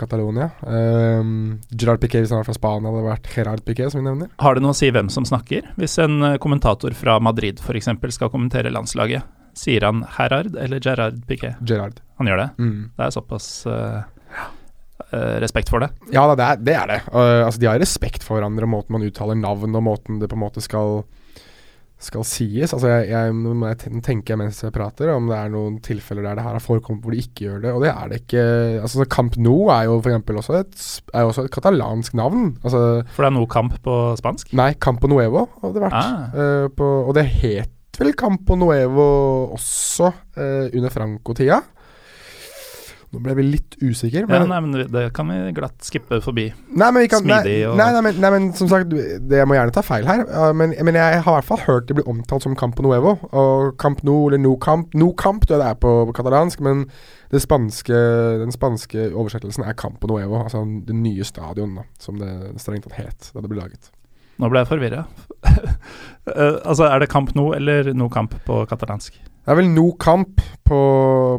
Catalonia. 0.00 0.48
Um, 0.64 1.60
Gerard 1.70 2.02
Piquet 2.02 2.24
hvis 2.24 2.32
han 2.32 2.40
hadde 2.40 2.46
vært 2.46 2.52
fra 2.52 2.60
Spania, 2.60 2.92
hadde 2.92 3.04
vært 3.10 3.30
Gerard 3.34 3.64
Piquet, 3.66 3.92
som 3.92 4.02
vi 4.02 4.08
nevner. 4.08 4.32
Har 4.42 4.56
det 4.56 4.64
noe 4.64 4.74
å 4.74 4.78
si 4.78 4.90
hvem 4.94 5.10
som 5.12 5.28
snakker? 5.28 5.72
Hvis 5.80 5.98
en 6.02 6.34
kommentator 6.42 6.96
fra 6.98 7.18
Madrid 7.22 7.62
f.eks. 7.62 7.92
skal 8.16 8.32
kommentere 8.32 8.72
landslaget, 8.72 9.26
sier 9.58 9.84
han 9.84 10.04
Gerard 10.16 10.56
eller 10.56 10.82
Gerard 10.82 11.22
Piquet? 11.28 11.60
Gerard. 11.68 12.00
Han 12.20 12.30
gjør 12.30 12.44
det? 12.44 12.48
Mm. 12.62 12.76
Det 12.96 13.06
er 13.06 13.14
såpass 13.14 13.48
uh, 13.68 14.02
respekt 15.42 15.72
for 15.72 15.84
det. 15.84 15.90
Ja, 16.14 16.24
det 16.32 16.44
er 16.46 16.60
det. 16.60 16.76
Er 16.76 16.92
det. 16.92 17.00
Uh, 17.10 17.44
altså, 17.46 17.60
de 17.60 17.68
har 17.68 17.80
respekt 17.82 18.24
for 18.26 18.38
hverandre, 18.38 18.68
måten 18.70 18.96
man 18.96 19.04
uttaler 19.06 19.38
navn 19.38 19.76
og 19.76 19.84
måten 19.84 20.22
det 20.22 20.30
på 20.30 20.38
en 20.38 20.44
måte 20.44 20.64
skal 20.64 21.02
skal 22.06 22.24
sies. 22.26 22.72
Altså 22.74 22.90
jeg, 22.90 23.10
jeg, 23.12 23.34
jeg 23.62 24.02
tenker 24.04 24.38
mens 24.40 24.62
jeg 24.64 24.74
prater, 24.74 25.12
om 25.14 25.28
det 25.30 25.38
er 25.38 25.52
noen 25.52 25.78
tilfeller 25.84 26.26
der 26.26 26.38
det 26.38 26.46
her 26.46 26.56
har 26.58 26.64
forekommet 26.64 27.04
hvor 27.04 27.14
de 27.14 27.22
ikke 27.22 27.46
gjør 27.46 27.60
det, 27.64 27.74
og 27.74 27.84
det 27.84 27.92
er 27.92 28.10
det 28.10 28.20
ikke. 28.22 28.46
Altså 28.82 29.06
Camp 29.12 29.38
Nou 29.38 29.68
er 29.74 29.86
jo 29.88 29.98
f.eks. 30.00 30.32
Også, 30.42 30.62
et, 30.62 30.86
er 31.12 31.28
også 31.28 31.46
et 31.46 31.52
katalansk 31.54 32.16
navn. 32.18 32.56
Altså, 32.62 32.80
for 33.14 33.24
det 33.24 33.30
er 33.30 33.36
noe 33.36 33.50
kamp 33.50 33.76
på 33.84 33.98
spansk? 34.18 34.54
Nei, 34.58 34.72
Campo 34.82 35.10
Nuevo 35.10 35.46
hadde 35.60 35.76
det 35.76 35.84
vært. 35.86 35.98
Ah. 36.00 36.34
Uh, 36.34 36.66
på, 36.74 36.88
og 37.06 37.14
det 37.18 37.26
het 37.42 38.00
vel 38.00 38.14
Campo 38.18 38.56
Nuevo 38.58 39.06
også 39.54 40.08
uh, 40.10 40.66
under 40.72 40.92
Franco-tida. 40.92 41.60
Nå 43.12 43.20
ble 43.20 43.34
vi 43.36 43.44
litt 43.44 43.74
usikre. 43.82 44.24
Men, 44.24 44.46
ja, 44.46 44.48
nei, 44.48 44.58
men 44.64 44.86
det 44.88 45.02
kan 45.12 45.28
vi 45.28 45.50
glatt 45.52 45.84
skippe 45.84 46.16
forbi. 46.24 46.46
Nei, 46.72 46.86
men, 46.96 47.04
kan, 47.12 47.20
Smidig 47.20 47.58
og 47.68 47.76
nei, 47.76 47.90
nei, 47.92 48.00
men, 48.06 48.20
nei, 48.24 48.30
men 48.32 48.46
som 48.56 48.70
sagt, 48.70 48.88
det, 48.88 49.36
jeg 49.36 49.48
må 49.48 49.58
gjerne 49.58 49.74
ta 49.76 49.82
feil 49.84 50.08
her. 50.08 50.24
Men, 50.56 50.72
men, 50.72 50.96
jeg 50.96 51.20
har 51.20 51.28
i 51.28 51.36
hvert 51.36 51.48
fall 51.50 51.60
hørt 51.66 51.90
det 51.90 51.98
bli 51.98 52.06
omtalt 52.08 52.46
som 52.46 52.56
Campo 52.56 52.86
Nuevo. 52.86 53.18
Og 53.36 53.74
Camp 53.82 54.00
Nou 54.08 54.30
eller 54.30 54.40
No 54.40 54.54
Camp 54.56 54.96
No 54.96 55.10
Camp, 55.12 55.44
det 55.50 55.60
er 55.60 55.76
på 55.76 55.92
katalansk, 56.16 56.64
men 56.64 56.86
spanske, 57.32 58.00
den 58.40 58.52
spanske 58.52 59.10
oversettelsen 59.10 59.68
er 59.68 59.76
Campo 59.76 60.08
Nuevo. 60.08 60.40
Altså 60.46 60.64
det 60.88 60.96
nye 60.96 61.28
stadion, 61.28 61.76
da, 61.82 61.84
som 62.00 62.16
det 62.20 62.32
strengt 62.64 62.88
tatt 62.88 62.96
het 62.96 63.32
da 63.34 63.44
det 63.44 63.52
ble 63.52 63.60
laget. 63.60 63.92
Nå 64.40 64.48
ble 64.48 64.64
jeg 64.64 64.72
forvirra. 64.72 65.04
Uh, 65.46 66.56
altså, 66.64 66.86
er 66.88 67.02
det 67.02 67.10
Camp 67.12 67.34
Nou 67.38 67.52
eller 67.56 67.92
No 67.96 68.08
Camp 68.12 68.34
på 68.46 68.62
katalansk? 68.70 69.20
Det 69.42 69.50
er 69.50 69.58
vel 69.58 69.72
no 69.74 69.88
camp 69.98 70.38
på, 70.62 70.80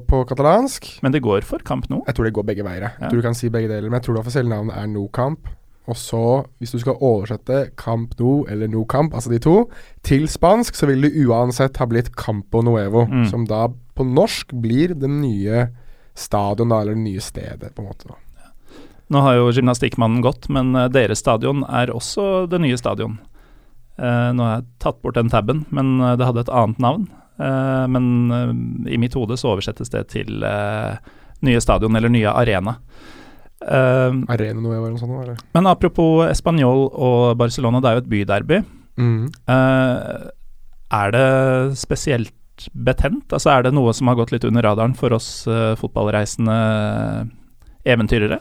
på, 0.03 0.17
katalansk. 0.27 0.89
Men 1.05 1.13
det 1.15 1.21
går 1.23 1.45
for 1.47 1.63
kamp 1.63 1.85
nå? 1.87 2.01
Jeg 2.03 2.17
tror 2.17 2.27
det 2.27 2.33
går 2.35 2.45
begge 2.49 2.65
veier. 2.67 2.89
Jeg 2.89 2.99
ja. 2.99 3.07
tror 3.07 3.21
du 3.21 3.23
kan 3.29 3.37
si 3.37 3.47
begge 3.47 3.69
deler, 3.71 3.87
men 3.87 3.95
jeg 3.95 4.07
tror 4.07 4.17
det 4.17 4.23
offisielle 4.25 4.51
navnet 4.51 4.75
er 4.75 4.89
no 4.91 5.05
camp. 5.15 5.47
Og 5.87 5.95
så, 5.99 6.23
hvis 6.59 6.75
du 6.75 6.81
skal 6.83 6.99
oversette 6.99 7.61
camp 7.79 8.17
no 8.19 8.41
eller 8.51 8.67
no 8.71 8.83
camp, 8.91 9.15
altså 9.15 9.31
de 9.31 9.39
to, 9.43 9.55
til 10.03 10.27
spansk, 10.31 10.75
så 10.75 10.87
vil 10.91 11.07
det 11.07 11.13
uansett 11.23 11.79
ha 11.79 11.87
blitt 11.87 12.11
campo 12.19 12.59
nuevo. 12.63 13.05
Mm. 13.07 13.25
Som 13.31 13.47
da 13.47 13.69
på 13.71 14.07
norsk 14.07 14.51
blir 14.63 14.95
det 14.99 15.11
nye 15.11 15.67
stadion, 16.15 16.75
da, 16.75 16.81
eller 16.83 16.99
det 16.99 17.05
nye 17.07 17.23
stedet, 17.23 17.71
på 17.71 17.83
en 17.83 17.87
måte. 17.87 18.11
da. 18.11 18.19
Nå 19.11 19.21
har 19.23 19.37
jo 19.37 19.51
gymnastikkmannen 19.53 20.23
gått, 20.25 20.49
men 20.51 20.75
uh, 20.75 20.89
deres 20.91 21.23
stadion 21.23 21.63
er 21.67 21.91
også 21.93 22.49
det 22.51 22.59
nye 22.63 22.79
stadion. 22.79 23.19
Uh, 23.99 24.32
nå 24.34 24.45
har 24.45 24.56
jeg 24.58 24.69
tatt 24.82 25.01
bort 25.03 25.17
den 25.19 25.29
taben, 25.29 25.65
men 25.69 25.99
uh, 26.01 26.15
det 26.17 26.25
hadde 26.25 26.45
et 26.47 26.53
annet 26.53 26.82
navn. 26.82 27.06
Uh, 27.41 27.86
men 27.89 28.06
uh, 28.32 28.53
i 28.93 28.99
mitt 29.01 29.15
hode 29.17 29.38
så 29.39 29.56
oversettes 29.56 29.89
det 29.93 30.06
til 30.13 30.45
uh, 30.45 30.99
nye 31.43 31.62
stadion 31.63 31.95
eller 31.97 32.12
nye 32.13 32.29
arena. 32.29 32.77
arena 33.63 34.60
noe 34.60 34.77
var 34.77 34.91
noe 34.91 35.01
sånt, 35.01 35.15
eller? 35.23 35.39
Men 35.56 35.67
apropos 35.71 36.27
Español 36.27 36.89
og 36.91 37.38
Barcelona, 37.39 37.82
det 37.82 37.89
er 37.89 37.97
jo 37.97 38.03
et 38.03 38.13
byderby. 38.13 38.63
Mm. 38.93 39.25
er 40.93 41.13
det 41.15 41.77
spesielt 41.82 42.67
betent? 42.77 43.34
Altså 43.34 43.49
Er 43.49 43.63
det 43.65 43.71
noe 43.73 43.89
som 43.97 44.12
har 44.12 44.19
gått 44.19 44.29
litt 44.29 44.45
under 44.45 44.62
radaren 44.62 44.93
for 44.93 45.15
oss 45.15 45.47
fotballreisende 45.79 46.58
eventyrere? 47.89 48.38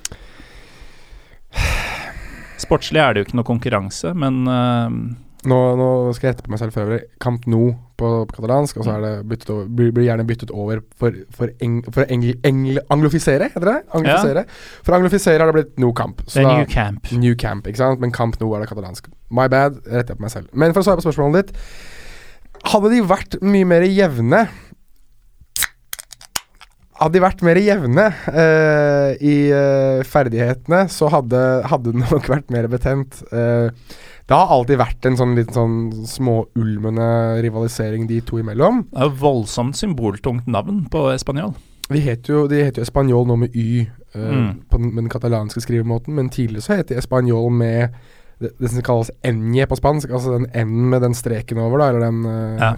Sportslig 2.66 3.00
er 3.00 3.14
det 3.14 3.22
jo 3.22 3.28
ikke 3.30 3.40
noe 3.40 3.48
konkurranse, 3.48 4.12
men 4.12 4.44
nå, 5.48 5.58
nå, 5.78 5.86
skal 6.14 6.28
jeg 6.28 6.36
rette 6.36 6.44
på 6.46 6.52
meg 6.52 6.60
selv 6.60 6.74
for 6.74 6.84
øvrig. 6.84 7.00
Camp 7.22 7.46
Nou 7.50 7.72
på, 7.98 8.10
på 8.28 8.36
katalansk, 8.36 8.78
og 8.78 8.86
så 8.86 8.94
er 8.94 9.04
det 9.04 9.40
over, 9.50 9.66
blir, 9.66 9.90
blir, 9.94 10.06
gjerne 10.06 10.26
byttet 10.26 10.52
over 10.54 10.82
for, 10.98 11.16
for, 11.34 11.50
eng, 11.62 11.80
for 11.94 12.06
engl, 12.06 12.32
engl, 12.46 12.78
anglofisere, 12.94 13.50
heter 13.54 13.68
det? 13.68 13.76
Anglofisere. 13.98 14.44
Ja. 14.46 14.82
For 14.86 14.98
anglofisere 14.98 15.42
har 15.42 15.50
det 15.50 15.56
blitt 15.58 15.80
No 15.82 15.90
Camp. 15.98 16.22
Så 16.26 16.44
da, 16.44 16.56
new 16.58 16.68
Camp. 16.70 17.10
New 17.12 17.38
Camp, 17.38 17.66
ikke 17.66 17.82
sant? 17.82 18.02
Men 18.02 18.14
Camp 18.14 18.38
Nou 18.42 18.52
er 18.54 18.62
det 18.62 18.70
katalansk. 18.70 19.10
My 19.34 19.48
bad, 19.50 19.82
jeg 19.90 20.06
på 20.12 20.22
meg 20.22 20.34
selv. 20.34 20.52
Men 20.54 20.74
for 20.74 20.84
å 20.84 20.88
svare 20.88 21.02
på 21.02 21.08
spørsmålet 21.08 21.50
ditt. 21.50 21.64
Hadde 22.72 22.92
de 22.92 23.02
vært 23.02 23.40
mye 23.42 23.66
mer 23.66 23.86
jevne 23.88 24.44
hadde 27.02 27.18
de 27.18 27.24
vært 27.24 27.42
mer 27.46 27.58
jevne 27.60 28.06
uh, 28.12 29.10
i 29.18 29.36
uh, 29.52 30.00
ferdighetene, 30.08 30.86
så 30.92 31.10
hadde, 31.12 31.40
hadde 31.70 31.92
det 31.92 32.02
nok 32.04 32.30
vært 32.30 32.52
mer 32.54 32.68
betent. 32.72 33.20
Uh, 33.32 33.68
det 34.28 34.38
har 34.38 34.52
alltid 34.54 34.78
vært 34.80 35.08
en 35.08 35.18
sånn 35.18 35.34
liten 35.36 35.56
sånn 35.56 36.06
småulmende 36.08 37.08
rivalisering 37.44 38.06
de 38.08 38.20
to 38.24 38.38
imellom. 38.40 38.84
Det 38.92 39.02
er 39.02 39.10
jo 39.10 39.18
voldsomt 39.24 39.76
symboltungt 39.76 40.48
navn 40.50 40.84
på 40.92 41.08
espanjol. 41.12 41.52
De 41.92 42.00
heter 42.00 42.32
jo, 42.32 42.46
de 42.48 42.62
heter 42.62 42.80
jo 42.80 42.86
espanjol 42.86 43.26
nå 43.28 43.36
med 43.42 43.56
y 43.58 43.82
mm. 44.14 44.48
på 44.70 44.78
den, 44.78 44.92
med 44.94 45.02
den 45.02 45.12
katalanske 45.12 45.60
skrivemåten, 45.64 46.14
men 46.16 46.30
tidligere 46.32 46.64
så 46.64 46.78
het 46.78 46.92
de 46.92 47.00
espanjol 47.02 47.50
med 47.52 47.98
det, 48.40 48.54
det, 48.56 48.70
som 48.70 48.86
kalles 48.86 49.10
enje 49.26 49.66
på 49.68 49.78
spansk, 49.78 50.14
altså 50.14 50.38
den 50.38 50.48
n 50.54 50.88
med 50.94 51.02
den 51.04 51.18
streken 51.18 51.60
over, 51.60 51.82
da, 51.82 51.90
eller 51.90 52.06
den 52.06 52.22
ja. 52.62 52.72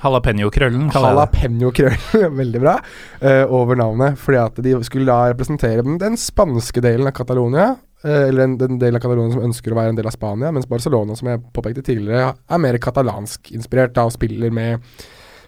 Jalapeño-krøllen. 0.00 0.88
Jalapeño-krøllen, 0.94 2.34
veldig 2.40 2.62
bra, 2.62 2.78
uh, 3.20 3.44
over 3.52 3.78
navnet. 3.80 4.18
Fordi 4.20 4.40
at 4.40 4.58
de 4.64 4.74
skulle 4.86 5.10
da 5.10 5.30
representere 5.32 5.84
den, 5.86 6.00
den 6.00 6.18
spanske 6.20 6.82
delen 6.84 7.10
av 7.10 7.16
Catalonia, 7.16 7.74
Uh, 8.00 8.30
eller 8.30 8.46
den, 8.46 8.54
den 8.56 8.78
delen 8.80 8.96
av 8.96 9.02
Catalonia 9.04 9.34
som 9.34 9.42
ønsker 9.44 9.74
å 9.74 9.76
være 9.76 9.92
en 9.92 9.96
del 9.98 10.06
av 10.08 10.14
Spania, 10.14 10.48
mens 10.56 10.64
Barcelona, 10.64 11.12
som 11.18 11.26
jeg 11.28 11.42
påpekte 11.52 11.82
tidligere, 11.84 12.30
er 12.32 12.60
mer 12.64 12.78
katalansk 12.80 13.50
inspirert 13.52 13.92
da, 13.92 14.06
og 14.08 14.14
spiller 14.14 14.48
med 14.56 14.80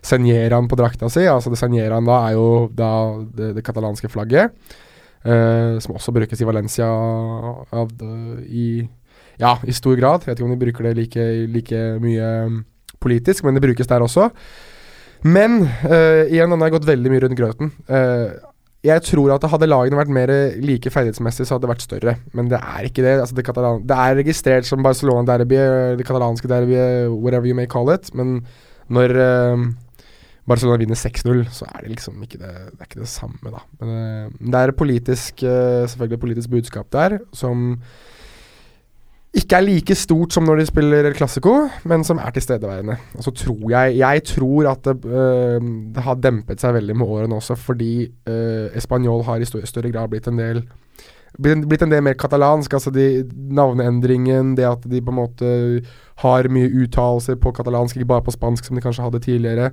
Senjeran 0.04 0.68
på 0.68 0.76
drakta 0.76 1.08
si. 1.08 1.24
Altså 1.30 1.48
det 1.48 1.56
Senjeran 1.56 2.04
da 2.04 2.18
er 2.26 2.34
jo 2.36 2.48
da 2.76 2.90
det, 3.38 3.54
det 3.56 3.64
katalanske 3.64 4.10
flagget, 4.12 4.52
uh, 5.24 5.80
som 5.80 5.96
også 5.96 6.12
brukes 6.12 6.44
i 6.44 6.50
Valencia 6.50 6.90
av, 6.92 7.96
i 8.44 8.66
ja, 9.40 9.56
i 9.64 9.72
stor 9.72 9.96
grad. 9.96 10.26
Jeg 10.26 10.34
vet 10.34 10.42
ikke 10.42 10.50
om 10.50 10.52
de 10.52 10.60
bruker 10.60 10.90
det 10.90 10.94
like, 10.98 11.26
like 11.56 11.82
mye 12.04 12.28
politisk, 13.02 13.44
men 13.44 13.58
det 13.58 13.64
brukes 13.64 13.90
der 13.90 14.04
også. 14.04 14.30
Men 15.22 15.60
uh, 15.66 16.24
igjen, 16.26 16.50
han 16.50 16.64
har 16.64 16.72
gått 16.74 16.88
veldig 16.88 17.12
mye 17.12 17.22
rundt 17.26 17.38
grøten. 17.38 17.70
Uh, 17.90 18.32
jeg 18.82 19.04
tror 19.06 19.30
at 19.30 19.44
hadde 19.46 19.68
lagene 19.68 19.98
vært 19.98 20.10
mer 20.10 20.30
like 20.58 20.90
ferdighetsmessig, 20.90 21.46
så 21.46 21.54
hadde 21.54 21.68
det 21.68 21.70
vært 21.70 21.84
større. 21.84 22.16
Men 22.34 22.48
det 22.50 22.58
er 22.58 22.88
ikke 22.88 23.04
det. 23.04 23.14
Altså 23.22 23.36
det, 23.38 23.44
det, 23.86 23.98
er 23.98 24.18
registrert 24.18 24.66
som 24.66 24.82
Barcelona-derby, 24.82 25.60
det 26.00 26.06
katalanske 26.08 26.50
derby, 26.50 26.80
whatever 27.14 27.46
you 27.46 27.54
may 27.54 27.70
call 27.70 27.92
it. 27.94 28.10
Men 28.18 28.40
når 28.90 29.14
uh, 29.14 29.68
Barcelona 30.50 30.80
vinner 30.82 30.98
6-0, 30.98 31.44
så 31.54 31.68
er 31.70 31.84
det 31.84 31.92
liksom 31.94 32.18
ikke 32.26 32.40
det, 32.42 32.50
det, 32.72 32.88
ikke 32.88 33.04
det 33.04 33.10
samme, 33.12 33.52
da. 33.54 33.62
Men 33.78 33.92
uh, 33.94 34.50
det 34.50 34.62
er 34.64 34.74
politisk, 34.74 35.44
uh, 35.46 35.86
selvfølgelig 35.86 36.22
politisk 36.26 36.50
budskap 36.50 36.90
der 36.92 37.20
som 37.36 37.78
ikke 39.32 39.56
er 39.56 39.64
like 39.64 39.94
stort 39.96 40.34
som 40.34 40.44
når 40.44 40.60
de 40.60 40.66
spiller 40.68 41.06
klassiko, 41.16 41.54
men 41.88 42.04
som 42.04 42.18
er 42.20 42.34
tilstedeværende. 42.36 42.98
Og 43.16 43.24
så 43.24 43.32
tror 43.32 43.70
jeg 43.70 43.96
Jeg 43.98 44.24
tror 44.28 44.70
at 44.70 44.84
det, 44.84 45.04
øh, 45.04 45.60
det, 45.94 46.02
har 46.02 46.14
dempet 46.14 46.60
seg 46.60 46.74
veldig 46.74 46.96
med 46.96 47.06
årene 47.06 47.34
også, 47.34 47.54
fordi 47.54 48.12
øh, 48.28 48.68
Español 48.76 49.24
har 49.24 49.40
i 49.40 49.44
større 49.44 49.92
grad 49.92 50.08
blitt 50.08 50.28
en 50.28 50.38
del 50.38 50.68
blitt, 51.40 51.82
en 51.82 51.90
del 51.90 52.02
mer 52.02 52.12
katalansk. 52.12 52.72
Altså 52.72 52.90
de, 52.90 53.24
navneendringen, 53.34 54.56
det 54.56 54.64
at 54.68 54.84
de 54.84 55.00
på 55.00 55.10
en 55.10 55.16
måte 55.16 55.82
har 56.16 56.48
mye 56.48 56.68
uttalelser 56.82 57.34
på 57.40 57.52
katalansk, 57.52 57.96
ikke 57.96 58.12
bare 58.12 58.22
på 58.26 58.34
spansk 58.34 58.64
som 58.64 58.76
de 58.76 58.82
kanskje 58.82 59.02
hadde 59.02 59.20
tidligere. 59.20 59.70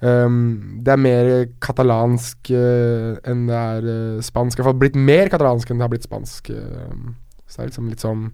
Um, 0.00 0.78
det 0.84 0.92
er 0.92 1.00
mer 1.00 1.46
katalansk 1.60 2.52
uh, 2.52 3.16
enn 3.26 3.48
det 3.48 3.56
er 3.56 3.88
uh, 3.88 4.20
spansk. 4.22 4.58
Iallfall 4.58 4.78
blitt 4.78 4.94
mer 5.00 5.32
katalansk 5.32 5.70
enn 5.70 5.80
det 5.80 5.88
har 5.88 5.94
blitt 5.94 6.06
spansk. 6.06 6.52
Uh, 6.52 7.16
så 7.48 7.56
det 7.56 7.64
er 7.64 7.70
liksom 7.72 7.88
litt 7.88 8.04
sånn 8.04 8.28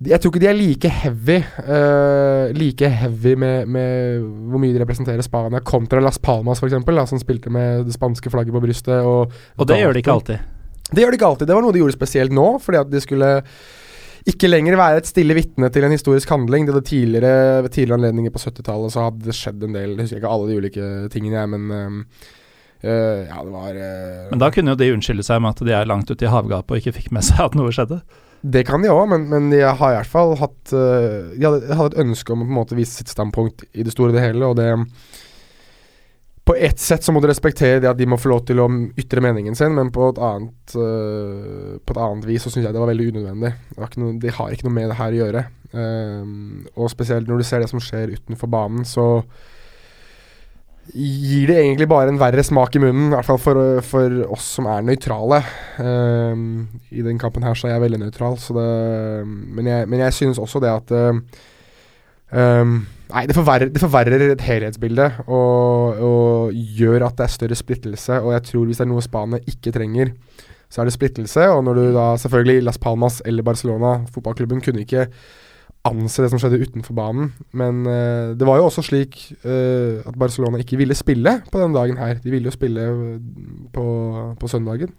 Jeg 0.00 0.16
tror 0.16 0.32
ikke 0.32 0.40
de 0.40 0.48
er 0.48 0.56
like 0.56 0.88
heavy 0.88 1.34
uh, 1.60 2.48
Like 2.56 2.88
heavy 2.88 3.34
med, 3.36 3.66
med, 3.68 4.22
hvor 4.48 4.62
mye 4.62 4.72
de 4.72 4.80
representerer 4.80 5.20
Spania, 5.26 5.60
kontra 5.60 6.00
Las 6.00 6.16
Palmas, 6.16 6.62
f.eks., 6.62 6.78
som 7.10 7.20
spilte 7.20 7.52
med 7.52 7.84
det 7.84 7.92
spanske 7.92 8.32
flagget 8.32 8.56
på 8.56 8.62
brystet. 8.64 9.04
Og, 9.04 9.28
og 9.56 9.68
det 9.68 9.76
gjør 9.82 9.92
de 9.92 10.00
ikke 10.00 10.14
alltid. 10.16 10.48
Det 10.90 11.04
gjør 11.04 11.12
de 11.12 11.20
ikke 11.20 11.28
alltid. 11.28 11.50
Det 11.50 11.58
var 11.58 11.66
noe 11.66 11.76
de 11.76 11.82
gjorde 11.82 11.98
spesielt 11.98 12.32
nå, 12.34 12.46
fordi 12.64 12.80
at 12.80 12.90
de 12.90 13.04
skulle 13.04 13.30
ikke 14.30 14.48
lenger 14.48 14.76
være 14.80 15.02
et 15.02 15.08
stille 15.08 15.36
vitne 15.36 15.68
til 15.72 15.84
en 15.84 15.92
historisk 15.94 16.32
handling. 16.32 16.64
Det 16.66 16.74
hadde 16.74 16.88
tidligere, 16.88 17.62
ved 17.66 17.76
tidligere 17.76 18.00
anledninger 18.00 18.32
på 18.32 18.42
70-tallet 18.42 18.96
så 18.96 19.06
hadde 19.06 19.28
det 19.28 19.36
skjedd 19.36 19.68
en 19.68 19.76
del 19.76 19.94
Jeg 19.94 20.06
husker 20.06 20.22
ikke 20.22 20.32
alle 20.32 20.48
de 20.48 20.60
ulike 20.60 20.92
tingene, 21.12 21.42
jeg, 21.42 21.56
men 21.56 22.04
Uh, 22.80 23.26
ja, 23.28 23.36
det 23.44 23.50
var 23.52 23.74
uh, 23.76 24.28
Men 24.30 24.40
da 24.40 24.46
kunne 24.48 24.72
jo 24.72 24.78
de 24.80 24.86
unnskylde 24.94 25.24
seg 25.26 25.42
med 25.44 25.52
at 25.52 25.58
de 25.68 25.72
er 25.76 25.88
langt 25.88 26.08
ute 26.08 26.24
i 26.24 26.30
havgapet 26.32 26.72
og 26.72 26.78
ikke 26.80 26.94
fikk 26.96 27.10
med 27.12 27.26
seg 27.26 27.42
at 27.44 27.58
noe 27.58 27.68
skjedde? 27.76 27.98
Det 28.40 28.62
kan 28.64 28.80
de 28.80 28.88
òg, 28.88 29.04
men, 29.10 29.26
men, 29.28 29.48
de 29.52 29.60
har 29.60 29.92
i 29.92 29.96
hvert 29.98 30.08
fall 30.08 30.32
hatt 30.40 30.72
uh, 30.72 31.32
De 31.34 31.44
hadde, 31.44 31.74
hadde, 31.76 31.90
et 31.92 32.04
ønske 32.06 32.32
om 32.32 32.40
å 32.40 32.46
på 32.46 32.54
en 32.54 32.60
måte 32.62 32.78
vise 32.78 33.02
sitt 33.02 33.12
standpunkt 33.12 33.66
i 33.72 33.84
det 33.84 33.92
store 33.92 34.14
og 34.14 34.16
det 34.16 34.24
hele, 34.24 34.48
og 34.48 34.56
det 34.56 34.70
På 36.48 36.56
ett 36.56 36.80
sett 36.80 37.04
så 37.04 37.12
må 37.12 37.20
du 37.20 37.28
respektere 37.28 37.82
det 37.82 37.90
at 37.90 38.00
de 38.00 38.08
må 38.08 38.18
få 38.20 38.32
lov 38.32 38.46
til 38.48 38.62
å 38.62 38.68
ytre 38.98 39.22
meningen 39.24 39.58
sin, 39.58 39.76
men 39.76 39.92
på 39.92 40.08
et 40.08 40.22
annet 40.24 40.74
På 40.74 41.94
et 41.94 42.02
annet 42.08 42.28
vis 42.30 42.46
så 42.46 42.52
syns 42.52 42.66
jeg 42.66 42.74
det 42.74 42.80
var 42.80 42.90
veldig 42.90 43.12
unødvendig. 43.12 43.52
Det 43.76 43.92
noe, 44.00 44.18
de 44.24 44.34
har 44.38 44.56
ikke 44.56 44.68
noe 44.68 44.78
med 44.78 44.90
det 44.90 45.00
her 45.02 45.14
å 45.14 45.22
gjøre. 45.22 45.46
og 46.74 46.90
spesielt 46.90 47.28
når 47.28 47.38
du 47.38 47.46
ser 47.46 47.62
det 47.62 47.70
som 47.70 47.82
skjer 47.82 48.16
utenfor 48.16 48.50
banen, 48.50 48.88
så 48.88 49.22
gir 50.94 51.50
det 51.50 51.58
egentlig 51.60 51.88
bare 51.90 52.10
en 52.10 52.20
verre 52.20 52.42
smak 52.46 52.74
i 52.76 52.82
munnen, 52.82 53.10
i 53.10 53.14
hvert 53.14 53.28
fall 53.28 53.40
for, 53.40 53.80
for 53.86 54.14
oss 54.34 54.46
som 54.56 54.68
er 54.70 54.84
nøytrale. 54.86 55.42
Um, 55.78 56.68
I 56.90 57.04
den 57.06 57.20
kampen 57.20 57.44
her 57.46 57.58
så 57.58 57.68
er 57.68 57.76
jeg 57.76 57.84
veldig 57.86 58.00
nøytral, 58.04 58.38
men, 59.24 59.68
jeg, 59.68 59.90
men 59.90 60.04
jeg 60.06 60.16
synes 60.16 60.40
også 60.42 60.62
det 60.62 60.72
at 60.72 60.96
um, 60.96 61.22
Nei, 63.10 63.24
det 63.26 63.34
forverrer, 63.34 63.70
det 63.74 63.80
forverrer 63.82 64.22
et 64.22 64.42
helhetsbilde 64.46 65.06
og, 65.26 65.98
og, 65.98 66.58
gjør 66.78 67.08
at 67.08 67.16
det 67.18 67.24
er 67.24 67.32
større 67.34 67.56
splittelse. 67.58 68.20
Og 68.22 68.36
jeg 68.36 68.44
tror 68.46 68.68
hvis 68.68 68.78
det 68.78 68.84
er 68.84 68.90
noe 68.92 69.02
Spania 69.02 69.40
ikke 69.50 69.72
trenger, 69.74 70.12
så 70.70 70.82
er 70.82 70.86
det 70.86 70.94
splittelse. 70.94 71.48
Og 71.50 71.64
når 71.66 71.80
du 71.80 71.82
da 71.96 72.04
selvfølgelig 72.22 72.62
Las 72.68 72.78
Palmas 72.78 73.18
eller 73.26 73.42
Barcelona, 73.46 73.96
fotballklubben, 74.14 74.62
kunne 74.62 74.84
ikke 74.86 75.08
anse 75.88 76.20
det 76.22 76.28
som 76.32 76.40
skjedde 76.40 76.60
utenfor 76.60 76.96
banen. 76.96 77.32
Men 77.56 77.82
uh, 77.88 78.36
det 78.36 78.46
var 78.46 78.60
jo 78.60 78.68
også 78.68 78.84
slik 78.84 79.18
uh, 79.46 80.04
at 80.04 80.16
Barcelona 80.20 80.60
ikke 80.60 80.78
ville 80.80 80.96
spille 80.98 81.38
på 81.48 81.60
denne 81.60 81.76
dagen 81.76 82.00
her. 82.00 82.18
De 82.20 82.32
ville 82.32 82.50
jo 82.50 82.54
spille 82.54 82.86
eh, 82.90 83.20
på, 83.72 83.84
på 84.40 84.50
søndagen. 84.50 84.92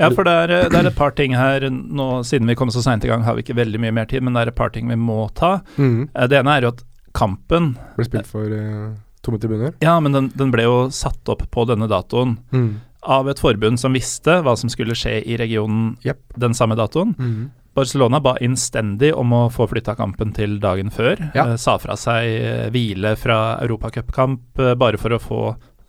Ja, 0.00 0.08
for 0.10 0.26
det 0.26 0.32
er, 0.32 0.52
det 0.72 0.78
er, 0.78 0.88
et 0.88 0.96
par 0.96 1.12
ting 1.14 1.34
her 1.36 1.66
nå, 1.68 2.06
Siden 2.24 2.48
vi 2.48 2.56
kom 2.58 2.70
så 2.72 2.80
seint 2.82 3.04
i 3.04 3.10
gang, 3.10 3.22
har 3.26 3.36
vi 3.36 3.44
ikke 3.44 3.58
veldig 3.58 3.78
mye 3.82 3.92
mer 3.94 4.08
tid, 4.08 4.24
men 4.24 4.34
det 4.34 4.40
er 4.42 4.50
et 4.50 4.58
par 4.58 4.72
ting 4.74 4.88
vi 4.88 4.96
må 4.98 5.26
ta. 5.36 5.58
Mm. 5.76 6.08
Det 6.32 6.38
ene 6.40 6.54
er 6.56 6.66
jo 6.66 6.72
at 6.72 6.80
kampen 7.14 7.74
Ble 7.98 8.06
spilt 8.08 8.30
for 8.30 8.48
uh, 8.48 8.94
tomme 9.22 9.40
tribuner? 9.40 9.76
Ja, 9.84 9.98
men 10.02 10.16
den, 10.16 10.30
den, 10.34 10.52
ble 10.54 10.64
jo 10.66 10.76
satt 10.94 11.28
opp 11.32 11.44
på 11.52 11.66
denne 11.68 11.88
datoen. 11.92 12.38
Mm. 12.56 12.70
Av 13.02 13.28
et 13.30 13.40
forbund 13.42 13.80
som 13.82 13.94
visste 13.94 14.40
hva 14.42 14.56
som 14.58 14.72
skulle 14.72 14.96
skje 14.98 15.20
i 15.28 15.36
regionen 15.40 15.92
yep. 16.06 16.22
den 16.40 16.56
samme 16.56 16.78
datoen. 16.78 17.14
Mm. 17.18 17.50
Barcelona 17.74 18.20
ba 18.20 18.36
innstendig 18.44 19.12
om 19.16 19.32
å 19.32 19.42
få 19.52 19.66
flytta 19.70 19.94
kampen 19.96 20.32
til 20.36 20.58
dagen 20.60 20.92
før. 20.92 21.20
Ja. 21.36 21.46
Eh, 21.52 21.58
sa 21.60 21.78
fra 21.80 21.96
seg 21.98 22.28
eh, 22.28 22.64
hvile 22.72 23.14
fra 23.20 23.58
europacupkamp 23.64 24.60
eh, 24.60 24.74
bare 24.78 25.00
for 25.00 25.16
å 25.16 25.20
få 25.22 25.42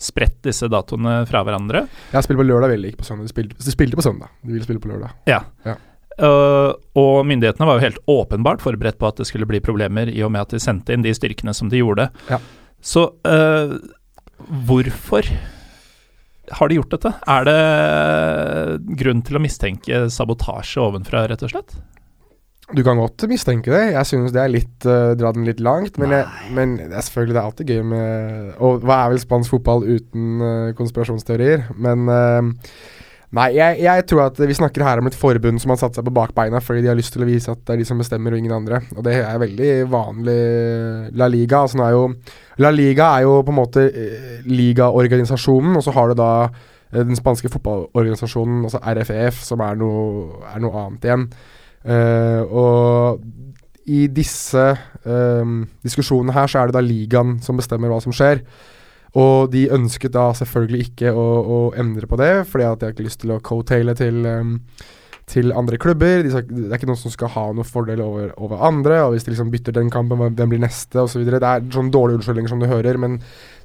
spredt 0.04 0.42
disse 0.48 0.68
datoene 0.72 1.22
fra 1.30 1.44
hverandre. 1.48 1.86
Jeg 2.12 2.26
spiller 2.26 2.44
på 2.44 2.48
lørdag, 2.50 2.74
ville 2.74 2.92
ikke 2.92 3.04
på 3.04 3.08
søndag. 3.08 3.28
De 3.28 3.34
spilte, 3.36 3.58
de 3.60 3.76
spilte, 3.76 4.00
på 4.00 4.06
søndag, 4.06 4.32
de 4.44 4.56
ville 4.56 4.68
spille 4.68 4.84
på 4.84 4.92
lørdag. 4.92 5.16
Ja. 5.30 5.42
ja. 5.68 5.78
Uh, 6.14 6.76
og 7.00 7.24
myndighetene 7.26 7.66
var 7.66 7.80
jo 7.80 7.86
helt 7.88 8.02
åpenbart 8.12 8.62
forberedt 8.62 9.00
på 9.00 9.08
at 9.08 9.22
det 9.22 9.30
skulle 9.30 9.48
bli 9.50 9.64
problemer, 9.64 10.12
i 10.12 10.22
og 10.26 10.34
med 10.36 10.44
at 10.44 10.54
de 10.54 10.62
sendte 10.62 10.94
inn 10.94 11.06
de 11.06 11.14
styrkene 11.16 11.56
som 11.56 11.72
de 11.72 11.80
gjorde. 11.80 12.10
Ja. 12.28 12.42
Så 12.84 13.08
uh, 13.24 13.78
hvorfor 14.68 15.30
har 16.52 16.70
de 16.70 16.78
gjort 16.80 16.92
dette? 16.98 17.14
Er 17.30 17.48
det 17.48 17.58
grunn 19.00 19.24
til 19.24 19.40
å 19.40 19.44
mistenke 19.44 20.06
sabotasje 20.12 20.84
ovenfra, 20.84 21.28
rett 21.32 21.46
og 21.46 21.54
slett? 21.54 21.76
Du 22.74 22.80
kan 22.86 22.98
godt 22.98 23.26
mistenke 23.28 23.72
det. 23.74 23.84
Jeg 23.94 24.08
synes 24.08 24.34
det 24.34 24.42
er 24.42 24.52
litt 24.52 24.88
uh, 24.88 25.14
dra 25.20 25.34
den 25.36 25.46
litt 25.48 25.62
langt. 25.64 26.00
Men, 26.02 26.16
jeg, 26.16 26.52
men, 26.56 26.78
det 26.80 26.96
er 26.96 27.06
selvfølgelig 27.06 27.36
det 27.36 27.42
er 27.42 27.50
alltid 27.50 27.74
gøy 27.74 27.82
med 27.92 28.62
Og 28.64 28.86
hva 28.88 29.00
er 29.02 29.14
vel 29.14 29.22
spansk 29.22 29.54
fotball 29.54 29.84
uten 29.86 30.44
uh, 30.44 30.72
konspirasjonsteorier? 30.78 31.68
Men 31.76 32.08
uh, 32.08 32.70
Nei, 33.34 33.48
jeg, 33.56 33.80
jeg, 33.82 34.04
tror 34.06 34.28
at 34.28 34.38
vi 34.38 34.54
snakker 34.54 34.84
her 34.86 35.00
om 35.02 35.08
et 35.10 35.16
forbund 35.18 35.58
som 35.62 35.72
har 35.74 35.80
satt 35.82 35.96
seg 35.98 36.06
på 36.06 36.14
bakbeina 36.14 36.60
fordi 36.62 36.84
de 36.84 36.92
har 36.92 36.98
lyst 37.00 37.16
til 37.16 37.24
å 37.26 37.30
vise 37.30 37.50
at 37.50 37.64
det 37.66 37.74
er 37.74 37.80
de 37.82 37.88
som 37.90 37.98
bestemmer, 37.98 38.36
og 38.36 38.42
ingen 38.44 38.54
andre. 38.54 38.84
Og 38.94 39.02
det 39.08 39.16
er 39.24 39.40
veldig 39.42 39.72
vanlig 39.90 40.36
La 41.18 41.30
Liga. 41.34 41.64
Altså 41.64 41.82
er 41.82 41.96
jo 41.96 42.04
La 42.62 42.70
Liga 42.74 43.10
er 43.18 43.26
jo 43.26 43.40
på 43.42 43.54
en 43.56 43.58
måte 43.58 43.88
eh, 43.90 44.44
ligaorganisasjonen, 44.46 45.80
og 45.80 45.86
så 45.86 45.96
har 45.96 46.14
du 46.14 46.20
da 46.22 46.30
eh, 46.46 47.02
den 47.02 47.18
spanske 47.18 47.50
fotballorganisasjonen, 47.56 48.68
altså 48.70 48.84
RFEF, 49.00 49.42
som 49.50 49.66
er 49.66 49.82
noe, 49.82 50.44
er 50.54 50.62
noe 50.62 50.86
annet 50.86 51.10
igjen. 51.10 51.28
Uh, 51.84 52.42
og 52.48 53.90
i 53.92 54.06
disse 54.08 54.62
um, 55.04 55.66
diskusjonene 55.84 56.32
her 56.32 56.48
så 56.48 56.62
er 56.62 56.70
det 56.70 56.78
da 56.78 56.84
ligaen 56.86 57.34
som 57.44 57.58
bestemmer 57.60 57.92
hva 57.92 57.98
som 58.04 58.16
skjer. 58.16 58.40
Og 59.20 59.52
de 59.54 59.68
ønsket 59.74 60.16
da 60.16 60.32
selvfølgelig 60.34 60.88
ikke 60.88 61.14
å, 61.14 61.28
å 61.46 61.58
endre 61.78 62.10
på 62.10 62.18
det, 62.18 62.34
fordi 62.50 62.66
at 62.66 62.82
de 62.82 62.88
har 62.88 62.96
ikke 62.96 63.06
lyst 63.06 63.22
til 63.22 63.36
å 63.36 63.42
co-taile 63.46 63.94
til, 63.98 64.24
um, 64.26 64.56
til 65.30 65.54
andre 65.54 65.78
klubber. 65.82 66.24
De 66.26 66.32
det 66.34 66.64
er 66.66 66.80
ikke 66.80 66.90
noen 66.90 67.02
som 67.04 67.14
skal 67.14 67.30
ha 67.36 67.44
noen 67.54 67.68
fordel 67.68 68.02
over, 68.02 68.32
over 68.42 68.64
andre. 68.66 69.04
Og 69.06 69.14
hvis 69.14 69.28
de 69.28 69.36
liksom 69.36 69.54
bytter 69.54 69.78
den 69.78 69.94
kampen, 69.94 70.24
hvem 70.34 70.56
blir 70.56 70.64
neste 70.64 71.06
osv. 71.06 71.28
Det 71.30 71.38
er 71.38 71.70
sånn 71.76 71.94
dårlige 71.94 72.22
unnskyldninger 72.22 72.56
som 72.56 72.64
du 72.64 72.68
hører. 72.72 72.98
Men 73.02 73.20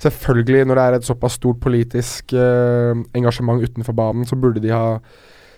selvfølgelig, 0.04 0.68
når 0.68 0.80
det 0.80 0.84
er 0.84 0.98
et 0.98 1.08
såpass 1.08 1.40
stort 1.40 1.64
politisk 1.64 2.36
uh, 2.36 2.92
engasjement 3.16 3.64
utenfor 3.64 3.96
banen, 3.96 4.28
så 4.28 4.36
burde 4.36 4.60
de 4.64 4.76
ha 4.76 4.98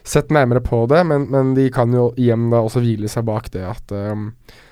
sett 0.07 0.31
nærmere 0.31 0.63
på 0.63 0.85
det. 0.87 1.03
Men, 1.11 1.27
men 1.35 1.55
de 1.59 1.67
kan 1.75 1.91
jo 1.99 2.13
igjen 2.15 2.47
da 2.55 2.63
også 2.63 2.87
hvile 2.87 3.11
seg 3.11 3.27
bak 3.27 3.51
det 3.59 3.67
at 3.75 3.99
um, 4.15 4.31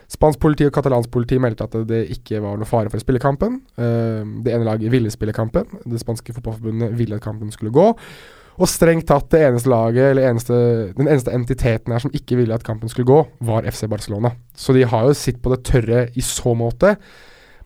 Spansk 0.08 0.40
politi 0.40 0.64
og 0.64 0.72
katalansk 0.72 1.10
politi 1.12 1.36
meldte 1.42 1.66
at 1.68 1.74
det 1.88 2.06
ikke 2.14 2.40
var 2.40 2.56
noe 2.56 2.68
fare 2.68 2.88
for 2.88 2.96
å 2.96 3.04
spille 3.04 3.20
kampen. 3.20 3.60
Uh, 3.76 4.24
det 4.44 4.54
ene 4.54 4.66
laget 4.68 4.92
ville 4.92 5.12
spille 5.12 5.36
kampen. 5.36 5.68
Det 5.84 6.00
spanske 6.00 6.32
fotballforbundet 6.38 6.96
ville 6.96 7.18
at 7.18 7.24
kampen 7.24 7.52
skulle 7.52 7.74
gå. 7.74 7.90
Og 8.58 8.66
strengt 8.66 9.06
tatt 9.06 9.28
det 9.30 9.44
eneste 9.46 9.70
laget, 9.70 10.08
eller 10.10 10.30
eneste, 10.32 10.56
den 10.96 11.06
eneste 11.06 11.34
entiteten 11.36 11.94
her 11.94 12.02
som 12.02 12.14
ikke 12.16 12.40
ville 12.40 12.56
at 12.56 12.64
kampen 12.66 12.90
skulle 12.90 13.06
gå, 13.06 13.20
var 13.46 13.68
FC 13.68 13.84
Barcelona. 13.90 14.32
Så 14.56 14.74
de 14.74 14.82
har 14.88 15.06
jo 15.06 15.14
sitt 15.14 15.38
på 15.44 15.52
det 15.52 15.60
tørre 15.68 16.08
i 16.18 16.24
så 16.24 16.56
måte. 16.58 16.96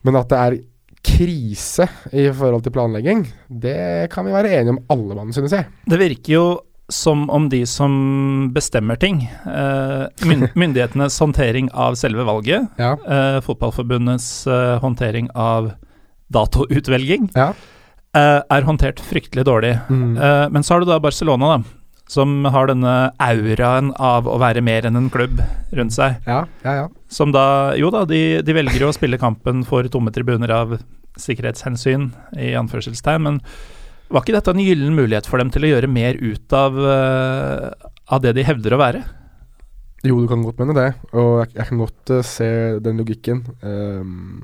Men 0.05 0.19
at 0.19 0.29
det 0.29 0.41
er 0.43 0.59
krise 1.03 1.87
i 2.15 2.27
forhold 2.31 2.63
til 2.63 2.75
planlegging, 2.75 3.25
det 3.49 4.11
kan 4.13 4.27
vi 4.27 4.35
være 4.35 4.53
enige 4.59 4.75
om 4.75 4.83
alle 4.93 5.17
mann, 5.17 5.33
synes 5.35 5.55
jeg. 5.55 5.67
Det 5.89 5.99
virker 5.99 6.35
jo 6.35 6.45
som 6.91 7.29
om 7.29 7.49
de 7.49 7.65
som 7.65 7.93
bestemmer 8.53 8.95
ting, 8.99 9.23
eh, 9.45 10.07
myndighetenes 10.55 11.19
håndtering 11.19 11.69
av 11.73 11.95
selve 11.95 12.25
valget, 12.27 12.67
ja. 12.77 12.97
eh, 13.07 13.39
Fotballforbundets 13.41 14.47
eh, 14.47 14.79
håndtering 14.83 15.29
av 15.35 15.71
datoutvelging, 16.33 17.31
ja. 17.35 17.53
Er 18.13 18.61
håndtert 18.61 18.99
fryktelig 19.01 19.41
dårlig. 19.47 19.71
Mm. 19.89 20.11
Men 20.53 20.61
så 20.61 20.75
har 20.75 20.83
du 20.83 20.85
da 20.85 20.99
Barcelona, 21.01 21.47
da. 21.49 21.79
Som 22.13 22.45
har 22.45 22.67
denne 22.69 22.91
auraen 23.17 23.89
av 23.97 24.27
å 24.29 24.35
være 24.37 24.61
mer 24.61 24.85
enn 24.85 24.99
en 24.99 25.07
klubb 25.09 25.41
rundt 25.73 25.95
seg. 25.95 26.19
Ja, 26.29 26.43
ja, 26.61 26.75
ja. 26.77 26.83
Som 27.09 27.33
da 27.33 27.73
Jo 27.73 27.89
da, 27.89 28.03
de, 28.05 28.43
de 28.45 28.53
velger 28.53 28.85
jo 28.85 28.91
å 28.91 28.93
spille 28.93 29.17
kampen 29.17 29.63
for 29.65 29.89
tomme 29.89 30.13
tribuner 30.13 30.53
av 30.53 30.75
sikkerhetshensyn, 31.17 32.11
i 32.37 32.53
anførselstegn, 32.59 33.25
men 33.25 33.41
var 34.13 34.23
ikke 34.23 34.35
dette 34.37 34.53
en 34.53 34.63
gyllen 34.63 34.95
mulighet 34.97 35.27
for 35.29 35.41
dem 35.41 35.51
til 35.53 35.65
å 35.65 35.73
gjøre 35.73 35.91
mer 35.91 36.17
ut 36.21 36.55
av, 36.57 36.77
uh, 36.77 37.91
av 38.13 38.23
det 38.23 38.35
de 38.37 38.45
hevder 38.47 38.75
å 38.75 38.81
være? 38.81 39.03
Jo, 40.03 40.17
du 40.19 40.27
kan 40.27 40.43
godt 40.43 40.59
mene 40.59 40.75
det, 40.75 40.89
og 41.15 41.43
jeg, 41.43 41.53
jeg 41.57 41.69
kan 41.69 41.83
godt 41.83 42.13
uh, 42.13 42.23
se 42.27 42.49
den 42.83 42.99
logikken. 43.01 43.45
Um, 43.63 44.43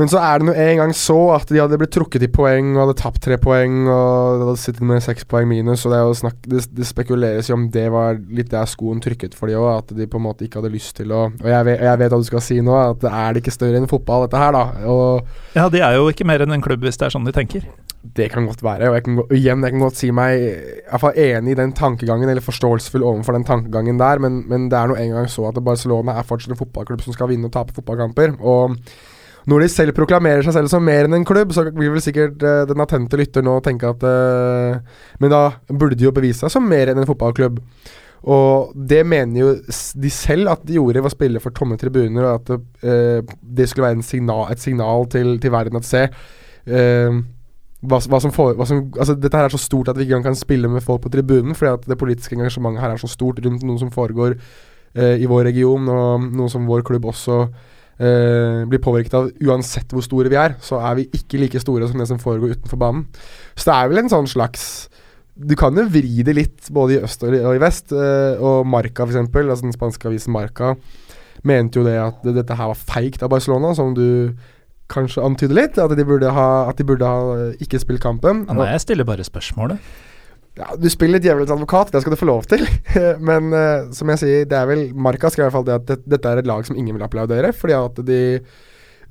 Men 0.00 0.08
så 0.08 0.20
er 0.24 0.40
det 0.40 0.46
nå 0.48 0.54
en 0.56 0.78
gang 0.80 0.94
så 0.96 1.16
at 1.34 1.50
de 1.52 1.60
hadde 1.60 1.76
blitt 1.80 1.92
trukket 1.92 2.24
i 2.24 2.30
poeng 2.32 2.70
og 2.72 2.86
hadde 2.86 2.96
tapt 3.02 3.20
tre 3.26 3.36
poeng 3.40 3.82
og 3.84 4.40
de 4.40 4.46
hadde 4.48 4.62
sittet 4.62 4.86
med 4.88 5.04
seks 5.04 5.26
poeng 5.28 5.50
minus, 5.50 5.84
og 5.84 5.92
det, 5.92 6.00
snakk, 6.22 6.38
det, 6.48 6.64
det 6.72 6.88
spekuleres 6.88 7.50
jo 7.50 7.58
om 7.58 7.68
det 7.74 7.84
var 7.92 8.16
litt 8.32 8.50
der 8.52 8.68
skoen 8.70 9.02
trykket 9.04 9.36
for 9.36 9.52
de 9.52 9.58
òg, 9.60 9.82
at 9.82 9.92
de 9.96 10.08
på 10.08 10.20
en 10.20 10.26
måte 10.30 10.46
ikke 10.46 10.62
hadde 10.62 10.72
lyst 10.72 10.96
til 10.96 11.12
å 11.12 11.26
Og 11.28 11.48
jeg 11.48 11.68
vet, 11.68 11.84
jeg 11.84 12.00
vet 12.00 12.14
hva 12.14 12.22
du 12.22 12.28
skal 12.30 12.44
si 12.44 12.60
nå, 12.64 12.76
at 12.78 13.04
det 13.04 13.12
er 13.12 13.36
det 13.36 13.44
ikke 13.44 13.56
større 13.58 13.82
enn 13.82 13.90
fotball, 13.90 14.26
dette 14.26 14.40
her, 14.40 14.56
da. 14.56 14.64
Og 14.88 15.58
Ja, 15.58 15.68
de 15.72 15.84
er 15.84 15.98
jo 15.98 16.08
ikke 16.08 16.26
mer 16.28 16.44
enn 16.44 16.56
en 16.56 16.64
klubb 16.64 16.84
hvis 16.86 16.96
det 17.00 17.10
er 17.10 17.16
sånn 17.16 17.28
de 17.28 17.36
tenker. 17.36 17.68
det 18.02 18.32
kan 18.32 18.48
godt 18.48 18.64
være. 18.64 18.88
Og 18.90 18.96
jeg 18.96 19.04
kan, 19.06 19.20
igjen, 19.30 19.62
jeg 19.62 19.72
kan 19.76 19.84
godt 19.84 20.00
si 20.00 20.08
meg 20.10 20.40
i 20.40 20.48
hvert 20.88 21.04
fall 21.04 21.20
enig 21.22 21.52
i 21.52 21.60
den 21.60 21.72
tankegangen, 21.78 22.32
eller 22.32 22.42
forståelsesfull 22.42 23.04
overfor 23.06 23.36
den 23.36 23.46
tankegangen 23.46 24.00
der, 24.00 24.18
men, 24.18 24.42
men 24.50 24.66
det 24.72 24.78
er 24.78 24.90
nå 24.90 24.96
en 24.98 25.14
gang 25.20 25.28
så 25.30 25.46
at 25.52 25.60
Barcelona 25.62 26.16
er 26.18 26.26
fortsatt 26.26 26.56
en 26.56 26.58
fotballklubb 26.58 27.04
som 27.04 27.14
skal 27.14 27.30
vinne 27.30 27.46
og 27.46 27.54
tape 27.54 27.76
fotballkamper. 27.76 28.34
Og 28.40 28.74
når 29.50 29.64
de 29.64 29.70
selv 29.72 29.96
proklamerer 29.96 30.44
seg 30.46 30.54
selv 30.54 30.70
som 30.70 30.84
mer 30.86 31.08
enn 31.08 31.16
en 31.18 31.26
klubb, 31.26 31.54
så 31.54 31.64
vil 31.70 31.90
vel 31.94 32.04
sikkert 32.04 32.42
uh, 32.46 32.62
den 32.68 32.82
attente 32.84 33.18
lytter 33.18 33.44
nå 33.44 33.56
tenke 33.64 33.90
at 33.90 34.04
uh, 34.06 35.02
Men 35.22 35.32
da 35.32 35.42
burde 35.72 35.98
de 35.98 36.06
jo 36.06 36.14
bevise 36.14 36.44
seg 36.44 36.54
som 36.54 36.68
mer 36.68 36.92
enn 36.92 37.02
en 37.02 37.08
fotballklubb. 37.08 37.58
Og 38.22 38.70
det 38.76 39.00
mener 39.08 39.40
jo 39.40 39.48
de 39.98 40.10
selv 40.14 40.52
at 40.52 40.62
de 40.66 40.76
gjorde 40.76 41.00
ved 41.02 41.10
å 41.10 41.14
spille 41.14 41.42
for 41.42 41.54
tomme 41.56 41.74
tribuner, 41.74 42.22
og 42.22 42.36
at 42.36 42.52
eh, 42.86 43.32
det 43.42 43.66
skulle 43.66 43.88
være 43.88 44.04
signal, 44.06 44.44
et 44.52 44.62
signal 44.62 45.08
til, 45.10 45.32
til 45.42 45.50
verden 45.50 45.80
at 45.80 45.88
se 45.88 46.04
hva, 46.62 47.98
hva 47.98 47.98
hva 47.98 48.20
som, 48.22 48.30
altså 48.94 49.16
Dette 49.18 49.34
her 49.34 49.48
er 49.48 49.50
så 49.50 49.58
stort 49.58 49.90
at 49.90 49.98
vi 49.98 50.06
ikke 50.06 50.22
kan 50.22 50.38
spille 50.38 50.70
med 50.70 50.86
folk 50.86 51.02
på 51.02 51.10
tribunen, 51.10 51.58
fordi 51.58 51.72
at 51.72 51.90
det 51.90 51.98
politiske 51.98 52.38
engasjementet 52.38 52.84
her 52.84 52.94
er 52.94 53.02
så 53.02 53.10
stort 53.10 53.42
rundt 53.42 53.66
noe 53.66 53.82
som 53.82 53.90
foregår 53.90 54.38
i 54.94 55.26
vår 55.26 55.48
region, 55.48 55.90
og 55.90 56.30
noe 56.30 56.52
som 56.52 56.70
vår 56.70 56.86
klubb 56.86 57.10
også 57.10 57.42
eh, 58.02 58.62
blir 58.68 58.82
påvirket 58.82 59.14
av. 59.18 59.30
Uansett 59.46 59.92
hvor 59.94 60.04
store 60.04 60.32
vi 60.32 60.38
er, 60.40 60.56
så 60.64 60.80
er 60.82 60.98
vi 60.98 61.08
ikke 61.16 61.40
like 61.42 61.62
store 61.62 61.88
som 61.90 62.02
det 62.02 62.08
som 62.10 62.20
foregår 62.22 62.56
utenfor 62.56 62.80
banen. 62.80 63.06
Så 63.54 63.70
det 63.70 63.76
er 63.76 63.92
vel 63.92 64.02
en 64.02 64.12
sånn 64.12 64.30
slags 64.30 64.88
Du 65.32 65.54
kan 65.56 65.72
jo 65.72 65.86
vri 65.88 66.20
det 66.26 66.34
litt, 66.36 66.66
både 66.68 66.98
i 66.98 67.04
øst 67.06 67.22
og 67.24 67.32
i, 67.32 67.60
vest. 67.62 67.94
Eh, 67.96 68.36
og 68.36 68.66
Marca, 68.68 69.06
f.eks., 69.06 69.16
altså 69.32 69.64
den 69.64 69.72
spanske 69.72 70.10
avisen 70.10 70.34
Marca, 70.34 70.74
mente 71.48 71.80
jo 71.80 71.86
det 71.86 71.96
at 71.98 72.20
dette 72.26 72.58
her 72.58 72.68
var 72.68 72.76
feigt 72.78 73.24
av 73.24 73.32
Barcelona, 73.32 73.72
som 73.74 73.94
du 73.96 74.36
kanskje 74.92 75.24
antyder 75.24 75.56
litt. 75.56 75.80
At 75.80 75.96
de 75.96 76.04
burde 76.04 76.30
ha, 76.36 76.48
de 76.76 76.86
burde 76.86 77.08
ha 77.08 77.36
eh, 77.38 77.64
ikke 77.64 77.80
spilt 77.80 78.04
kampen. 78.04 78.44
Nei, 78.50 78.68
jeg 78.74 78.84
stiller 78.84 79.08
bare 79.08 79.24
spørsmålet. 79.24 79.80
Ja, 80.58 80.74
du 80.76 80.84
spiller 80.92 81.22
djevelens 81.22 81.52
advokat, 81.54 81.94
det 81.94 82.02
skal 82.02 82.12
du 82.12 82.20
få 82.20 82.28
lov 82.28 82.44
til. 82.50 82.66
Men 83.28 83.48
uh, 83.56 83.88
som 83.96 84.10
jeg 84.12 84.20
sier, 84.20 84.42
det 84.48 84.58
er 84.58 84.68
vel 84.68 84.90
Marka 84.92 85.30
skal 85.32 85.44
i 85.44 85.46
hvert 85.46 85.56
fall 85.56 85.68
det 85.68 85.78
at 85.78 85.86
det, 85.88 86.02
dette 86.12 86.28
er 86.28 86.42
et 86.42 86.48
lag 86.48 86.66
som 86.68 86.76
ingen 86.76 86.98
vil 86.98 87.06
applaudere. 87.06 87.54
Fordi 87.56 87.78
at 87.78 88.02
de 88.08 88.20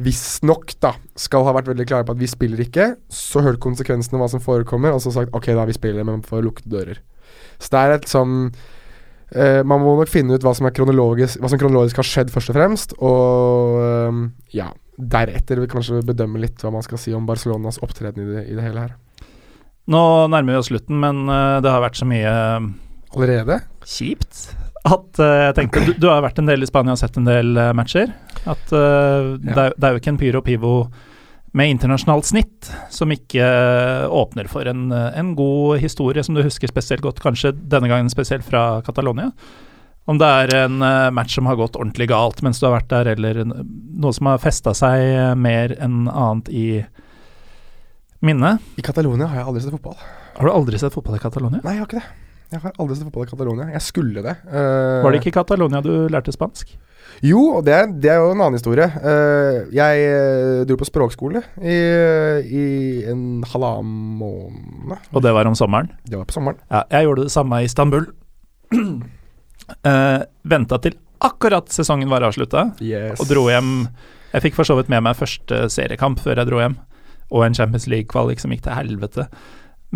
visstnok 0.02 0.76
skal 1.20 1.46
ha 1.46 1.54
vært 1.58 1.70
veldig 1.72 1.88
klare 1.90 2.06
på 2.06 2.14
at 2.16 2.22
vi 2.22 2.30
spiller 2.30 2.62
ikke. 2.64 2.92
Så 3.10 3.42
hørt 3.46 3.62
konsekvensene 3.64 4.22
hva 4.22 4.30
som 4.32 4.44
forekommer, 4.44 4.94
og 4.94 5.02
så 5.04 5.14
sagt 5.14 5.34
ok, 5.38 5.52
da 5.58 5.66
vi 5.70 5.78
spiller, 5.78 6.06
men 6.08 6.22
for 6.26 6.46
lukkede 6.46 6.76
dører. 6.76 7.02
Så 7.62 7.74
det 7.74 7.82
er 7.82 7.96
et 7.96 8.08
sånn 8.10 8.38
uh, 8.50 9.62
Man 9.66 9.82
må 9.82 9.96
nok 9.98 10.10
finne 10.10 10.38
ut 10.38 10.46
hva 10.46 10.54
som, 10.58 10.70
kronologisk, 10.70 11.42
hva 11.42 11.50
som 11.50 11.62
kronologisk 11.62 12.04
har 12.04 12.12
skjedd, 12.12 12.34
først 12.34 12.54
og 12.54 12.60
fremst. 12.60 12.98
Og 13.02 13.82
uh, 13.82 14.26
ja, 14.54 14.70
deretter 15.02 15.62
vil 15.62 15.74
kanskje 15.74 16.06
bedømme 16.06 16.42
litt 16.42 16.62
hva 16.62 16.74
man 16.78 16.86
skal 16.86 17.02
si 17.02 17.18
om 17.18 17.26
Barcelonas 17.26 17.82
opptreden 17.82 18.28
i 18.28 18.36
det, 18.36 18.52
i 18.52 18.58
det 18.58 18.70
hele 18.70 18.86
her. 18.86 19.00
Nå 19.90 20.02
nærmer 20.32 20.54
vi 20.54 20.60
oss 20.62 20.70
slutten, 20.70 21.00
men 21.02 21.24
eh, 21.30 21.60
det 21.64 21.72
har 21.74 21.82
vært 21.84 21.98
så 22.00 22.06
mye 22.10 22.34
Allerede? 23.16 23.62
kjipt 23.86 24.52
at 24.88 25.20
eh, 25.22 25.40
jeg 25.48 25.56
tenkte 25.58 25.82
du, 25.86 25.92
du 26.02 26.08
har 26.10 26.24
vært 26.26 26.40
en 26.42 26.48
del 26.50 26.64
i 26.64 26.70
Spania 26.70 26.96
og 26.96 27.02
sett 27.02 27.18
en 27.20 27.28
del 27.28 27.54
eh, 27.58 27.72
matcher. 27.78 28.14
At 28.50 28.72
eh, 28.74 29.34
det, 29.42 29.54
er, 29.58 29.76
det 29.78 29.88
er 29.88 29.94
jo 29.94 30.02
ikke 30.02 30.14
en 30.16 30.22
Pyro 30.22 30.42
Pivo 30.46 30.76
med 31.54 31.74
internasjonalt 31.74 32.26
snitt 32.26 32.70
som 32.90 33.12
ikke 33.14 33.44
eh, 33.44 34.06
åpner 34.10 34.48
for 34.50 34.66
en, 34.72 34.88
eh, 34.96 35.10
en 35.20 35.34
god 35.38 35.82
historie 35.84 36.24
som 36.24 36.38
du 36.38 36.42
husker 36.46 36.72
spesielt 36.72 37.04
godt, 37.06 37.22
kanskje 37.22 37.52
denne 37.54 37.92
gangen 37.92 38.10
spesielt 38.10 38.46
fra 38.48 38.82
Catalonia. 38.88 39.30
Om 40.10 40.18
det 40.18 40.32
er 40.48 40.56
en 40.64 40.82
eh, 40.82 41.12
match 41.14 41.36
som 41.38 41.46
har 41.52 41.60
gått 41.60 41.78
ordentlig 41.78 42.08
galt 42.10 42.42
mens 42.42 42.58
du 42.62 42.66
har 42.66 42.80
vært 42.80 42.90
der, 42.90 43.12
eller 43.14 43.44
noe 43.46 44.16
som 44.18 44.32
har 44.32 44.42
festa 44.42 44.74
seg 44.78 45.04
eh, 45.12 45.36
mer 45.38 45.76
enn 45.78 46.08
annet 46.10 46.50
i 46.50 46.66
minnet. 48.26 48.62
I 48.78 48.84
Catalonia 48.86 49.28
har 49.30 49.42
jeg 49.42 49.50
aldri 49.52 49.64
sett 49.66 49.76
fotball. 49.76 49.98
Har 50.38 50.48
du 50.48 50.54
aldri 50.54 50.80
sett 50.82 50.94
fotball 50.96 51.18
i 51.18 51.22
Catalonia? 51.24 51.62
Nei, 51.66 51.76
jeg 51.78 51.84
har 51.84 51.90
ikke 51.90 52.02
det. 52.02 52.28
Jeg 52.52 52.60
har 52.66 52.74
aldri 52.84 52.96
sett 53.00 53.08
fotball 53.08 53.26
i 53.28 53.32
Catalonia. 53.32 53.68
Jeg 53.72 53.84
skulle 53.86 54.24
det. 54.26 54.34
Uh, 54.48 55.02
Var 55.06 55.14
det 55.14 55.22
ikke 55.22 55.32
i 55.32 55.36
Catalonia 55.40 55.82
du 55.86 55.92
lærte 56.12 56.34
spansk? 56.36 56.74
Jo, 57.26 57.42
og 57.58 57.66
det, 57.68 57.76
det 58.02 58.10
er 58.14 58.20
jo 58.22 58.32
en 58.34 58.42
annen 58.42 58.58
historie. 58.58 58.88
Uh, 59.04 59.68
jeg 59.76 60.04
eh, 60.08 60.62
dro 60.66 60.78
på 60.80 60.88
språkskole 60.88 61.42
i, 61.60 61.76
i 62.48 62.64
en 63.12 63.44
halvannen 63.52 64.18
måned. 64.22 65.10
Og 65.12 65.24
det 65.26 65.34
var 65.36 65.50
om 65.50 65.58
sommeren? 65.58 65.92
Det 66.08 66.18
var 66.18 66.26
på 66.30 66.36
sommeren. 66.38 66.60
Ja, 66.72 66.84
jeg 66.96 67.10
gjorde 67.10 67.28
det 67.28 67.34
samme 67.36 67.62
i 67.62 67.68
Istanbul. 67.70 68.08
uh, 69.88 70.20
Venta 70.50 70.80
til 70.82 70.98
akkurat 71.22 71.70
sesongen 71.70 72.10
var 72.10 72.26
avslutta, 72.26 72.72
Yes. 72.82 73.20
og 73.22 73.28
dro 73.30 73.46
hjem. 73.52 73.74
Jeg 74.32 74.48
fikk 74.48 74.56
for 74.58 74.66
så 74.68 74.78
vidt 74.80 74.90
med 74.90 75.04
meg 75.06 75.20
første 75.20 75.66
seriekamp 75.70 76.22
før 76.24 76.40
jeg 76.42 76.50
dro 76.50 76.62
hjem, 76.64 76.80
og 77.32 77.48
en 77.48 77.58
Champions 77.58 77.88
League-kvalik 77.92 78.44
som 78.44 78.54
gikk 78.54 78.66
til 78.68 78.76
helvete. 78.76 79.28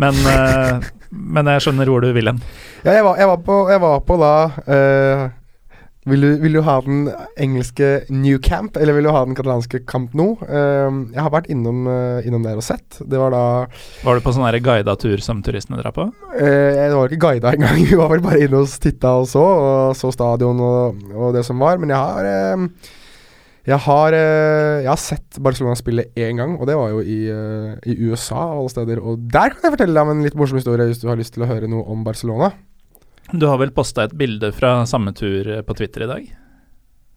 Men, 0.00 0.18
eh, 0.28 0.92
men 1.10 1.48
jeg 1.54 1.64
skjønner 1.64 1.88
hvor 1.88 2.04
du 2.04 2.12
vil 2.16 2.28
hen. 2.28 2.44
Ja, 2.84 2.98
jeg 2.98 3.04
var, 3.06 3.18
jeg 3.20 3.32
var, 3.32 3.42
på, 3.44 3.58
jeg 3.72 3.82
var 3.82 4.00
på 4.04 4.16
da 4.20 4.32
uh, 4.68 5.22
vil, 6.06 6.22
du, 6.22 6.28
vil 6.42 6.58
du 6.58 6.60
ha 6.66 6.74
den 6.84 7.06
engelske 7.40 7.88
New 8.12 8.36
Camp, 8.42 8.76
eller 8.76 8.94
vil 8.94 9.08
du 9.08 9.12
ha 9.14 9.22
den 9.26 9.34
katalanske 9.38 9.80
Camp 9.88 10.12
Nou? 10.16 10.36
Uh, 10.44 11.08
jeg 11.14 11.22
har 11.24 11.32
vært 11.32 11.48
innom, 11.52 11.88
uh, 11.88 12.20
innom 12.28 12.44
der 12.44 12.60
og 12.60 12.66
sett. 12.66 13.00
Det 13.00 13.20
var 13.20 13.32
da 13.32 13.42
Var 14.04 14.20
du 14.20 14.26
på 14.26 14.36
sånn 14.36 14.60
guida 14.60 14.98
tur 15.00 15.24
som 15.24 15.40
turistene 15.44 15.80
drar 15.80 15.96
på? 15.96 16.10
Det 16.36 16.92
var 16.92 17.08
ikke 17.08 17.24
guida 17.24 17.56
engang. 17.56 17.80
Vi 17.88 17.96
var 17.96 18.12
vel 18.12 18.24
bare 18.24 18.44
inne 18.44 18.62
og 18.66 18.76
titta 18.84 19.16
og 19.22 19.30
så, 19.32 19.42
og 19.42 19.96
så 19.96 20.12
stadion 20.12 20.60
og, 20.60 21.02
og 21.16 21.34
det 21.36 21.46
som 21.48 21.64
var. 21.64 21.80
Men 21.80 21.96
jeg 21.96 22.04
har 22.04 22.70
jeg 23.66 23.78
har, 23.82 24.14
eh, 24.14 24.82
jeg 24.84 24.90
har 24.92 25.00
sett 25.02 25.38
Barcelona 25.42 25.74
spille 25.78 26.04
én 26.14 26.38
gang, 26.38 26.54
og 26.60 26.66
det 26.70 26.76
var 26.78 26.92
jo 26.94 27.00
i, 27.02 27.18
eh, 27.32 27.74
i 27.90 27.96
USA 28.10 28.38
av 28.52 28.60
alle 28.60 28.70
steder. 28.72 29.00
Og 29.02 29.26
der 29.32 29.50
kan 29.50 29.66
jeg 29.66 29.74
fortelle 29.76 29.94
deg 29.94 30.02
om 30.06 30.14
en 30.14 30.22
litt 30.22 30.38
morsom 30.38 30.60
historie 30.60 30.86
hvis 30.86 31.00
du 31.02 31.08
har 31.10 31.16
lyst 31.18 31.34
til 31.34 31.42
å 31.42 31.50
høre 31.50 31.68
noe 31.68 31.82
om 31.90 32.04
Barcelona. 32.06 32.52
Du 33.34 33.46
har 33.50 33.58
vel 33.58 33.72
posta 33.74 34.04
et 34.06 34.14
bilde 34.16 34.52
fra 34.54 34.84
samme 34.86 35.12
tur 35.18 35.48
eh, 35.50 35.62
på 35.66 35.74
Twitter 35.74 36.06
i 36.06 36.10
dag? 36.12 36.26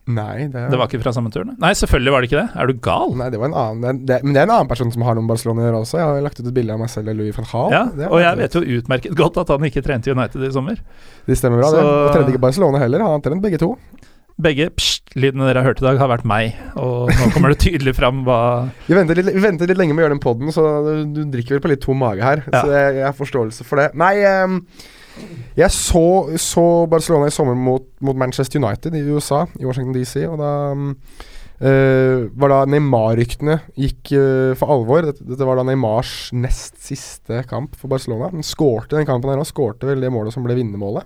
Nei, 0.10 0.48
det, 0.50 0.64
Det 0.72 0.78
var 0.80 0.88
ikke 0.90 1.04
fra 1.04 1.12
samme 1.14 1.30
tur? 1.30 1.44
nei? 1.46 1.54
Nei, 1.62 1.70
selvfølgelig 1.78 2.12
var 2.16 2.22
det 2.24 2.30
ikke 2.32 2.40
det. 2.42 2.58
Er 2.58 2.66
du 2.72 2.74
gal? 2.82 3.12
Nei, 3.20 3.28
det 3.30 3.38
var 3.38 3.52
en 3.52 3.58
annen 3.62 3.82
det, 3.84 3.92
det, 4.10 4.24
Men 4.24 4.34
det 4.34 4.40
er 4.42 4.48
en 4.48 4.54
annen 4.56 4.68
person 4.72 4.90
som 4.92 5.04
har 5.06 5.14
noe 5.14 5.22
med 5.22 5.36
Barcelona 5.36 5.62
å 5.62 5.68
gjøre 5.68 5.82
også. 5.84 6.00
Jeg 6.02 6.08
har 6.10 6.22
lagt 6.26 6.40
ut 6.42 6.48
et 6.50 6.56
bilde 6.56 6.74
av 6.74 6.80
meg 6.82 6.90
selv 6.90 7.12
og 7.14 7.20
Louis 7.20 7.36
van 7.38 7.46
Gaal. 7.52 7.76
Ja, 7.76 7.84
og 8.10 8.18
jeg 8.24 8.40
vet 8.42 8.58
jo 8.58 8.64
utmerket 8.80 9.14
godt 9.20 9.38
at 9.38 9.52
han 9.54 9.68
ikke 9.70 9.84
trente 9.86 10.10
United 10.10 10.48
i 10.48 10.50
sommer. 10.56 10.82
Det 11.30 11.38
stemmer 11.38 11.62
bra, 11.62 11.70
det. 11.76 11.84
Så- 11.86 11.94
Og 12.08 12.16
trente 12.16 12.34
ikke 12.34 12.42
Barcelona 12.48 12.82
heller. 12.82 13.06
Han 13.06 13.20
har 13.20 13.22
trent 13.22 13.44
begge 13.46 13.60
to. 13.62 13.76
Begge 14.40 14.70
pst-lydene 14.72 15.50
dere 15.50 15.64
har 15.64 15.74
hørt 15.74 15.82
i 15.82 15.86
dag, 15.86 15.98
har 16.00 16.12
vært 16.12 16.28
meg, 16.28 16.54
og 16.80 17.10
nå 17.12 17.26
kommer 17.34 17.52
det 17.52 17.60
tydelig 17.66 17.96
fram 17.98 18.22
hva 18.28 18.40
Vi 18.88 18.96
ventet 18.96 19.20
litt, 19.20 19.34
litt 19.36 19.80
lenge 19.80 19.96
med 19.96 20.04
å 20.04 20.06
gjøre 20.06 20.16
den 20.16 20.24
poden, 20.24 20.54
så 20.56 20.64
du, 20.86 20.94
du 21.18 21.26
drikker 21.34 21.58
vel 21.58 21.66
på 21.66 21.72
litt 21.74 21.84
tom 21.84 22.00
mage 22.00 22.24
her. 22.24 22.46
Ja. 22.48 22.62
Så 22.62 22.72
jeg, 22.72 22.94
jeg 23.02 23.06
har 23.10 23.18
forståelse 23.18 23.68
for 23.68 23.82
det. 23.82 23.90
Nei, 24.00 24.14
um, 24.46 24.62
jeg 25.60 25.76
så, 25.76 26.06
så 26.40 26.64
Barcelona 26.88 27.28
i 27.28 27.36
sommer 27.36 27.58
mot, 27.60 27.90
mot 28.00 28.16
Manchester 28.20 28.62
United 28.64 28.96
i 28.96 29.04
USA, 29.10 29.44
i 29.60 29.68
Washington 29.68 29.98
DC, 29.98 30.24
og 30.30 30.40
da 30.44 30.54
um, 30.72 30.96
Uh, 31.60 32.30
var 32.40 32.54
da 32.54 32.58
Neymar-ryktene 32.72 33.58
gikk 33.76 34.14
uh, 34.16 34.54
for 34.56 34.72
alvor. 34.72 35.10
Dette, 35.10 35.26
dette 35.28 35.44
var 35.44 35.60
da 35.60 35.66
Neymars 35.68 36.30
nest 36.32 36.78
siste 36.80 37.42
kamp 37.50 37.74
for 37.76 37.92
Barcelona. 37.92 38.30
Han 38.32 38.46
skårte 38.48 38.96
den 38.96 39.08
kampen 39.10 39.28
her 39.28 39.42
òg, 39.42 39.50
skårte 39.50 39.90
vel 39.90 40.00
det 40.00 40.12
målet 40.16 40.32
som 40.32 40.46
ble 40.48 40.56
vinnermålet. 40.56 41.04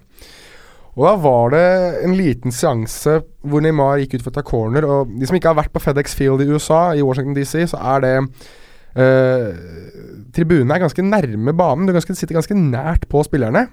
Og 0.94 1.06
da 1.08 1.14
var 1.18 1.54
det 1.54 1.68
en 2.06 2.14
liten 2.18 2.54
seanse 2.54 3.18
hvor 3.42 3.64
Neymar 3.66 4.02
gikk 4.04 4.20
ut 4.20 4.26
for 4.26 4.34
å 4.34 4.36
ta 4.36 4.44
corner. 4.46 4.86
Og 4.86 5.16
de 5.18 5.30
som 5.30 5.38
ikke 5.38 5.50
har 5.50 5.58
vært 5.58 5.74
på 5.74 5.82
FedEx 5.82 6.14
Field 6.18 6.44
i 6.44 6.50
USA, 6.52 6.84
i 6.94 7.02
Washington 7.06 7.34
DC, 7.38 7.56
så 7.72 7.80
er 7.96 8.04
det 8.04 8.14
eh, 9.02 9.48
Tribunene 10.34 10.78
er 10.78 10.84
ganske 10.86 11.06
nærme 11.06 11.56
banen. 11.58 11.90
Du 11.90 11.96
ganske, 11.96 12.14
sitter 12.18 12.38
ganske 12.38 12.58
nært 12.58 13.08
på 13.10 13.24
spillerne. 13.26 13.68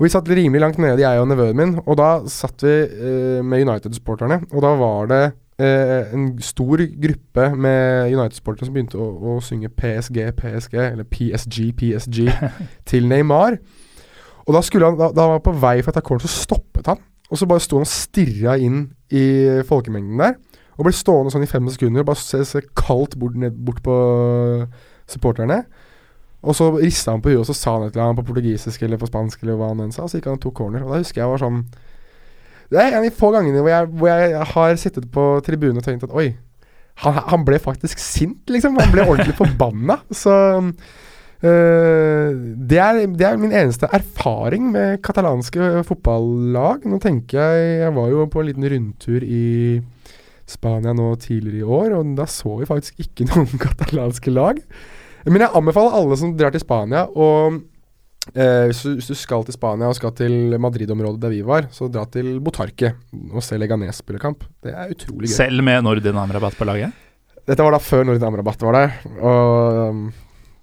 Og 0.00 0.06
Vi 0.06 0.10
satt 0.14 0.30
rimelig 0.32 0.62
langt 0.62 0.78
nede, 0.80 1.02
jeg 1.02 1.20
og 1.20 1.28
nevøen 1.28 1.58
min, 1.58 1.72
og 1.84 1.98
da 2.00 2.08
satt 2.32 2.62
vi 2.64 2.72
eh, 2.72 3.42
med 3.44 3.66
United-supporterne. 3.68 4.40
Og 4.50 4.64
da 4.64 4.70
var 4.80 5.10
det 5.10 5.24
eh, 5.60 6.14
en 6.16 6.30
stor 6.42 6.82
gruppe 7.04 7.50
med 7.54 8.08
United-supportere 8.08 8.66
som 8.66 8.74
begynte 8.74 8.98
å, 8.98 9.10
å 9.12 9.36
synge 9.44 9.68
PSG, 9.68 10.22
PSG, 10.40 10.78
eller 10.80 11.06
PSG, 11.06 11.60
PSG, 11.78 12.24
til 12.90 13.06
Neymar. 13.12 13.60
Og 14.50 14.56
da, 14.56 14.62
han, 14.82 14.96
da, 14.98 15.10
da 15.14 15.26
han 15.26 15.36
var 15.36 15.42
på 15.46 15.54
vei 15.62 15.76
for 15.78 15.92
å 15.92 15.94
ta 15.94 16.02
corner, 16.02 16.26
så 16.26 16.44
stoppet 16.48 16.90
han. 16.90 16.98
Og 17.30 17.38
så 17.38 17.46
bare 17.46 17.62
sto 17.62 17.78
han 17.78 17.86
og 17.86 17.90
stirra 17.90 18.56
inn 18.58 18.88
i 19.14 19.24
folkemengden 19.68 20.18
der. 20.18 20.34
Og 20.74 20.88
ble 20.88 20.94
stående 20.96 21.30
sånn 21.30 21.44
i 21.46 21.50
fem 21.50 21.68
sekunder 21.70 22.02
og 22.02 22.08
bare 22.08 22.18
se, 22.18 22.40
se 22.48 22.64
kaldt 22.74 23.14
bort, 23.20 23.36
ned, 23.38 23.54
bort 23.62 23.78
på 23.84 23.94
supporterne. 25.10 25.60
Og 26.40 26.56
så 26.56 26.70
rista 26.80 27.12
han 27.12 27.22
på 27.22 27.34
huet 27.34 27.42
og 27.42 27.48
så 27.50 27.54
sa 27.54 27.76
han 27.76 27.86
et 27.86 27.94
eller 27.94 28.08
annet 28.08 28.22
på 28.22 28.30
portugisisk 28.30 28.82
eller 28.86 28.98
på 28.98 29.10
spansk, 29.10 29.42
eller 29.44 29.60
hva 29.60 29.70
han 29.74 29.84
enn 29.84 29.94
sa. 29.94 30.06
Og 30.06 30.10
Så 30.10 30.18
gikk 30.18 30.30
han 30.30 30.40
og 30.40 30.42
tok 30.42 30.56
corner. 30.56 30.86
Og 30.86 30.94
da 30.94 31.02
husker 31.02 31.22
jeg 31.22 31.30
var 31.30 31.42
sånn 31.42 31.62
Det 32.70 32.80
er 32.80 32.88
en 32.88 33.00
av 33.00 33.06
de 33.06 33.12
få 33.14 33.30
gangene 33.34 33.60
hvor 33.60 33.70
jeg, 33.70 33.90
hvor 34.00 34.10
jeg 34.10 34.48
har 34.54 34.80
sittet 34.80 35.10
på 35.12 35.26
tribunen 35.46 35.82
og 35.82 35.86
tenkt 35.86 36.06
at 36.06 36.16
oi, 36.16 36.32
han, 37.04 37.16
han 37.32 37.44
ble 37.46 37.58
faktisk 37.62 38.00
sint, 38.02 38.42
liksom. 38.50 38.76
Han 38.80 38.92
ble 38.92 39.06
ordentlig 39.06 39.36
forbanna. 39.38 40.00
Så 40.10 40.32
det, 41.40 42.76
er, 42.76 42.98
det 43.16 43.24
er 43.24 43.38
min 43.40 43.54
eneste 43.56 43.88
erfaring 43.96 44.66
med 44.74 45.00
katalanske 45.04 45.80
fotballag. 45.88 46.84
Nå 46.84 46.98
tenker 47.00 47.40
jeg 47.40 47.78
Jeg 47.86 47.94
var 47.96 48.10
jo 48.12 48.26
på 48.28 48.42
en 48.42 48.50
liten 48.50 48.68
rundtur 48.68 49.24
i 49.24 49.80
Spania 50.50 50.92
nå 50.92 51.14
tidligere 51.22 51.62
i 51.62 51.64
år, 51.78 51.94
og 51.96 52.14
da 52.18 52.26
så 52.28 52.58
vi 52.60 52.68
faktisk 52.68 53.00
ikke 53.00 53.26
noen 53.30 53.62
katalanske 53.62 54.34
lag. 54.34 54.60
Men 55.28 55.44
jeg 55.44 55.56
anbefaler 55.56 55.96
alle 55.96 56.16
som 56.20 56.36
drar 56.36 56.52
til 56.52 56.64
Spania, 56.64 57.06
og 57.08 57.60
Eh, 58.30 58.66
hvis, 58.68 58.82
du, 58.84 58.90
hvis, 58.98 59.08
du, 59.08 59.16
skal 59.16 59.44
til 59.46 59.56
Spania 59.56 59.88
og 59.88 59.96
skal 59.96 60.12
til 60.14 60.54
Madrid-området 60.60 61.22
der 61.22 61.32
vi 61.32 61.40
var, 61.46 61.70
så 61.72 61.88
dra 61.90 62.04
til 62.12 62.34
Botarque 62.44 62.92
og 63.32 63.42
se 63.42 63.56
Leganes 63.58 64.02
spille 64.04 64.20
kamp. 64.22 64.44
Det 64.62 64.74
er 64.74 64.92
utrolig 64.92 65.30
gøy. 65.30 65.36
Selv 65.38 65.64
med 65.66 65.80
Nordin 65.86 66.18
Amrabat 66.20 66.58
på 66.58 66.68
laget? 66.68 66.92
Dette 67.48 67.64
var 67.64 67.74
da 67.74 67.80
før 67.82 68.04
Nordin 68.06 68.28
Amrabat 68.28 68.66
var 68.66 68.76
der. 68.76 68.98
Og 69.18 69.80
um, 69.88 70.04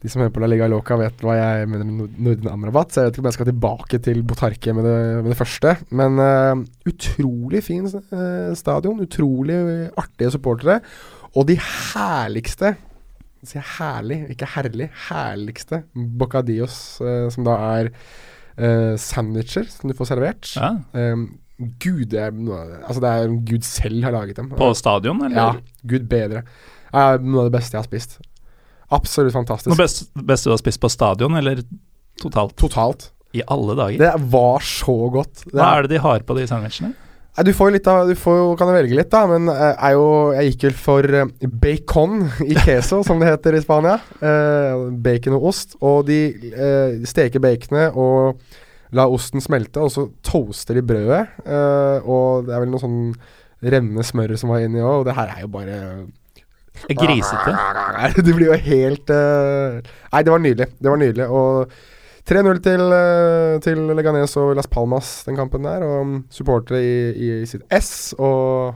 de 0.08 0.14
som 0.14 0.24
hører 0.24 0.34
på 0.34 0.42
La 0.42 0.50
Liga 0.50 0.68
Loca, 0.72 0.96
vet 1.00 1.24
hva 1.24 1.36
jeg 1.36 1.68
mener 1.70 1.88
med 1.92 2.18
Nordin 2.24 2.50
Amrabat. 2.52 2.94
Så 2.94 3.02
jeg 3.02 3.10
vet 3.10 3.18
ikke 3.18 3.24
om 3.24 3.30
jeg 3.30 3.38
skal 3.38 3.50
tilbake 3.52 4.00
til 4.08 4.22
Botarque 4.28 4.76
med 4.76 4.88
med 4.88 5.32
det 5.34 5.40
første. 5.40 5.74
Men 6.00 6.22
uh, 6.22 6.62
utrolig 6.88 7.64
fin 7.66 7.88
uh, 7.88 8.54
stadion. 8.58 9.02
Utrolig 9.04 9.58
artige 10.00 10.32
supportere. 10.38 10.80
Og 11.36 11.50
de 11.50 11.58
herligste 11.60 12.78
sier 13.48 13.66
herlig, 13.78 14.24
ikke 14.34 14.48
herlig, 14.56 14.88
herligste 15.10 15.84
bocadillos, 15.94 16.80
uh, 17.04 17.28
som 17.34 17.46
da 17.48 17.60
er 17.78 17.94
sandwicher 18.98 19.68
som 19.70 19.92
du 19.92 19.94
får 19.94 20.08
servert. 20.10 20.48
Ja. 20.58 20.72
Um, 20.98 21.28
Gud, 21.78 22.08
det 22.10 22.24
er, 22.24 22.32
altså 22.88 23.04
det 23.04 23.12
er 23.12 23.36
Gud 23.46 23.68
selv 23.68 24.02
har 24.02 24.16
laget 24.16 24.40
dem. 24.40 24.48
På 24.50 24.72
stadion, 24.74 25.22
eller? 25.28 25.38
Ja, 25.38 25.84
Gud 25.86 26.08
bedre. 26.10 26.42
Det 26.88 27.04
er 27.04 27.22
noe 27.22 27.44
av 27.44 27.52
det 27.52 27.54
beste 27.60 27.78
jeg 27.78 27.84
har 27.84 27.86
spist. 27.86 28.18
Absolutt 28.94 29.36
fantastisk. 29.36 29.72
Noe 29.74 29.80
best, 29.82 30.08
beste 30.16 30.50
du 30.50 30.56
har 30.56 30.62
spist 30.62 30.80
på 30.80 30.92
stadion, 30.92 31.36
eller 31.40 31.64
totalt? 32.22 32.56
Totalt. 32.60 33.10
I 33.36 33.44
alle 33.52 33.76
dager? 33.76 34.00
Det 34.00 34.30
var 34.32 34.64
så 34.64 34.96
godt. 35.12 35.44
Det 35.44 35.60
Hva 35.60 35.74
er 35.76 35.86
det 35.86 35.98
de 35.98 36.04
har 36.04 36.24
på 36.24 36.38
de 36.38 36.48
sandwichene? 36.48 36.94
Du 37.46 37.52
får 37.54 37.70
jo 37.70 37.74
litt 37.76 37.88
av 37.92 38.08
Du 38.10 38.16
får 38.18 38.56
kan 38.58 38.72
velge 38.74 38.96
litt, 38.98 39.12
da. 39.14 39.26
Men 39.30 39.52
eh, 39.52 39.90
jo, 39.94 40.06
jeg 40.34 40.54
gikk 40.54 40.64
vel 40.70 40.78
for 40.88 41.18
eh, 41.20 41.50
bacon 41.66 42.24
i 42.48 42.56
queso, 42.58 43.04
som 43.08 43.20
det 43.22 43.30
heter 43.30 43.58
i 43.58 43.62
Spania. 43.62 44.00
Uh, 44.24 44.88
bacon 45.04 45.38
og 45.38 45.52
ost. 45.52 45.76
Og 45.86 46.08
de 46.08 46.22
steker 47.06 47.44
baconet 47.44 47.94
og 47.94 48.40
la 48.96 49.04
osten 49.12 49.44
smelte, 49.44 49.84
og 49.84 49.92
så 49.92 50.08
toaster 50.26 50.80
de 50.80 50.86
brødet. 50.88 51.26
Og 52.08 52.48
det 52.48 52.56
er 52.56 52.64
vel 52.64 52.72
noe 52.72 52.82
sånn 52.82 53.02
rennende 53.68 54.06
smør 54.06 54.38
som 54.40 54.54
var 54.54 54.64
inni 54.64 54.80
òg, 54.80 55.02
og 55.02 55.08
det 55.10 55.18
her 55.18 55.34
er 55.34 55.44
jo 55.44 55.50
bare 55.52 55.78
Grisete? 56.88 57.54
Det 58.26 58.34
blir 58.34 58.52
jo 58.52 58.58
helt 58.70 59.12
Nei, 59.12 60.24
det 60.24 60.32
var 60.34 60.42
nydelig. 60.42 60.68
Det 60.78 60.92
var 60.92 61.00
nydelig. 61.02 61.28
Og 61.28 61.78
3-0 62.28 62.60
til, 62.60 62.82
eh, 62.92 63.58
til, 63.64 63.82
Leganes 63.96 64.36
og 64.36 64.56
Las 64.58 64.68
Palmas 64.68 65.24
den 65.24 65.38
kampen 65.38 65.64
der. 65.64 65.84
Og 65.88 66.24
supportere 66.30 66.82
i, 66.84 66.96
i, 67.16 67.46
sitt 67.48 67.64
S. 67.72 68.14
Og 68.20 68.76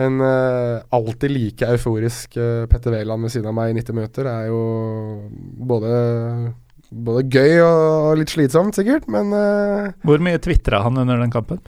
en 0.00 0.20
uh, 0.22 0.78
alltid 0.94 1.32
like 1.34 1.66
euforisk 1.66 2.36
uh, 2.38 2.64
Petter 2.70 2.94
Wæland 2.94 3.26
ved 3.26 3.32
siden 3.34 3.50
av 3.50 3.56
meg 3.56 3.72
i 3.72 3.80
90 3.80 3.96
minutter 3.96 4.28
er 4.30 4.44
jo 4.46 4.60
både, 5.66 5.90
både 6.94 7.24
gøy 7.26 7.58
og, 7.66 8.14
litt 8.20 8.30
slitsomt, 8.30 8.78
sikkert, 8.78 9.10
men 9.10 9.34
uh, 9.34 9.90
Hvor 10.06 10.22
mye 10.22 10.38
tvitra 10.38 10.84
han 10.86 11.02
under 11.02 11.18
den 11.18 11.34
kampen? 11.34 11.58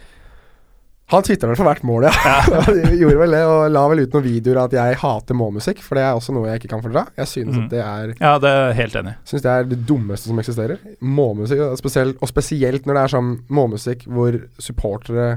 Han 1.12 1.26
tvitra 1.26 1.52
for 1.58 1.68
hvert 1.68 1.84
mål, 1.86 2.06
ja. 2.08 2.12
ja. 2.24 2.62
gjorde 3.02 3.20
vel 3.20 3.36
det, 3.36 3.42
og 3.48 3.66
la 3.74 3.84
vel 3.92 4.02
ut 4.04 4.16
noen 4.16 4.24
videoer 4.24 4.62
av 4.62 4.70
at 4.70 4.76
jeg 4.78 4.98
hater 5.02 5.38
målmusikk, 5.38 5.82
for 5.84 5.98
det 5.98 6.06
er 6.06 6.16
også 6.16 6.34
noe 6.36 6.48
jeg 6.48 6.62
ikke 6.62 6.72
kan 6.72 6.84
fordra. 6.84 7.04
Jeg 7.20 7.30
synes 7.30 7.54
mm. 7.54 7.62
at 7.62 7.74
det 7.74 7.84
er 7.84 8.14
Ja, 8.16 8.32
det 8.42 8.52
er 8.56 8.76
helt 8.80 8.98
enig. 9.02 9.14
Synes 9.28 9.44
det 9.44 9.52
er 9.52 9.70
det 9.70 9.80
dummeste 9.88 10.32
som 10.32 10.40
eksisterer. 10.42 10.82
Målmusikk, 11.04 11.64
og 11.68 11.78
spesielt, 11.80 12.18
og 12.20 12.32
spesielt 12.32 12.88
når 12.88 12.98
det 12.98 13.04
er 13.04 13.14
sånn 13.16 13.32
målmusikk 13.52 14.06
hvor 14.08 14.40
supportere 14.62 15.30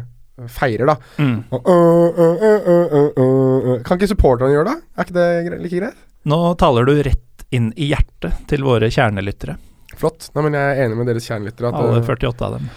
feirer, 0.51 0.89
da. 0.89 0.97
Mm. 1.21 1.38
Og, 1.55 1.69
uh, 1.69 2.19
uh, 2.19 3.05
uh, 3.15 3.69
kan 3.88 3.99
ikke 3.99 4.11
supporterne 4.11 4.51
gjøre 4.51 4.73
det? 4.73 4.80
Er 4.95 5.07
ikke 5.07 5.19
det 5.19 5.61
like 5.63 5.80
greit? 5.80 6.01
Nå 6.28 6.41
taler 6.59 6.88
du 6.88 6.97
rett 7.05 7.45
inn 7.55 7.69
i 7.78 7.91
hjertet 7.91 8.43
til 8.49 8.65
våre 8.65 8.89
kjernelyttere. 8.91 9.55
Flott. 9.95 10.28
Nei, 10.36 10.43
men 10.47 10.57
jeg 10.57 10.73
er 10.73 10.84
enig 10.88 10.99
med 10.99 11.07
deres 11.11 11.28
kjernelyttere. 11.30 11.71
Alle 11.71 12.01
48 12.03 12.47
av 12.47 12.57
dem. 12.57 12.67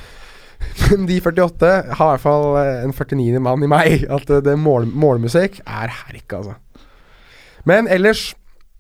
Men 0.91 1.07
de 1.09 1.21
48 1.21 1.71
har 1.99 2.11
i 2.11 2.17
hvert 2.17 2.25
fall 2.25 2.59
eh, 2.61 2.83
en 2.87 2.95
49. 2.95 3.39
mann 3.45 3.65
i 3.65 3.71
meg. 3.71 4.05
At 4.17 4.31
eh, 4.31 4.43
det 4.45 4.59
mål, 4.61 4.89
målmusikk 4.91 5.63
er 5.65 5.95
herk, 6.05 6.27
altså. 6.41 6.59
Men 7.69 7.89
ellers, 7.91 8.31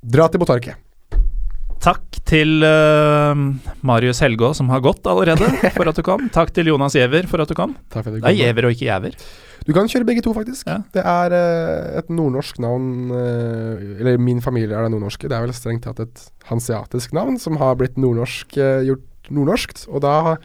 dra 0.01 0.29
til 0.31 0.43
Botarque. 0.43 0.76
Takk 1.79 2.16
til 2.26 2.64
uh, 2.66 3.39
Marius 3.87 4.18
Helgå, 4.24 4.51
som 4.57 4.70
har 4.72 4.83
gått 4.83 5.07
allerede, 5.07 5.47
for 5.76 5.89
at 5.89 5.99
du 5.99 6.03
kom. 6.07 6.24
Takk 6.35 6.51
til 6.57 6.72
Jonas 6.72 6.97
Giæver 6.99 7.29
for 7.31 7.43
at 7.45 7.51
du 7.51 7.55
kom. 7.59 7.76
At 7.93 8.09
du. 8.09 8.16
Det 8.16 8.26
er 8.26 8.35
Giæver 8.35 8.66
og 8.66 8.74
ikke 8.74 8.89
Giæver. 8.89 9.14
Du 9.66 9.70
kan 9.76 9.91
kjøre 9.91 10.07
begge 10.09 10.24
to, 10.24 10.33
faktisk. 10.35 10.66
Ja. 10.66 10.81
Det 10.95 11.05
er 11.07 11.35
uh, 11.37 11.99
et 12.01 12.11
nordnorsk 12.11 12.59
navn 12.64 13.12
uh, 13.12 13.79
Eller 14.01 14.18
min 14.18 14.43
familie 14.43 14.74
er 14.74 14.89
det 14.89 14.95
nordnorske. 14.97 15.31
Det 15.31 15.39
er 15.39 15.47
vel 15.47 15.55
strengt 15.55 15.87
tatt 15.87 16.03
et 16.03 16.24
hanseatisk 16.51 17.14
navn 17.16 17.39
som 17.39 17.61
har 17.62 17.79
blitt 17.79 18.01
nordnorsk, 18.01 18.59
gjort 18.89 19.31
nordnorskt. 19.31 19.87
Og 19.93 20.03
da 20.03 20.16
har 20.26 20.43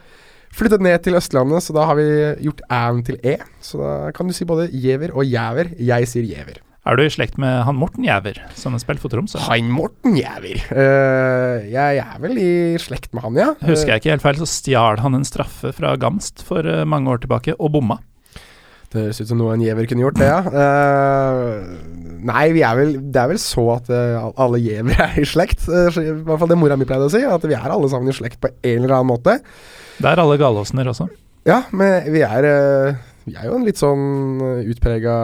Flyttet 0.54 0.84
ned 0.86 1.00
til 1.02 1.16
Østlandet, 1.18 1.64
så 1.66 1.74
da 1.74 1.88
har 1.88 1.98
vi 1.98 2.04
gjort 2.44 2.60
æ-en 2.70 3.00
til 3.06 3.16
e. 3.26 3.40
Så 3.64 3.80
da 3.80 4.12
kan 4.14 4.28
du 4.28 4.34
si 4.36 4.46
både 4.46 4.68
Giæver 4.70 5.10
og 5.10 5.26
Jæver. 5.26 5.72
Jeg 5.82 6.06
sier 6.06 6.28
Giæver. 6.28 6.60
Er 6.84 6.98
du 7.00 7.02
i 7.02 7.10
slekt 7.10 7.38
med 7.40 7.64
han 7.64 7.78
Morten 7.80 8.04
Jæver, 8.04 8.38
som 8.54 8.76
har 8.76 8.82
spilt 8.82 9.00
for 9.02 9.10
Tromsø? 9.10 9.40
Han 9.48 9.70
Morten 9.72 10.18
Jæver? 10.20 10.62
Uh, 10.68 11.64
jeg 11.72 12.02
er 12.04 12.18
vel 12.22 12.38
i 12.38 12.52
slekt 12.78 13.08
med 13.16 13.24
han, 13.24 13.38
ja. 13.40 13.46
Husker 13.64 13.94
jeg 13.94 14.02
ikke 14.02 14.12
helt 14.12 14.26
feil, 14.26 14.38
så 14.42 14.50
stjal 14.52 15.00
han 15.02 15.16
en 15.16 15.24
straffe 15.26 15.72
fra 15.74 15.96
Gamst 15.98 16.44
for 16.44 16.62
uh, 16.62 16.84
mange 16.86 17.10
år 17.10 17.24
tilbake, 17.24 17.56
og 17.58 17.72
bomma. 17.74 17.98
Det 18.94 19.02
høres 19.02 19.18
ut 19.18 19.30
som 19.30 19.40
noe 19.40 19.56
en 19.56 19.62
gjever 19.64 19.88
kunne 19.90 20.04
gjort, 20.04 20.20
det, 20.20 20.28
ja. 20.28 20.40
Uh, 20.54 22.12
nei, 22.30 22.44
er 22.62 22.76
vel, 22.78 22.92
det 23.02 23.18
er 23.18 23.32
vel 23.32 23.40
så 23.42 23.64
at 23.74 23.90
uh, 23.90 24.28
alle 24.38 24.60
gjevere 24.62 25.08
er 25.08 25.16
i 25.18 25.26
slekt. 25.26 25.64
Uh, 25.66 25.88
I 25.98 26.12
hvert 26.14 26.38
fall 26.38 26.52
det 26.52 26.58
mora 26.60 26.76
mi 26.78 26.86
pleide 26.86 27.08
å 27.08 27.10
si, 27.10 27.24
at 27.26 27.48
vi 27.48 27.56
er 27.58 27.74
alle 27.74 27.90
sammen 27.90 28.12
i 28.12 28.14
slekt 28.14 28.38
på 28.44 28.52
en 28.54 28.84
eller 28.84 28.94
annen 29.00 29.10
måte. 29.10 29.40
Det 29.98 30.12
er 30.12 30.22
alle 30.22 30.38
galåsener 30.38 30.92
også. 30.92 31.08
Ja, 31.48 31.64
men 31.74 32.06
vi 32.14 32.22
er, 32.24 32.46
vi 33.26 33.34
er 33.34 33.50
jo 33.50 33.58
en 33.58 33.66
litt 33.66 33.82
sånn 33.82 34.38
utprega, 34.62 35.16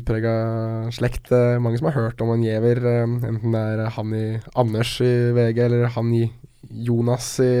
utprega 0.00 0.34
slekt. 0.96 1.28
Mange 1.62 1.78
som 1.78 1.90
har 1.90 1.98
hørt 2.00 2.24
om 2.24 2.32
en 2.34 2.42
gjever, 2.42 2.80
enten 3.04 3.54
det 3.54 3.62
er 3.76 3.84
han 3.94 4.16
i 4.16 4.24
Anders 4.58 4.96
i 5.04 5.12
VG, 5.36 5.60
eller 5.68 5.92
han 5.94 6.10
i 6.16 6.24
Jonas 6.88 7.36
i 7.44 7.54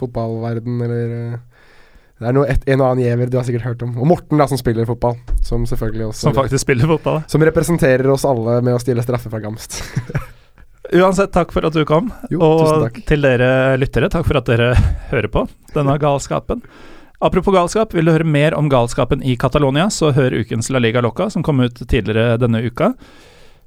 fotballverden, 0.00 0.80
eller 0.88 1.38
det 2.22 2.30
er 2.30 2.36
noe, 2.36 2.48
et, 2.50 2.62
en 2.70 2.80
og 2.80 2.92
annen 2.92 3.04
gjever 3.04 3.32
du 3.32 3.38
har 3.38 3.46
sikkert 3.48 3.66
hørt 3.66 3.82
om. 3.86 3.96
Og 3.98 4.08
Morten, 4.08 4.38
da, 4.40 4.46
som 4.50 4.60
spiller 4.60 4.86
fotball. 4.88 5.18
Som 5.44 5.66
selvfølgelig 5.68 6.08
også 6.10 6.28
Som 6.28 6.36
faktisk 6.36 6.64
spiller 6.64 6.90
fotball? 6.90 7.22
Som 7.30 7.44
representerer 7.46 8.08
oss 8.12 8.26
alle 8.28 8.60
med 8.64 8.76
å 8.76 8.82
stille 8.82 9.04
straffe 9.04 9.32
fra 9.32 9.42
Gamst. 9.42 9.82
Uansett, 10.92 11.30
takk 11.32 11.52
for 11.54 11.64
at 11.64 11.76
du 11.76 11.84
kom. 11.88 12.10
Jo, 12.32 12.40
og 12.42 12.98
til 13.08 13.22
dere 13.24 13.78
lyttere, 13.80 14.10
takk 14.12 14.26
for 14.28 14.40
at 14.42 14.48
dere 14.50 14.74
hører 15.12 15.30
på 15.32 15.46
denne 15.72 15.94
galskapen. 16.02 16.60
Apropos 17.22 17.54
galskap, 17.54 17.94
vil 17.94 18.08
du 18.08 18.10
høre 18.10 18.26
mer 18.26 18.56
om 18.58 18.66
galskapen 18.68 19.22
i 19.22 19.36
Catalonia, 19.38 19.86
så 19.94 20.10
hør 20.12 20.34
ukens 20.42 20.72
La 20.74 20.80
Liga 20.82 21.00
Loca, 21.04 21.28
som 21.30 21.44
kom 21.46 21.62
ut 21.62 21.78
tidligere 21.86 22.34
denne 22.42 22.64
uka. 22.66 22.90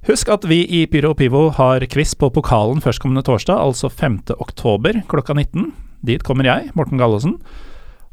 Husk 0.05 0.29
at 0.29 0.43
vi 0.45 0.59
i 0.69 0.83
Pyro 0.91 1.13
og 1.15 1.17
Pivo 1.17 1.47
har 1.55 1.81
quiz 1.89 2.11
på 2.19 2.27
pokalen 2.35 2.83
førstkommende 2.83 3.23
torsdag, 3.25 3.57
altså 3.57 3.89
5. 3.89 4.19
oktober 4.35 4.99
klokka 5.09 5.33
19. 5.33 5.71
Dit 6.05 6.27
kommer 6.27 6.45
jeg, 6.45 6.69
Morten 6.77 6.99
Gallosen. 7.01 7.39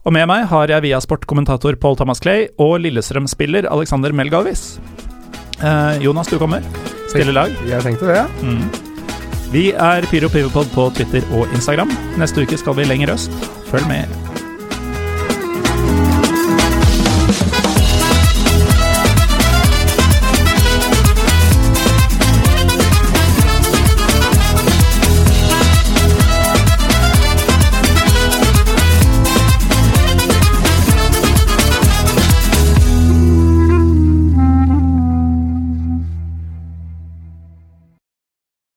Og 0.03 0.15
med 0.15 0.27
meg 0.27 0.49
har 0.51 0.71
jeg 0.73 0.83
via 0.83 0.99
sportkommentator 1.03 1.77
Paul 1.79 1.95
Thomas 1.99 2.23
Clay 2.23 2.49
og 2.63 2.81
Lillestrøm-spiller 2.83 3.69
Alexander 3.71 4.15
Melgalvis. 4.15 4.81
Eh, 5.63 6.03
Jonas, 6.03 6.27
du 6.27 6.39
kommer. 6.43 6.67
Stille 7.13 7.35
lag. 7.37 7.55
Jeg 7.69 7.87
tenkte 7.87 8.11
det, 8.11 8.19
ja. 8.19 8.27
Mm. 8.43 8.67
Vi 9.53 9.69
er 9.77 10.09
Pyro 10.11 10.33
Pivopod 10.33 10.75
på 10.75 10.89
Twitter 10.97 11.27
og 11.37 11.47
Instagram. 11.55 11.93
Neste 12.19 12.43
uke 12.43 12.59
skal 12.59 12.79
vi 12.81 12.89
lenger 12.89 13.15
øst. 13.15 13.35
Følg 13.71 13.87
med. 13.87 14.32